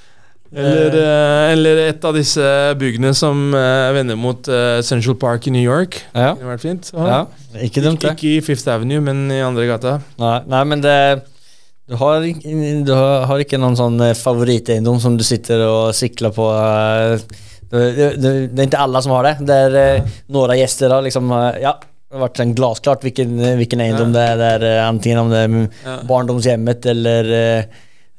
Eller, 0.53 0.93
eh, 0.93 1.51
eller 1.51 1.79
et 1.87 2.03
av 2.05 2.13
disse 2.13 2.45
byggene 2.77 3.09
som 3.17 3.55
eh, 3.57 3.89
vender 3.95 4.17
mot 4.19 4.47
eh, 4.47 4.81
Central 4.85 5.15
Park 5.17 5.47
i 5.49 5.53
New 5.55 5.63
York. 5.63 5.97
Ja, 6.13 6.35
Det 6.37 6.45
vært 6.45 6.61
fint. 6.61 6.91
ja. 6.93 7.23
ikke 7.57 7.81
dumt 7.81 8.03
det. 8.03 8.11
Ikke 8.13 8.35
i 8.35 8.43
Fifth 8.45 8.69
Avenue, 8.69 9.01
men 9.01 9.25
i 9.33 9.41
andre 9.41 9.65
gata. 9.65 9.95
Nei, 10.21 10.35
nei 10.53 10.63
men 10.69 10.83
det 10.85 10.97
Du 11.89 11.97
har, 11.99 12.21
du 12.21 12.93
har, 12.93 13.41
ikke 13.41 13.57
noen 13.59 13.75
sånn 13.75 13.97
favoritteiendom 14.15 15.01
som 15.03 15.17
du 15.17 15.23
sitter 15.25 15.65
og 15.65 15.89
sikler 15.97 16.31
på 16.31 16.45
det, 17.73 17.81
det, 18.21 18.31
det 18.53 18.61
er 18.61 18.69
ikke 18.69 18.85
alle 18.85 19.01
som 19.03 19.15
har 19.17 19.27
det. 19.27 19.33
Det 19.49 19.57
er 19.65 20.13
noen 20.31 20.53
gjester 20.61 20.93
har 20.93 21.03
liksom 21.03 21.33
Ja, 21.59 21.73
det 22.13 22.19
har 22.19 22.27
vært 22.27 22.37
sånn 22.43 22.51
glasklart 22.53 23.01
hvilken, 23.07 23.31
hvilken 23.57 23.81
eiendom 23.81 24.11
det 24.13 24.21
er. 24.21 24.35
Det 24.37 24.49
er 24.59 24.63
eh, 24.69 24.81
antingen 24.85 25.23
om 25.23 25.31
det 25.33 25.39
er 25.47 25.55
Ja. 25.87 25.95
barndomshjemmet 26.05 26.85
eller 26.91 27.29
eh, 27.33 27.63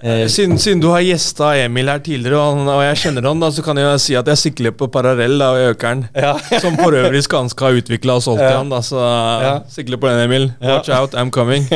eh, 0.02 0.24
Siden, 0.26 0.58
siden 0.58 0.80
du 0.82 0.88
har 0.90 1.04
gjesta 1.06 1.52
Emil 1.62 1.86
her 1.92 2.02
tidligere, 2.02 2.40
og, 2.42 2.66
og 2.74 2.82
jeg 2.82 2.98
kjenner 3.04 3.28
han, 3.30 3.38
da, 3.44 3.52
så 3.54 3.62
kan 3.62 3.78
jeg 3.78 4.00
si 4.02 4.16
at 4.18 4.26
jeg 4.32 4.40
sikler 4.42 4.74
på 4.74 4.88
parallell 4.90 5.38
da, 5.38 5.52
økeren. 5.70 6.08
Ja. 6.18 6.32
Som 6.64 6.74
for 6.80 6.98
øvrig 6.98 7.22
Skanska 7.22 7.68
har 7.70 7.78
utvikla 7.78 8.18
og 8.18 8.26
solgt 8.26 8.42
til 8.42 8.50
Ja. 8.50 8.58
han. 8.64 8.74
Da, 8.74 8.82
så 8.82 8.98
Ja. 9.46 9.54
sikler 9.70 10.02
på 10.02 10.10
den, 10.10 10.24
Emil. 10.26 10.50
Ja. 10.58 10.74
Watch 10.80 10.90
out, 10.90 11.14
I'm 11.14 11.30
coming. 11.30 11.70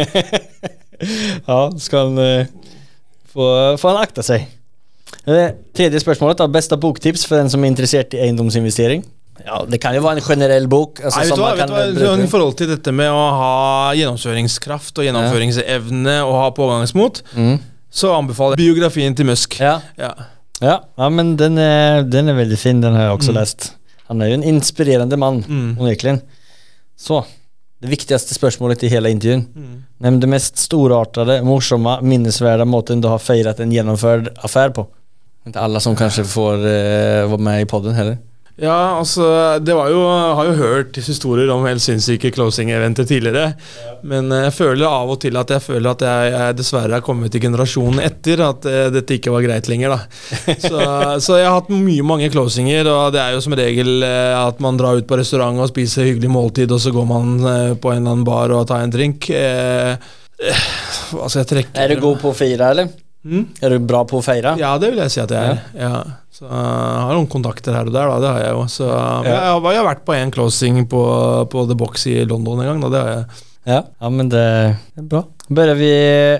Ja, 1.46 1.70
skal 1.78 2.08
han 2.08 2.18
uh, 2.18 2.46
få, 3.30 3.44
få 3.78 3.92
han 3.92 4.00
akta 4.02 4.24
seg. 4.26 4.48
Det 5.22 5.44
tredje 5.78 6.00
spørsmålet 6.02 6.40
da, 6.40 6.48
Beste 6.50 6.74
boktips 6.80 7.22
for 7.28 7.38
den 7.38 7.46
som 7.52 7.62
er 7.62 7.70
interessert 7.70 8.16
i 8.16 8.24
eiendomsinvestering? 8.24 9.04
Ja, 9.46 9.64
Det 9.68 9.78
kan 9.80 9.94
jo 9.94 10.02
være 10.02 10.18
en 10.20 10.26
generell 10.26 10.66
bok. 10.68 11.00
Altså, 11.02 11.18
Nei, 11.18 11.24
vet 11.24 11.28
som 11.28 11.38
du 11.38 11.42
hva, 11.42 11.48
man 11.48 11.56
vet 11.56 11.66
kan 11.66 11.94
du 11.94 12.00
hva, 12.00 12.08
sånn 12.08 12.24
I 12.24 12.30
forhold 12.32 12.56
til 12.58 12.68
dette 12.72 12.92
med 12.92 13.10
å 13.10 13.22
ha 13.38 13.92
gjennomføringskraft 13.98 14.98
og 14.98 15.04
gjennomføringsevne 15.08 16.16
og 16.26 16.34
ha 16.42 16.50
pågangsmot, 16.56 17.22
Mm. 17.36 17.58
så 17.90 18.12
anbefaler 18.18 18.56
jeg 18.56 18.66
biografien 18.74 19.14
til 19.16 19.26
Musk. 19.26 19.58
Ja, 19.60 19.80
Ja. 19.98 20.14
ja, 20.60 20.80
ja, 20.98 21.08
men 21.08 21.36
den 21.36 21.58
er, 21.58 22.02
den 22.02 22.28
er 22.28 22.34
veldig 22.34 22.58
fin. 22.58 22.80
Den 22.80 22.94
har 22.94 23.08
jeg 23.10 23.18
også 23.18 23.34
lest. 23.34 23.72
Han 24.08 24.22
er 24.22 24.28
jo 24.28 24.34
en 24.34 24.42
inspirerende 24.42 25.16
mann, 25.18 25.42
Mm. 25.44 26.22
Så, 26.96 27.24
det 27.80 27.90
viktigste 27.90 28.34
spørsmålet 28.34 28.82
i 28.82 28.88
hele 28.88 29.08
intervjuen. 29.10 29.46
Mm. 29.54 29.82
Nevn 30.00 30.20
det 30.20 30.28
mest 30.28 30.56
storartede, 30.56 31.42
morsomme, 31.44 32.00
minnesverdige 32.02 32.66
måten 32.66 33.00
du 33.00 33.06
har 33.08 33.18
feiret 33.18 33.60
en 33.60 33.70
gjennomført 33.70 34.32
affær 34.42 34.72
på. 34.74 34.86
Ikke 35.46 35.62
alle 35.62 35.80
som 35.80 35.94
kanskje 35.96 36.24
får 36.28 36.58
uh, 36.58 37.30
være 37.30 37.38
med 37.38 37.62
i 37.62 37.68
podden 37.70 37.94
heller. 37.94 38.18
Ja, 38.58 38.98
altså, 38.98 39.22
det 39.62 39.74
var 39.76 39.86
jo, 39.92 40.00
har 40.34 40.48
jo 40.48 40.54
hørt 40.58 40.96
historier 40.98 41.46
om 41.54 41.62
helt 41.68 41.82
sinnssyke 41.82 42.32
closing-eventer 42.34 43.06
tidligere. 43.06 43.52
Men 44.02 44.32
eh, 44.34 44.48
jeg 44.48 44.56
føler 44.56 44.88
av 44.88 45.12
og 45.14 45.20
til 45.22 45.38
at 45.38 45.52
jeg 45.54 45.62
føler 45.62 45.92
at 45.92 46.02
jeg, 46.02 46.32
jeg 46.32 46.56
dessverre 46.58 46.98
er 46.98 47.04
kommet 47.06 47.30
til 47.30 47.44
generasjonen 47.46 48.02
etter 48.02 48.42
at 48.48 48.66
uh, 48.66 48.80
dette 48.90 49.14
ikke 49.14 49.30
var 49.30 49.46
greit 49.46 49.70
lenger. 49.70 49.94
da. 49.94 50.58
Så, 50.58 50.74
så 51.28 51.38
jeg 51.38 51.46
har 51.46 51.54
hatt 51.60 51.70
mye 51.70 52.02
mange 52.02 52.32
closinger, 52.34 52.90
og 52.90 53.14
det 53.14 53.22
er 53.22 53.36
jo 53.36 53.44
som 53.46 53.54
regel 53.58 54.02
uh, 54.02 54.42
at 54.42 54.58
man 54.64 54.80
drar 54.80 54.98
ut 54.98 55.06
på 55.06 55.22
restaurant 55.22 55.62
og 55.62 55.70
spiser 55.70 56.10
hyggelig 56.10 56.34
måltid, 56.34 56.74
og 56.74 56.82
så 56.82 56.90
går 56.94 57.06
man 57.14 57.36
uh, 57.46 57.74
på 57.78 57.94
en 57.94 58.02
eller 58.02 58.16
annen 58.16 58.26
bar 58.26 58.58
og 58.58 58.66
tar 58.72 58.82
en 58.82 58.94
drink. 58.94 59.30
Altså, 60.38 61.44
jeg 61.44 61.50
trekker 61.54 61.78
Er 61.78 61.94
du 61.94 62.02
god 62.02 62.18
på 62.24 62.34
å 62.34 62.40
fire, 62.42 62.74
eller? 62.74 62.90
Mm? 63.26 63.48
Er 63.62 63.74
du 63.74 63.78
bra 63.82 64.04
på 64.08 64.20
å 64.20 64.24
feire? 64.24 64.54
Ja, 64.60 64.76
det 64.80 64.92
vil 64.92 65.00
jeg 65.02 65.12
si 65.12 65.20
at 65.22 65.32
jeg 65.34 65.54
er. 65.56 65.62
Ja. 65.74 66.02
Så 66.32 66.46
uh, 66.46 66.52
jeg 66.54 67.08
har 67.08 67.16
noen 67.16 67.30
kontakter 67.32 67.74
her 67.74 67.90
og 67.90 67.96
der, 67.96 68.12
da. 68.12 68.20
Det 68.22 68.30
har 68.34 68.44
jeg 68.44 68.54
jo. 68.54 68.62
Så, 68.72 68.86
men 68.86 69.32
jeg, 69.32 69.40
har- 69.42 69.72
jeg 69.74 69.80
har 69.82 69.88
vært 69.90 70.04
på 70.06 70.16
en 70.16 70.32
closing 70.34 70.84
på, 70.90 71.02
på 71.50 71.66
The 71.68 71.78
Box 71.78 72.06
i 72.12 72.20
London 72.28 72.62
en 72.62 72.70
gang. 72.72 72.84
Da. 72.86 72.92
Det 72.94 73.02
har 73.02 73.10
jeg. 73.16 73.44
Ja, 73.68 73.80
ja 74.00 74.08
men 74.14 74.30
det 74.32 74.44
er 74.46 75.08
bra. 75.10 75.24
Bør 75.48 75.72
vi 75.78 75.90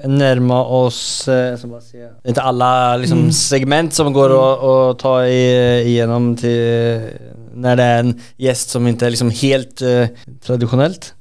nærme 0.08 0.56
oss, 0.78 1.28
eh, 1.28 1.56
så 1.56 1.66
är 1.96 2.28
inte 2.28 2.42
alla 2.42 2.96
liksom, 2.96 3.32
segment 3.32 3.94
som 3.94 4.12
går 4.12 4.34
å, 4.36 4.44
å 4.60 4.94
ta 5.00 5.22
i, 5.24 5.82
igenom 5.88 6.34
till 6.36 7.00
när 7.58 7.76
det 7.76 7.82
er 7.82 7.98
en 8.04 8.12
gjest 8.38 8.70
som 8.70 8.86
ikke 8.86 9.06
er 9.08 9.14
liksom 9.14 9.30
helt 9.40 9.82
uh, 9.82 10.06
traditionellt. 10.44 11.12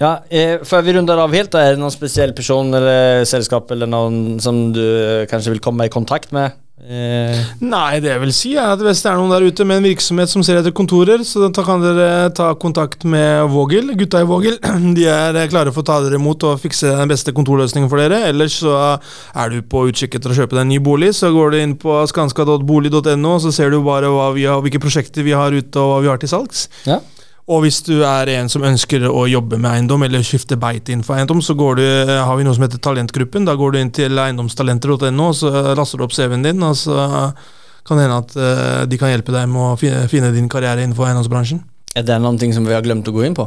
Ja, 0.00 0.18
eh, 0.30 0.58
Før 0.66 0.84
vi 0.86 0.96
runder 0.96 1.22
av 1.22 1.34
helt 1.34 1.54
er 1.58 1.74
det 1.74 1.82
noen 1.82 1.94
spesiell 1.94 2.34
person 2.36 2.72
eller 2.74 3.24
selskap 3.28 3.70
eller 3.74 3.90
noen 3.90 4.40
som 4.42 4.68
du 4.74 4.84
kanskje 5.30 5.54
vil 5.54 5.64
komme 5.64 5.88
i 5.88 5.92
kontakt 5.92 6.32
med? 6.34 6.60
Eh, 6.84 7.36
Nei, 7.64 8.00
det 8.02 8.10
jeg 8.10 8.20
vil 8.20 8.32
si 8.36 8.50
er 8.60 8.74
at 8.74 8.80
hvis 8.82 8.98
det 9.00 9.08
er 9.08 9.16
noen 9.16 9.30
der 9.32 9.46
ute 9.46 9.64
med 9.64 9.78
en 9.78 9.86
virksomhet 9.86 10.28
som 10.28 10.42
ser 10.44 10.58
etter 10.58 10.74
kontorer, 10.76 11.22
så 11.24 11.46
da 11.46 11.62
kan 11.64 11.80
dere 11.80 12.28
ta 12.36 12.50
kontakt 12.60 13.06
med 13.08 13.46
Vågil, 13.54 13.94
gutta 13.96 14.20
i 14.20 14.26
Vågil. 14.28 14.58
De 14.98 15.06
er 15.08 15.38
klare 15.52 15.72
for 15.72 15.80
å 15.80 15.88
ta 15.88 16.00
dere 16.04 16.18
imot 16.20 16.44
og 16.44 16.60
fikse 16.60 16.92
den 16.98 17.08
beste 17.08 17.32
kontorløsningen 17.36 17.88
for 17.88 18.02
dere. 18.02 18.20
Ellers 18.28 18.58
så 18.60 18.74
er 18.74 19.54
du 19.54 19.62
på 19.64 19.86
utkikk 19.88 20.18
etter 20.18 20.34
å 20.34 20.36
kjøpe 20.36 20.58
deg 20.58 20.66
en 20.66 20.72
ny 20.74 20.80
bolig, 20.84 21.14
så 21.16 21.32
går 21.32 21.54
du 21.54 21.60
inn 21.62 21.76
på 21.80 22.02
skanska.bolig.no, 22.10 23.38
så 23.40 23.54
ser 23.54 23.72
du 23.72 23.80
bare 23.86 24.12
vi 24.36 24.44
har, 24.44 24.60
hvilke 24.64 24.82
prosjekter 24.82 25.24
vi 25.24 25.32
har 25.32 25.56
ute 25.56 25.80
og 25.80 25.94
hva 25.94 26.04
vi 26.04 26.12
har 26.12 26.20
til 26.20 26.34
salgs. 26.36 26.68
ja. 26.90 27.00
Og 27.44 27.60
hvis 27.60 27.82
du 27.84 27.98
er 28.08 28.30
en 28.38 28.48
som 28.48 28.64
ønsker 28.64 29.02
å 29.04 29.26
jobbe 29.28 29.58
med 29.60 29.68
eiendom, 29.68 30.06
eller 30.06 30.24
skifte 30.24 30.56
beite 30.60 30.94
innenfor 30.94 31.18
eiendom, 31.18 31.42
så 31.44 31.52
du, 31.52 31.84
har 32.08 32.36
vi 32.38 32.46
noe 32.46 32.56
som 32.56 32.64
heter 32.64 32.80
Talentgruppen. 32.80 33.44
Da 33.44 33.56
går 33.60 33.74
du 33.74 33.80
inn 33.82 33.92
til 33.92 34.16
eiendomstalenter.no, 34.16 35.28
så 35.36 35.52
laster 35.76 36.00
du 36.00 36.06
opp 36.06 36.16
CV-en 36.16 36.46
din, 36.46 36.64
og 36.64 36.76
så 36.80 36.96
kan 37.84 38.00
det 38.00 38.06
hende 38.06 38.22
at 38.22 38.36
eh, 38.40 38.86
de 38.88 39.00
kan 39.00 39.12
hjelpe 39.12 39.34
deg 39.34 39.50
med 39.52 39.60
å 39.60 40.06
finne, 40.08 40.32
din 40.32 40.48
karriere 40.48 40.86
innenfor 40.86 41.10
eiendomsbransjen. 41.10 41.60
Er 41.94 42.06
det 42.08 42.16
någonting 42.22 42.54
som 42.56 42.64
vi 42.64 42.72
har 42.72 42.84
glemt 42.84 43.08
å 43.08 43.12
gå 43.12 43.26
inn 43.26 43.36
på? 43.36 43.44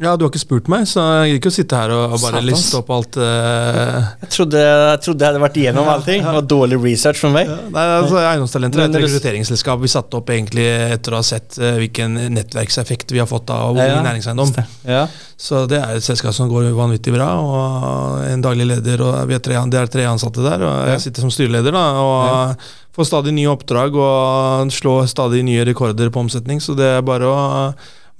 Ja, 0.00 0.14
du 0.16 0.24
har 0.24 0.30
ikke 0.30 0.40
spurt 0.40 0.68
meg, 0.72 0.86
så 0.88 1.02
jeg 1.04 1.28
gidder 1.28 1.38
ikke 1.42 1.50
å 1.50 1.54
sitte 1.54 1.76
her 1.76 1.92
og, 1.92 2.04
og 2.14 2.22
bare 2.22 2.38
Satans. 2.38 2.48
liste 2.48 2.78
opp 2.80 2.92
alt 2.96 3.18
Uh... 3.20 4.06
Jeg, 4.22 4.30
trodde, 4.32 4.60
jeg, 4.62 5.00
trodde 5.04 5.24
jag 5.24 5.28
hade 5.32 5.40
varit 5.42 5.56
igenom 5.60 5.88
allting. 5.92 6.22
Det 6.24 6.32
var 6.36 6.46
dårlig 6.48 6.78
research 6.80 7.20
for 7.20 7.34
meg. 7.34 7.50
Ja, 7.50 7.56
Nei, 7.74 7.84
altså 7.98 8.20
Eiendomstalenter 8.22 8.80
er 8.80 8.88
et 8.88 8.96
rekrutteringsselskap 9.02 9.82
vi 9.82 9.90
satte 9.92 10.16
opp 10.16 10.32
egentlig 10.32 10.64
etter 10.64 11.12
å 11.12 11.20
ha 11.20 11.26
sett 11.26 11.58
uh, 11.60 11.74
hvilken 11.82 12.16
nettverkseffekt 12.32 13.12
vi 13.12 13.20
har 13.20 13.28
fått 13.28 13.52
av 13.52 13.76
Ja, 13.76 13.90
ja. 13.90 14.00
næringseiendom. 14.06 14.54
Ja. 14.88 15.04
Så 15.40 15.66
det 15.68 15.82
er 15.82 15.98
et 15.98 16.06
selskap 16.06 16.36
som 16.36 16.48
går 16.48 16.70
vanvittig 16.76 17.12
bra, 17.14 17.28
og 17.44 18.24
en 18.24 18.44
daglig 18.44 18.70
leder, 18.72 19.04
og 19.04 19.20
vi 19.28 19.38
tre, 19.44 19.60
det 19.72 19.84
er 19.84 19.92
tre 19.92 20.08
ansatte 20.08 20.44
der, 20.44 20.64
og 20.64 20.90
jeg 20.94 21.04
sitter 21.06 21.26
som 21.26 21.32
styreleder, 21.34 21.76
da, 21.76 21.86
og 22.00 22.66
får 22.96 23.08
stadig 23.08 23.32
nye 23.36 23.52
oppdrag 23.52 23.96
og 23.96 24.74
slår 24.74 25.08
stadig 25.12 25.44
nye 25.46 25.64
rekorder 25.68 26.12
på 26.12 26.24
omsetning, 26.24 26.60
så 26.60 26.76
det 26.78 26.88
er 26.98 27.06
bare 27.06 27.30
å 27.30 27.40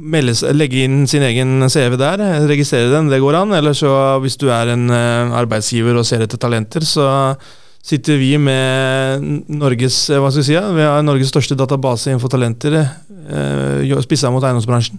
seg- 0.01 0.55
legge 0.57 0.85
inn 0.85 1.07
sin 1.07 1.23
egen 1.23 1.69
CV 1.69 1.97
der, 2.01 2.23
registrere 2.49 2.91
den, 2.91 3.09
det 3.11 3.21
går 3.21 3.35
an, 3.43 3.53
eller 3.53 3.73
så 3.77 4.19
hvis 4.21 4.37
du 4.41 4.49
er 4.51 4.73
en 4.75 4.91
eh, 4.91 5.37
arbeidsgiver 5.37 5.97
og 5.97 6.07
ser 6.07 6.23
etter 6.25 6.39
talenter, 6.41 6.81
så 6.81 7.37
sitter 7.83 8.19
vi 8.21 8.37
med 8.39 9.47
Norges, 9.49 10.11
eh, 10.11 10.19
hva 10.21 10.31
skal 10.33 10.45
si, 10.45 10.57
vi 10.57 10.83
har 10.83 11.03
Norges 11.03 11.31
største 11.33 11.57
database 11.57 12.11
innenfor 12.11 12.29
talenter, 12.33 12.81
eh, 12.81 13.97
spissa 14.03 14.31
mot 14.31 14.43
eiendomsbransjen. 14.43 14.99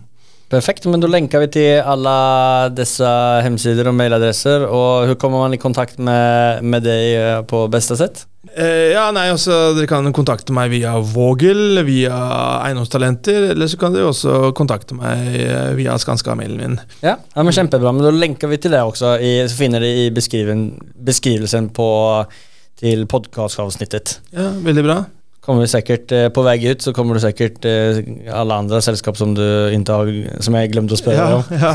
Perfekt, 0.51 0.85
men 0.91 0.99
da 0.99 1.07
lenker 1.07 1.39
vi 1.39 1.47
til 1.47 1.77
alle 1.79 2.69
disse 2.75 3.07
hemsider 3.45 3.87
og 3.87 3.95
mailadresser 3.95 4.65
og 4.67 5.05
hvordan 5.05 5.19
kommer 5.21 5.45
man 5.45 5.53
i 5.55 5.61
kontakt 5.61 5.97
med, 5.97 6.59
med 6.63 6.87
eh, 6.87 7.41
på 7.47 7.67
beste 7.71 7.95
sätt? 7.95 8.25
Eh, 8.57 8.89
ja, 8.95 9.03
nei, 9.13 9.27
altså 9.29 9.53
Dere 9.77 9.85
kan 9.85 10.07
kontakte 10.17 10.53
meg 10.55 10.71
via 10.73 10.95
Vågel, 11.05 11.77
via 11.85 12.15
Eiendomstalenter, 12.65 13.51
eller 13.51 13.69
så 13.69 13.77
kan 13.77 13.93
dere 13.93 14.09
også 14.09 14.49
kontakte 14.57 14.97
meg 14.97 15.35
eh, 15.43 15.69
via 15.77 15.93
Skanska-mailen 16.01 16.57
min. 16.57 16.79
Ja, 17.05 17.19
ja 17.21 17.45
men 17.45 17.53
Kjempebra. 17.53 17.93
Men 17.93 18.07
Da 18.07 18.13
lenker 18.15 18.49
vi 18.49 18.57
til 18.63 18.73
det 18.73 18.81
også. 18.81 19.13
I, 19.21 19.35
så 19.45 19.59
finner 19.59 19.83
dere 19.85 20.07
i 20.07 20.11
beskriven, 20.15 20.71
beskrivelsen 21.05 21.69
på, 21.77 21.87
til 22.81 23.05
podcastavsnittet. 23.13 24.17
Ja, 24.33 24.49
Veldig 24.65 24.87
bra. 24.89 24.97
Kommer 25.41 25.65
vi 25.65 25.71
sikkert 25.71 26.11
eh, 26.13 26.27
på 26.33 26.41
vei 26.45 26.57
ut 26.69 26.83
så 26.85 26.91
kommer 26.93 27.17
du 27.17 27.21
sikkert 27.23 27.65
eh, 27.65 28.01
alle 28.29 28.57
andre 28.61 28.81
selskap 28.85 29.17
som 29.17 29.31
du 29.37 29.45
inntar 29.73 30.03
har, 30.03 30.11
som 30.45 30.57
jeg 30.57 30.69
glemte 30.73 30.97
å 30.97 30.99
spørre 31.01 31.17
Ja, 31.17 31.39
om. 31.39 31.55
ja, 31.61 31.71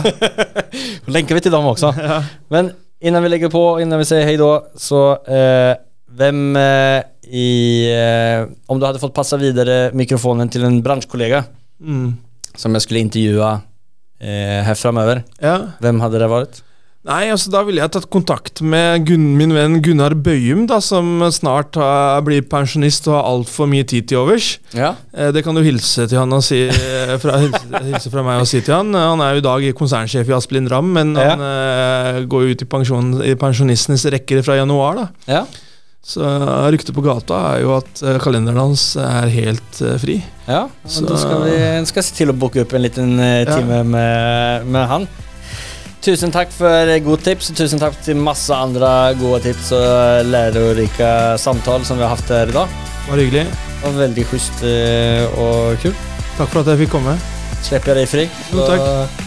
lenker 1.11 1.15
länkar 1.19 1.39
vi 1.39 1.47
til 1.47 1.55
dem 1.55 1.67
også. 1.73 1.91
ja. 1.99 2.21
Men 2.55 2.71
innan 3.03 3.23
vi 3.27 3.31
legger 3.35 3.51
på, 3.55 3.65
innan 3.83 3.99
vi 4.03 4.07
sier 4.07 4.23
hei 4.27 4.37
da, 4.39 4.53
så 4.79 5.01
eh, 5.27 5.75
vem 6.17 6.57
eh, 6.57 7.03
i... 7.29 7.49
Eh, 7.93 8.47
om 8.71 8.79
du 8.81 8.87
hade 8.87 8.99
fått 9.03 9.15
passa 9.15 9.37
vidare 9.37 9.91
mikrofonen 9.95 10.49
till 10.49 10.65
en 10.65 10.83
branschkollega 10.83 11.45
Mm. 11.81 12.15
som 12.55 12.73
jag 12.73 12.83
skulle 12.83 13.01
intervjua 13.01 13.61
eh, 14.21 14.65
här 14.65 14.75
framöver, 14.75 15.25
ja. 15.41 15.59
hvem 15.81 16.01
hadde 16.01 16.19
det 16.23 16.29
vært? 16.31 16.63
Nei, 17.07 17.29
altså 17.31 17.51
Da 17.53 17.61
ville 17.63 17.83
jeg 17.85 17.93
tatt 17.95 18.07
kontakt 18.11 18.63
med 18.65 19.05
Gun 19.07 19.37
min 19.37 19.53
venn 19.55 19.77
Gunnar 19.85 20.15
Bøyum, 20.17 20.65
da, 20.67 20.81
som 20.83 21.21
snart 21.31 21.77
uh, 21.79 22.17
blir 22.25 22.41
pensjonist 22.51 23.07
og 23.07 23.15
har 23.15 23.29
altfor 23.29 23.69
mye 23.71 23.85
tid 23.87 24.09
til 24.11 24.19
overs. 24.25 24.49
Ja. 24.75 24.95
Eh, 25.15 25.29
Det 25.37 25.45
kan 25.47 25.55
du 25.55 25.61
hilse 25.63 26.09
til 26.11 26.19
han 26.19 26.33
og 26.35 26.43
si 26.43 26.65
fra, 27.23 27.37
hilse, 27.45 27.85
hilse 27.85 28.11
fra 28.11 28.25
meg 28.27 28.41
og 28.43 28.49
si 28.51 28.59
til 28.65 28.75
han. 28.75 28.91
Han 28.97 29.21
er 29.23 29.37
jo 29.37 29.45
i 29.45 29.47
dag 29.47 29.69
konsernsjef 29.79 30.33
i 30.33 30.35
Aspelin 30.35 30.67
Ramm, 30.73 30.91
men 30.97 31.13
Ja. 31.15 31.29
han 31.37 32.27
går 32.27 32.43
jo 32.49 32.57
ut 32.57 32.63
i, 32.65 32.71
pensjon, 32.73 33.13
i 33.23 33.37
pensjonistenes 33.39 34.09
rekker 34.17 34.43
fra 34.43 34.57
januar. 34.65 34.97
da 34.97 35.07
Ja. 35.29 35.45
Så 36.07 36.23
ryktet 36.71 36.95
på 36.95 37.03
gata 37.03 37.39
er 37.57 37.63
jo 37.65 37.73
at 37.81 38.03
eh, 38.07 38.19
kalenderen 38.23 38.61
hans 38.63 38.93
er 39.01 39.27
helt 39.33 39.81
eh, 39.83 39.97
fri. 39.99 40.21
Ja, 40.47 40.69
Så- 40.87 41.03
da 41.09 41.17
skal 41.19 41.43
vi 41.49 41.57
skal 41.91 42.03
se 42.07 42.15
til 42.15 42.31
å 42.31 42.37
booke 42.39 42.63
opp 42.63 42.75
en 42.79 42.83
liten 42.85 43.17
time 43.49 43.81
Ja. 43.81 43.83
med, 43.83 44.67
med 44.71 44.87
han. 44.93 45.09
Tusen 46.07 46.31
takk 46.31 46.53
for 46.55 46.71
gode 46.71 47.01
god 47.03 47.25
tips 47.27 47.51
og 47.51 47.57
tusen 47.59 47.81
takk 47.83 47.97
til 48.07 48.15
masse 48.23 48.55
andre 48.55 49.15
gode 49.19 49.43
tips 49.49 49.73
og 49.75 50.29
lærerike 50.31 51.09
samtaler 51.43 51.85
som 51.89 51.99
vi 51.99 52.07
har 52.07 52.15
haft 52.15 52.31
dag. 52.55 52.69
Det 52.71 53.11
var 53.11 53.19
hyggelig. 53.25 53.45
Det 53.51 53.83
var 53.91 53.99
veldig 54.07 54.27
schysst 54.31 54.63
og 54.63 55.35
och 55.43 55.83
kul. 55.83 55.95
Takk 56.39 56.49
for 56.49 56.61
at 56.61 56.67
jeg 56.67 56.85
fikk 56.87 56.91
komme. 56.95 57.19
Slipper 57.67 57.97
jeg 57.97 58.07
deg 58.07 58.09
fri. 58.09 58.29
Jo, 58.53 58.63
Så 58.63 58.79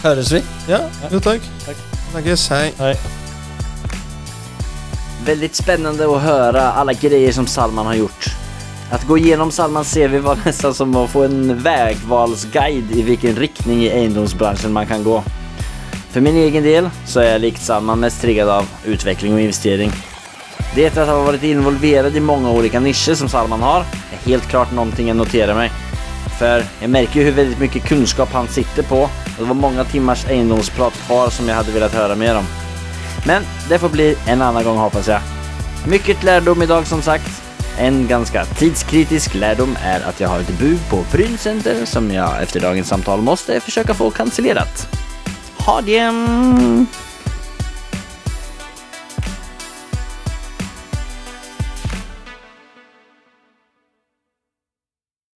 Høres 0.02 0.30
hörs 0.30 0.32
vi. 0.32 0.42
Ja, 0.72 0.80
jo 1.12 1.20
takk. 1.20 1.42
Takk. 1.66 1.76
Snakkes. 2.12 2.48
Hei. 2.48 2.70
Hej. 2.78 3.19
Väldigt 5.24 5.54
spännande 5.54 6.16
att 6.16 6.22
höra 6.22 6.62
alla 6.62 6.92
grejer 6.92 7.32
som 7.32 7.46
Salman 7.46 7.86
har 7.86 7.94
gjort. 7.94 8.26
Att 8.90 9.06
gå 9.06 9.18
igenom 9.18 9.50
Salmans 9.50 9.94
CV 9.94 10.18
var 10.18 10.38
nästan 10.44 10.74
som 10.74 10.96
att 10.96 11.10
få 11.10 11.22
en 11.22 11.62
vägvalsguide 11.62 12.96
i 12.96 13.02
vilken 13.02 13.36
riktning 13.36 13.82
i 13.82 13.88
egendomsbranschen 13.88 14.72
man 14.72 14.86
kan 14.86 15.04
gå. 15.04 15.22
För 16.10 16.20
min 16.20 16.36
egen 16.36 16.62
del 16.62 16.90
så 17.06 17.20
är 17.20 17.32
jag 17.32 17.40
likt 17.40 17.62
Salman 17.62 18.00
mest 18.00 18.20
triggad 18.20 18.48
av 18.48 18.68
utveckling 18.84 19.34
och 19.34 19.40
investering. 19.40 19.92
Det 20.74 20.98
att 20.98 21.08
ha 21.08 21.22
varit 21.22 21.42
involverad 21.42 22.16
i 22.16 22.20
många 22.20 22.50
olika 22.50 22.80
nischer 22.80 23.14
som 23.14 23.28
Salman 23.28 23.62
har 23.62 23.80
är 23.80 24.26
helt 24.26 24.48
klart 24.48 24.72
någonting 24.72 25.08
jag 25.08 25.16
noterar 25.16 25.54
mig. 25.54 25.70
För 26.38 26.64
jag 26.80 26.90
märker 26.90 27.20
ju 27.20 27.24
hur 27.24 27.32
väldigt 27.32 27.58
mycket 27.58 27.84
kunskap 27.84 28.32
han 28.32 28.48
sitter 28.48 28.82
på 28.82 29.02
och 29.02 29.10
det 29.38 29.44
var 29.44 29.54
många 29.54 29.84
timmars 29.84 30.28
egendomsprat 30.28 30.92
kvar 31.06 31.30
som 31.30 31.48
jag 31.48 31.54
hade 31.56 31.72
velat 31.72 31.94
höra 31.94 32.14
mer 32.14 32.36
om. 32.36 32.44
Men 33.26 33.42
det 33.68 33.78
får 33.78 33.88
bli 33.88 34.16
en 34.26 34.42
annen 34.42 34.64
gång 34.64 34.76
hoppas 34.76 35.08
jag. 35.08 35.20
Mycket 35.86 36.22
lärdom 36.22 36.62
idag 36.62 36.86
som 36.86 37.02
sagt. 37.02 37.42
En 37.78 38.06
ganska 38.08 38.44
tidskritisk 38.44 39.34
lärdom 39.34 39.76
är 39.82 40.00
att 40.00 40.20
jag 40.20 40.28
har 40.28 40.40
ett 40.40 40.58
bud 40.58 40.78
på 40.90 41.04
Brynsenter 41.12 41.84
som 41.84 42.12
jag 42.12 42.42
efter 42.42 42.60
dagens 42.60 42.88
samtal 42.88 43.22
måste 43.22 43.60
försöka 43.60 43.94
få 43.94 44.10
cancellerat. 44.10 44.88
Ha 45.58 45.80
det! 45.80 46.12